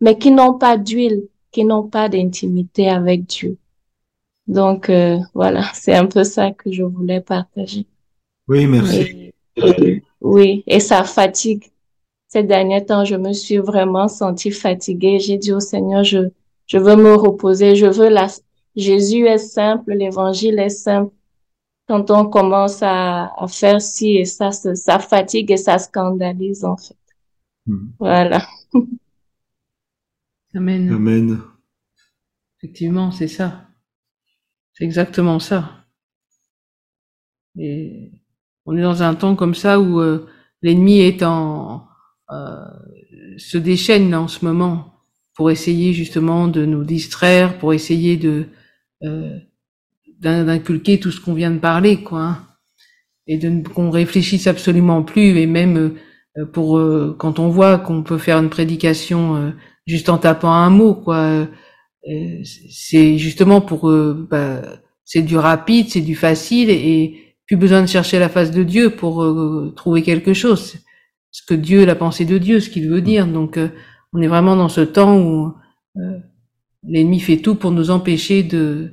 mais 0.00 0.18
qui 0.18 0.30
n'ont 0.30 0.54
pas 0.54 0.76
d'huile, 0.76 1.28
qui 1.50 1.64
n'ont 1.64 1.88
pas 1.88 2.08
d'intimité 2.08 2.88
avec 2.88 3.26
Dieu. 3.26 3.58
Donc 4.46 4.90
euh, 4.90 5.18
voilà, 5.34 5.64
c'est 5.74 5.94
un 5.94 6.06
peu 6.06 6.24
ça 6.24 6.50
que 6.50 6.72
je 6.72 6.82
voulais 6.82 7.20
partager. 7.20 7.86
Oui, 8.48 8.66
merci. 8.66 9.32
Et, 9.56 10.02
oui, 10.20 10.64
et 10.66 10.80
ça 10.80 11.04
fatigue. 11.04 11.70
Ces 12.28 12.42
derniers 12.44 12.84
temps, 12.84 13.04
je 13.04 13.16
me 13.16 13.32
suis 13.32 13.58
vraiment 13.58 14.08
sentie 14.08 14.52
fatiguée. 14.52 15.18
J'ai 15.18 15.36
dit 15.36 15.52
au 15.52 15.60
Seigneur, 15.60 16.04
je, 16.04 16.30
je 16.66 16.78
veux 16.78 16.96
me 16.96 17.14
reposer, 17.14 17.74
je 17.74 17.86
veux 17.86 18.08
la... 18.08 18.28
Jésus 18.76 19.26
est 19.26 19.38
simple, 19.38 19.92
l'évangile 19.92 20.58
est 20.60 20.68
simple. 20.68 21.12
Quand 21.88 22.10
on 22.12 22.26
commence 22.26 22.82
à, 22.82 23.32
à 23.36 23.48
faire 23.48 23.82
ci 23.82 24.16
et 24.16 24.24
ça, 24.24 24.52
ça 24.52 24.98
fatigue 25.00 25.50
et 25.50 25.56
ça 25.56 25.78
scandalise 25.78 26.64
en 26.64 26.76
fait. 26.76 26.96
Hmm. 27.66 27.88
Voilà. 27.98 28.46
Amen. 30.54 30.92
Amen. 30.92 31.40
Effectivement, 32.58 33.10
c'est 33.10 33.28
ça. 33.28 33.68
C'est 34.72 34.84
exactement 34.84 35.38
ça. 35.38 35.86
Et 37.58 38.10
on 38.66 38.76
est 38.76 38.82
dans 38.82 39.02
un 39.02 39.14
temps 39.14 39.36
comme 39.36 39.54
ça 39.54 39.80
où 39.80 40.00
euh, 40.00 40.26
l'ennemi 40.62 41.00
est 41.00 41.22
en 41.22 41.86
euh, 42.30 42.64
se 43.38 43.58
déchaîne 43.58 44.14
en 44.14 44.28
ce 44.28 44.44
moment 44.44 44.94
pour 45.34 45.50
essayer 45.50 45.92
justement 45.92 46.48
de 46.48 46.64
nous 46.64 46.84
distraire, 46.84 47.58
pour 47.58 47.72
essayer 47.72 48.16
de 48.16 48.46
euh, 49.02 49.38
d'inculquer 50.20 51.00
tout 51.00 51.10
ce 51.10 51.20
qu'on 51.20 51.32
vient 51.32 51.50
de 51.50 51.58
parler, 51.58 52.02
quoi, 52.02 52.22
hein. 52.22 52.46
et 53.26 53.38
de 53.38 53.66
qu'on 53.66 53.90
réfléchisse 53.90 54.46
absolument 54.46 55.02
plus, 55.02 55.38
et 55.38 55.46
même 55.46 55.96
euh, 56.38 56.46
pour 56.46 56.78
euh, 56.78 57.16
quand 57.18 57.38
on 57.38 57.48
voit 57.48 57.78
qu'on 57.78 58.02
peut 58.02 58.18
faire 58.18 58.38
une 58.38 58.50
prédication 58.50 59.36
euh, 59.36 59.50
juste 59.90 60.08
en 60.08 60.18
tapant 60.18 60.52
un 60.52 60.70
mot, 60.70 60.94
quoi. 60.94 61.46
c'est 62.82 63.18
justement 63.18 63.60
pour 63.60 63.90
bah, 64.30 64.62
c'est 65.04 65.22
du 65.22 65.36
rapide, 65.36 65.88
c'est 65.88 66.00
du 66.00 66.14
facile 66.14 66.70
et 66.70 67.36
plus 67.46 67.56
besoin 67.56 67.82
de 67.82 67.86
chercher 67.86 68.18
la 68.18 68.28
face 68.28 68.52
de 68.52 68.62
Dieu 68.62 68.90
pour 68.90 69.14
trouver 69.74 70.02
quelque 70.02 70.34
chose. 70.34 70.76
Ce 71.32 71.42
que 71.46 71.54
Dieu, 71.54 71.84
la 71.84 71.96
pensée 71.96 72.24
de 72.24 72.38
Dieu, 72.38 72.60
ce 72.60 72.70
qu'il 72.70 72.88
veut 72.88 73.02
dire. 73.02 73.26
Donc, 73.26 73.58
on 74.12 74.20
est 74.22 74.28
vraiment 74.28 74.56
dans 74.56 74.68
ce 74.68 74.80
temps 74.82 75.20
où 75.20 75.52
l'ennemi 76.84 77.20
fait 77.20 77.38
tout 77.38 77.56
pour 77.56 77.70
nous 77.72 77.90
empêcher 77.90 78.42
de 78.42 78.92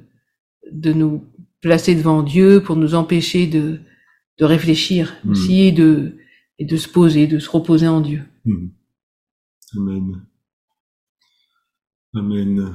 de 0.71 0.91
nous 0.91 1.23
placer 1.61 1.95
devant 1.95 2.23
Dieu, 2.23 2.61
pour 2.61 2.75
nous 2.75 2.95
empêcher 2.95 3.47
de 3.47 3.79
de 4.39 4.45
réfléchir 4.45 5.15
Mm. 5.23 5.31
aussi 5.31 5.61
et 5.61 5.71
de 5.71 6.17
et 6.59 6.65
de 6.65 6.77
se 6.77 6.89
poser, 6.89 7.27
de 7.27 7.39
se 7.39 7.49
reposer 7.49 7.87
en 7.87 8.01
Dieu. 8.01 8.23
Hmm. 8.45 8.69
Amen. 9.77 10.25
Amen. 12.18 12.73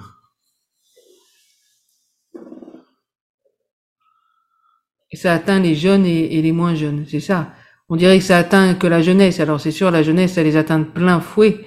Et 5.11 5.17
ça 5.17 5.35
atteint 5.35 5.61
les 5.61 5.75
jeunes 5.75 6.07
et, 6.07 6.39
et 6.39 6.43
les 6.43 6.53
moins 6.53 6.75
jeunes, 6.75 7.05
c'est 7.09 7.21
ça. 7.21 7.53
On 7.89 7.97
dirait 7.97 8.19
que 8.19 8.25
ça 8.25 8.39
atteint 8.39 8.75
que 8.75 8.87
la 8.87 9.03
jeunesse. 9.03 9.41
Alors 9.41 9.61
c'est 9.61 9.71
sûr, 9.71 9.91
la 9.91 10.03
jeunesse, 10.03 10.35
ça 10.35 10.43
les 10.43 10.57
atteint 10.57 10.79
de 10.79 10.85
plein 10.85 11.21
fouet. 11.21 11.67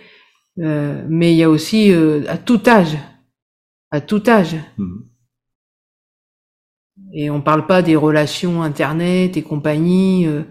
Euh, 0.60 1.06
mais 1.10 1.34
il 1.34 1.38
y 1.38 1.44
a 1.44 1.50
aussi 1.50 1.92
euh, 1.92 2.24
à 2.28 2.38
tout 2.38 2.62
âge, 2.68 2.98
à 3.92 4.02
tout 4.02 4.24
âge. 4.28 4.56
Hmm. 4.78 5.02
Et 7.14 7.30
on 7.30 7.42
parle 7.42 7.68
pas 7.68 7.82
des 7.82 7.96
relations 7.96 8.64
internet 8.64 9.38
et 9.38 9.44
compagnie, 9.44 10.26
euh, 10.26 10.44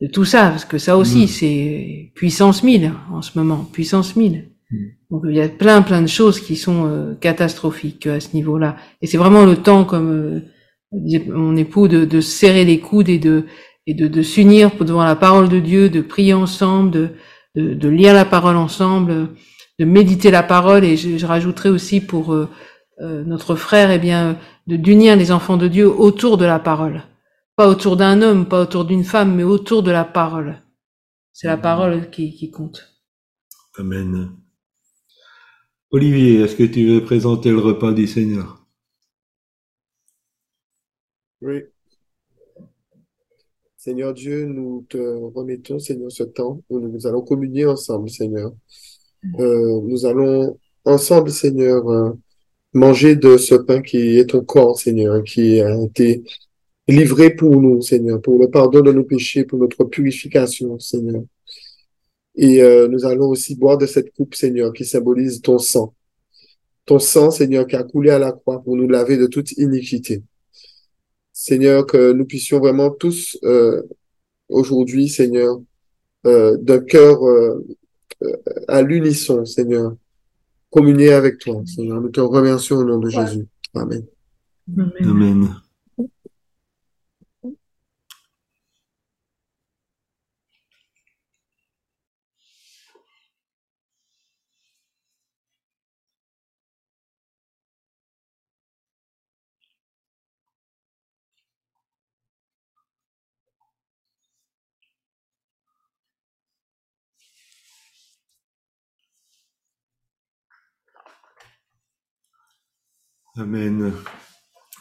de 0.00 0.06
tout 0.06 0.24
ça, 0.24 0.50
parce 0.50 0.64
que 0.64 0.78
ça 0.78 0.96
aussi 0.96 1.24
Mm. 1.24 1.28
c'est 1.28 2.12
puissance 2.14 2.62
1000 2.62 2.92
en 3.10 3.22
ce 3.22 3.38
moment, 3.38 3.64
puissance 3.64 4.14
1000. 4.14 4.50
Mm. 4.70 4.76
Donc 5.10 5.22
il 5.28 5.34
y 5.36 5.40
a 5.40 5.48
plein 5.48 5.82
plein 5.82 6.02
de 6.02 6.06
choses 6.08 6.40
qui 6.40 6.56
sont 6.56 6.86
euh, 6.86 7.14
catastrophiques 7.14 8.06
à 8.06 8.20
ce 8.20 8.34
niveau-là. 8.34 8.76
Et 9.02 9.06
c'est 9.06 9.18
vraiment 9.18 9.44
le 9.44 9.56
temps, 9.56 9.84
comme 9.84 10.10
euh, 10.10 10.40
disait 10.92 11.24
mon 11.28 11.56
époux, 11.56 11.88
de, 11.88 12.04
de 12.04 12.20
serrer 12.20 12.64
les 12.64 12.80
coudes 12.80 13.08
et 13.08 13.18
de 13.18 13.44
et 13.86 13.94
de, 13.94 14.08
de 14.08 14.22
s'unir 14.22 14.72
pour 14.72 14.84
devant 14.86 15.04
la 15.04 15.14
parole 15.16 15.48
de 15.48 15.60
Dieu, 15.60 15.88
de 15.88 16.00
prier 16.00 16.34
ensemble, 16.34 16.90
de, 16.90 17.10
de, 17.54 17.74
de 17.74 17.88
lire 17.88 18.14
la 18.14 18.24
parole 18.24 18.56
ensemble, 18.56 19.28
de 19.78 19.84
méditer 19.84 20.30
la 20.32 20.42
parole. 20.42 20.84
Et 20.84 20.96
je, 20.96 21.18
je 21.18 21.26
rajouterai 21.26 21.68
aussi 21.68 22.00
pour 22.00 22.32
euh, 22.34 22.48
euh, 23.00 23.22
notre 23.24 23.54
frère, 23.54 23.90
eh 23.92 23.98
bien, 23.98 24.38
de 24.66 24.76
d'unir 24.76 25.16
les 25.16 25.30
enfants 25.30 25.56
de 25.56 25.68
Dieu 25.68 25.88
autour 25.88 26.36
de 26.38 26.44
la 26.44 26.58
parole, 26.58 27.02
pas 27.54 27.68
autour 27.68 27.96
d'un 27.96 28.22
homme, 28.22 28.46
pas 28.46 28.62
autour 28.62 28.84
d'une 28.84 29.04
femme, 29.04 29.36
mais 29.36 29.44
autour 29.44 29.82
de 29.84 29.92
la 29.92 30.04
parole. 30.04 30.62
C'est 31.32 31.46
la 31.46 31.56
parole 31.58 32.10
qui, 32.10 32.34
qui 32.34 32.50
compte. 32.50 32.96
Amen. 33.78 34.30
Olivier, 35.92 36.40
est-ce 36.40 36.56
que 36.56 36.64
tu 36.64 36.86
veux 36.86 37.04
présenter 37.04 37.50
le 37.50 37.58
repas 37.58 37.92
du 37.92 38.06
Seigneur? 38.08 38.66
Oui. 41.40 41.62
Seigneur 43.76 44.12
Dieu, 44.12 44.46
nous 44.46 44.84
te 44.88 44.98
remettons, 44.98 45.78
Seigneur, 45.78 46.10
ce 46.10 46.24
temps 46.24 46.60
où 46.68 46.80
nous 46.80 47.06
allons 47.06 47.22
communier 47.22 47.66
ensemble, 47.66 48.10
Seigneur. 48.10 48.52
Euh, 49.38 49.80
nous 49.82 50.06
allons 50.06 50.58
ensemble, 50.84 51.30
Seigneur, 51.30 51.88
euh, 51.88 52.12
manger 52.72 53.14
de 53.14 53.36
ce 53.36 53.54
pain 53.54 53.80
qui 53.80 54.18
est 54.18 54.30
ton 54.30 54.44
corps, 54.44 54.78
Seigneur, 54.78 55.22
qui 55.22 55.60
a 55.60 55.82
été 55.84 56.24
livré 56.88 57.30
pour 57.34 57.60
nous, 57.62 57.80
Seigneur, 57.80 58.20
pour 58.20 58.40
le 58.40 58.50
pardon 58.50 58.80
de 58.80 58.90
nos 58.90 59.04
péchés, 59.04 59.44
pour 59.44 59.60
notre 59.60 59.84
purification, 59.84 60.80
Seigneur. 60.80 61.22
Et 62.36 62.62
euh, 62.62 62.86
nous 62.88 63.04
allons 63.04 63.28
aussi 63.28 63.56
boire 63.56 63.78
de 63.78 63.86
cette 63.86 64.12
coupe, 64.14 64.34
Seigneur, 64.34 64.72
qui 64.72 64.84
symbolise 64.84 65.40
ton 65.40 65.58
sang. 65.58 65.94
Ton 66.84 66.98
sang, 66.98 67.30
Seigneur, 67.30 67.66
qui 67.66 67.76
a 67.76 67.82
coulé 67.82 68.10
à 68.10 68.18
la 68.18 68.32
croix 68.32 68.62
pour 68.62 68.76
nous 68.76 68.88
laver 68.88 69.16
de 69.16 69.26
toute 69.26 69.52
iniquité. 69.52 70.22
Seigneur, 71.32 71.86
que 71.86 72.12
nous 72.12 72.24
puissions 72.24 72.58
vraiment 72.58 72.90
tous 72.90 73.38
euh, 73.42 73.82
aujourd'hui, 74.48 75.08
Seigneur, 75.08 75.60
euh, 76.26 76.56
d'un 76.58 76.80
cœur 76.80 77.24
euh, 77.24 77.64
euh, 78.24 78.32
à 78.68 78.82
l'unisson, 78.82 79.44
Seigneur, 79.44 79.94
communier 80.70 81.12
avec 81.12 81.38
toi, 81.38 81.62
Seigneur. 81.66 82.00
Nous 82.00 82.10
te 82.10 82.20
remercions 82.20 82.76
au 82.76 82.84
nom 82.84 82.98
de 82.98 83.08
Jésus. 83.10 83.46
Amen. 83.74 84.04
Amen. 84.76 84.92
Amen. 85.02 85.56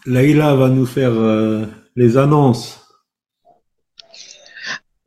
Leïla 0.05 0.55
va 0.55 0.69
nous 0.69 0.85
faire 0.85 1.11
euh, 1.11 1.65
les 1.97 2.17
annonces. 2.17 2.79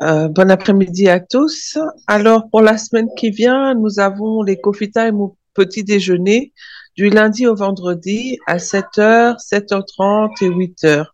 Euh, 0.03 0.29
bon 0.29 0.51
après-midi 0.51 1.09
à 1.09 1.19
tous. 1.19 1.79
Alors, 2.07 2.51
pour 2.51 2.61
la 2.61 2.77
semaine 2.77 3.09
qui 3.17 3.31
vient, 3.31 3.75
nous 3.75 4.01
avons 4.01 4.43
les 4.43 4.61
coffee 4.61 4.91
time 4.91 5.21
au 5.21 5.39
petit 5.55 5.83
déjeuner 5.83 6.53
du 6.95 7.09
lundi 7.09 7.47
au 7.47 7.55
vendredi 7.55 8.39
à 8.47 8.59
7h, 8.59 9.39
7h30 9.39 10.45
et 10.45 10.51
8h. 10.51 11.07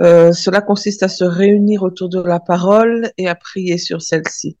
Euh, 0.00 0.32
cela 0.32 0.60
consiste 0.60 1.02
à 1.02 1.08
se 1.08 1.24
réunir 1.24 1.82
autour 1.82 2.08
de 2.08 2.20
la 2.20 2.38
parole 2.38 3.10
et 3.18 3.28
à 3.28 3.34
prier 3.34 3.78
sur 3.78 4.02
celle-ci. 4.02 4.56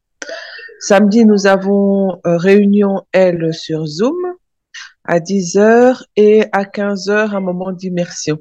Samedi, 0.80 1.24
nous 1.24 1.46
avons 1.46 2.20
réunion 2.24 3.02
L 3.12 3.54
sur 3.54 3.86
Zoom 3.86 4.33
à 5.04 5.20
10h 5.20 6.02
et 6.16 6.44
à 6.52 6.64
15h 6.64 7.34
un 7.34 7.40
moment 7.40 7.72
d'immersion. 7.72 8.38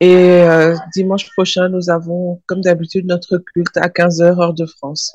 Et 0.00 0.14
euh, 0.14 0.74
dimanche 0.94 1.30
prochain, 1.32 1.68
nous 1.68 1.88
avons, 1.88 2.42
comme 2.46 2.60
d'habitude, 2.60 3.06
notre 3.06 3.38
culte 3.38 3.76
à 3.76 3.88
15h 3.88 4.40
heure 4.40 4.54
de 4.54 4.66
France. 4.66 5.12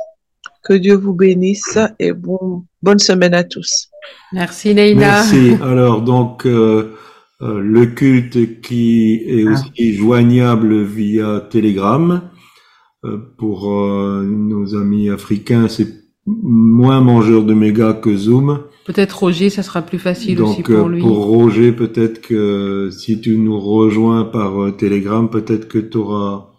Que 0.63 0.73
Dieu 0.73 0.95
vous 0.95 1.13
bénisse 1.13 1.77
et 1.99 2.13
bon, 2.13 2.65
bonne 2.81 2.99
semaine 2.99 3.33
à 3.33 3.43
tous. 3.43 3.89
Merci 4.33 4.73
Leïla. 4.73 4.99
Merci. 4.99 5.53
Alors, 5.61 6.01
donc, 6.01 6.45
euh, 6.45 6.95
euh, 7.41 7.59
le 7.59 7.87
culte 7.87 8.61
qui 8.61 9.21
est 9.27 9.45
Ah. 9.47 9.51
aussi 9.53 9.93
joignable 9.93 10.83
via 10.83 11.41
Telegram. 11.49 12.29
Euh, 13.03 13.17
pour 13.37 13.71
euh, 13.71 14.23
nos 14.23 14.75
amis 14.75 15.09
africains, 15.09 15.67
c'est 15.67 15.87
moins 16.27 17.01
mangeur 17.01 17.43
de 17.43 17.53
méga 17.55 17.93
que 17.93 18.15
Zoom. 18.15 18.63
Peut-être 18.85 19.11
Roger, 19.19 19.49
ça 19.49 19.63
sera 19.63 19.81
plus 19.81 19.99
facile 19.99 20.41
aussi 20.41 20.63
Donc, 20.63 20.71
pour 20.71 20.87
euh, 20.87 20.89
lui. 20.89 21.01
pour 21.01 21.25
Roger, 21.25 21.71
peut-être 21.71 22.21
que 22.21 22.89
si 22.91 23.21
tu 23.21 23.37
nous 23.37 23.59
rejoins 23.59 24.25
par 24.25 24.61
euh, 24.61 24.71
Telegram, 24.71 25.29
peut-être 25.29 25.67
que 25.67 25.77
tu 25.77 25.97
auras 25.97 26.51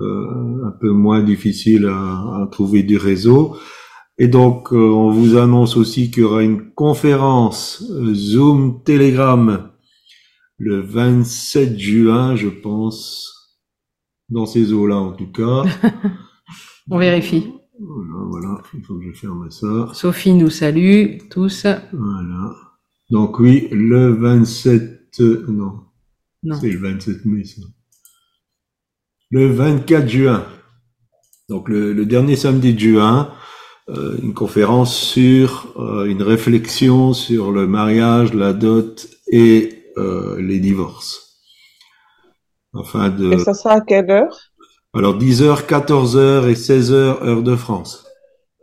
euh, 0.00 0.66
un 0.66 0.70
peu 0.70 0.90
moins 0.90 1.22
difficile 1.22 1.86
à, 1.86 2.42
à 2.42 2.48
trouver 2.50 2.82
du 2.82 2.96
réseau. 2.96 3.56
Et 4.18 4.26
donc, 4.26 4.72
euh, 4.72 4.76
on 4.76 5.10
vous 5.10 5.36
annonce 5.36 5.76
aussi 5.76 6.10
qu'il 6.10 6.22
y 6.22 6.26
aura 6.26 6.42
une 6.42 6.70
conférence 6.72 7.84
euh, 7.90 8.12
Zoom 8.14 8.82
Telegram 8.82 9.70
le 10.58 10.80
27 10.80 11.78
juin, 11.78 12.34
je 12.34 12.48
pense, 12.48 13.60
dans 14.28 14.44
ces 14.44 14.72
eaux-là 14.72 14.96
en 14.96 15.12
tout 15.12 15.30
cas. 15.30 15.62
On 16.90 16.98
vérifie. 16.98 17.52
Voilà, 17.80 18.24
voilà, 18.28 18.62
il 18.74 18.82
faut 18.82 18.98
que 18.98 19.04
je 19.04 19.12
ferme 19.12 19.50
ça. 19.50 19.88
Sophie 19.92 20.34
nous 20.34 20.50
salue 20.50 21.18
tous. 21.30 21.64
Voilà. 21.92 22.54
Donc 23.10 23.38
oui, 23.38 23.68
le 23.70 24.12
27, 24.14 25.20
euh, 25.20 25.44
non, 25.48 25.80
Non. 26.42 26.56
c'est 26.60 26.70
le 26.70 26.78
27 26.78 27.24
mai 27.24 27.44
ça. 27.44 27.62
Le 29.30 29.46
24 29.52 30.08
juin. 30.08 30.44
Donc 31.48 31.68
le, 31.68 31.92
le 31.92 32.04
dernier 32.04 32.36
samedi 32.36 32.74
de 32.74 32.78
juin, 32.80 33.32
euh, 33.88 34.18
une 34.22 34.34
conférence 34.34 34.94
sur 34.96 35.72
euh, 35.78 36.04
une 36.04 36.22
réflexion 36.22 37.14
sur 37.14 37.52
le 37.52 37.66
mariage, 37.66 38.34
la 38.34 38.52
dot 38.52 39.08
et 39.30 39.84
euh, 39.96 40.40
les 40.40 40.58
divorces. 40.58 41.40
Enfin 42.74 43.08
de 43.08 43.32
Et 43.32 43.38
ça 43.38 43.54
sera 43.54 43.74
à 43.76 43.80
quelle 43.80 44.10
heure? 44.10 44.36
Alors 44.98 45.16
10h, 45.16 45.66
14h 45.66 46.48
et 46.48 46.54
16h 46.54 46.92
heure 46.92 47.42
de 47.42 47.54
France. 47.54 48.07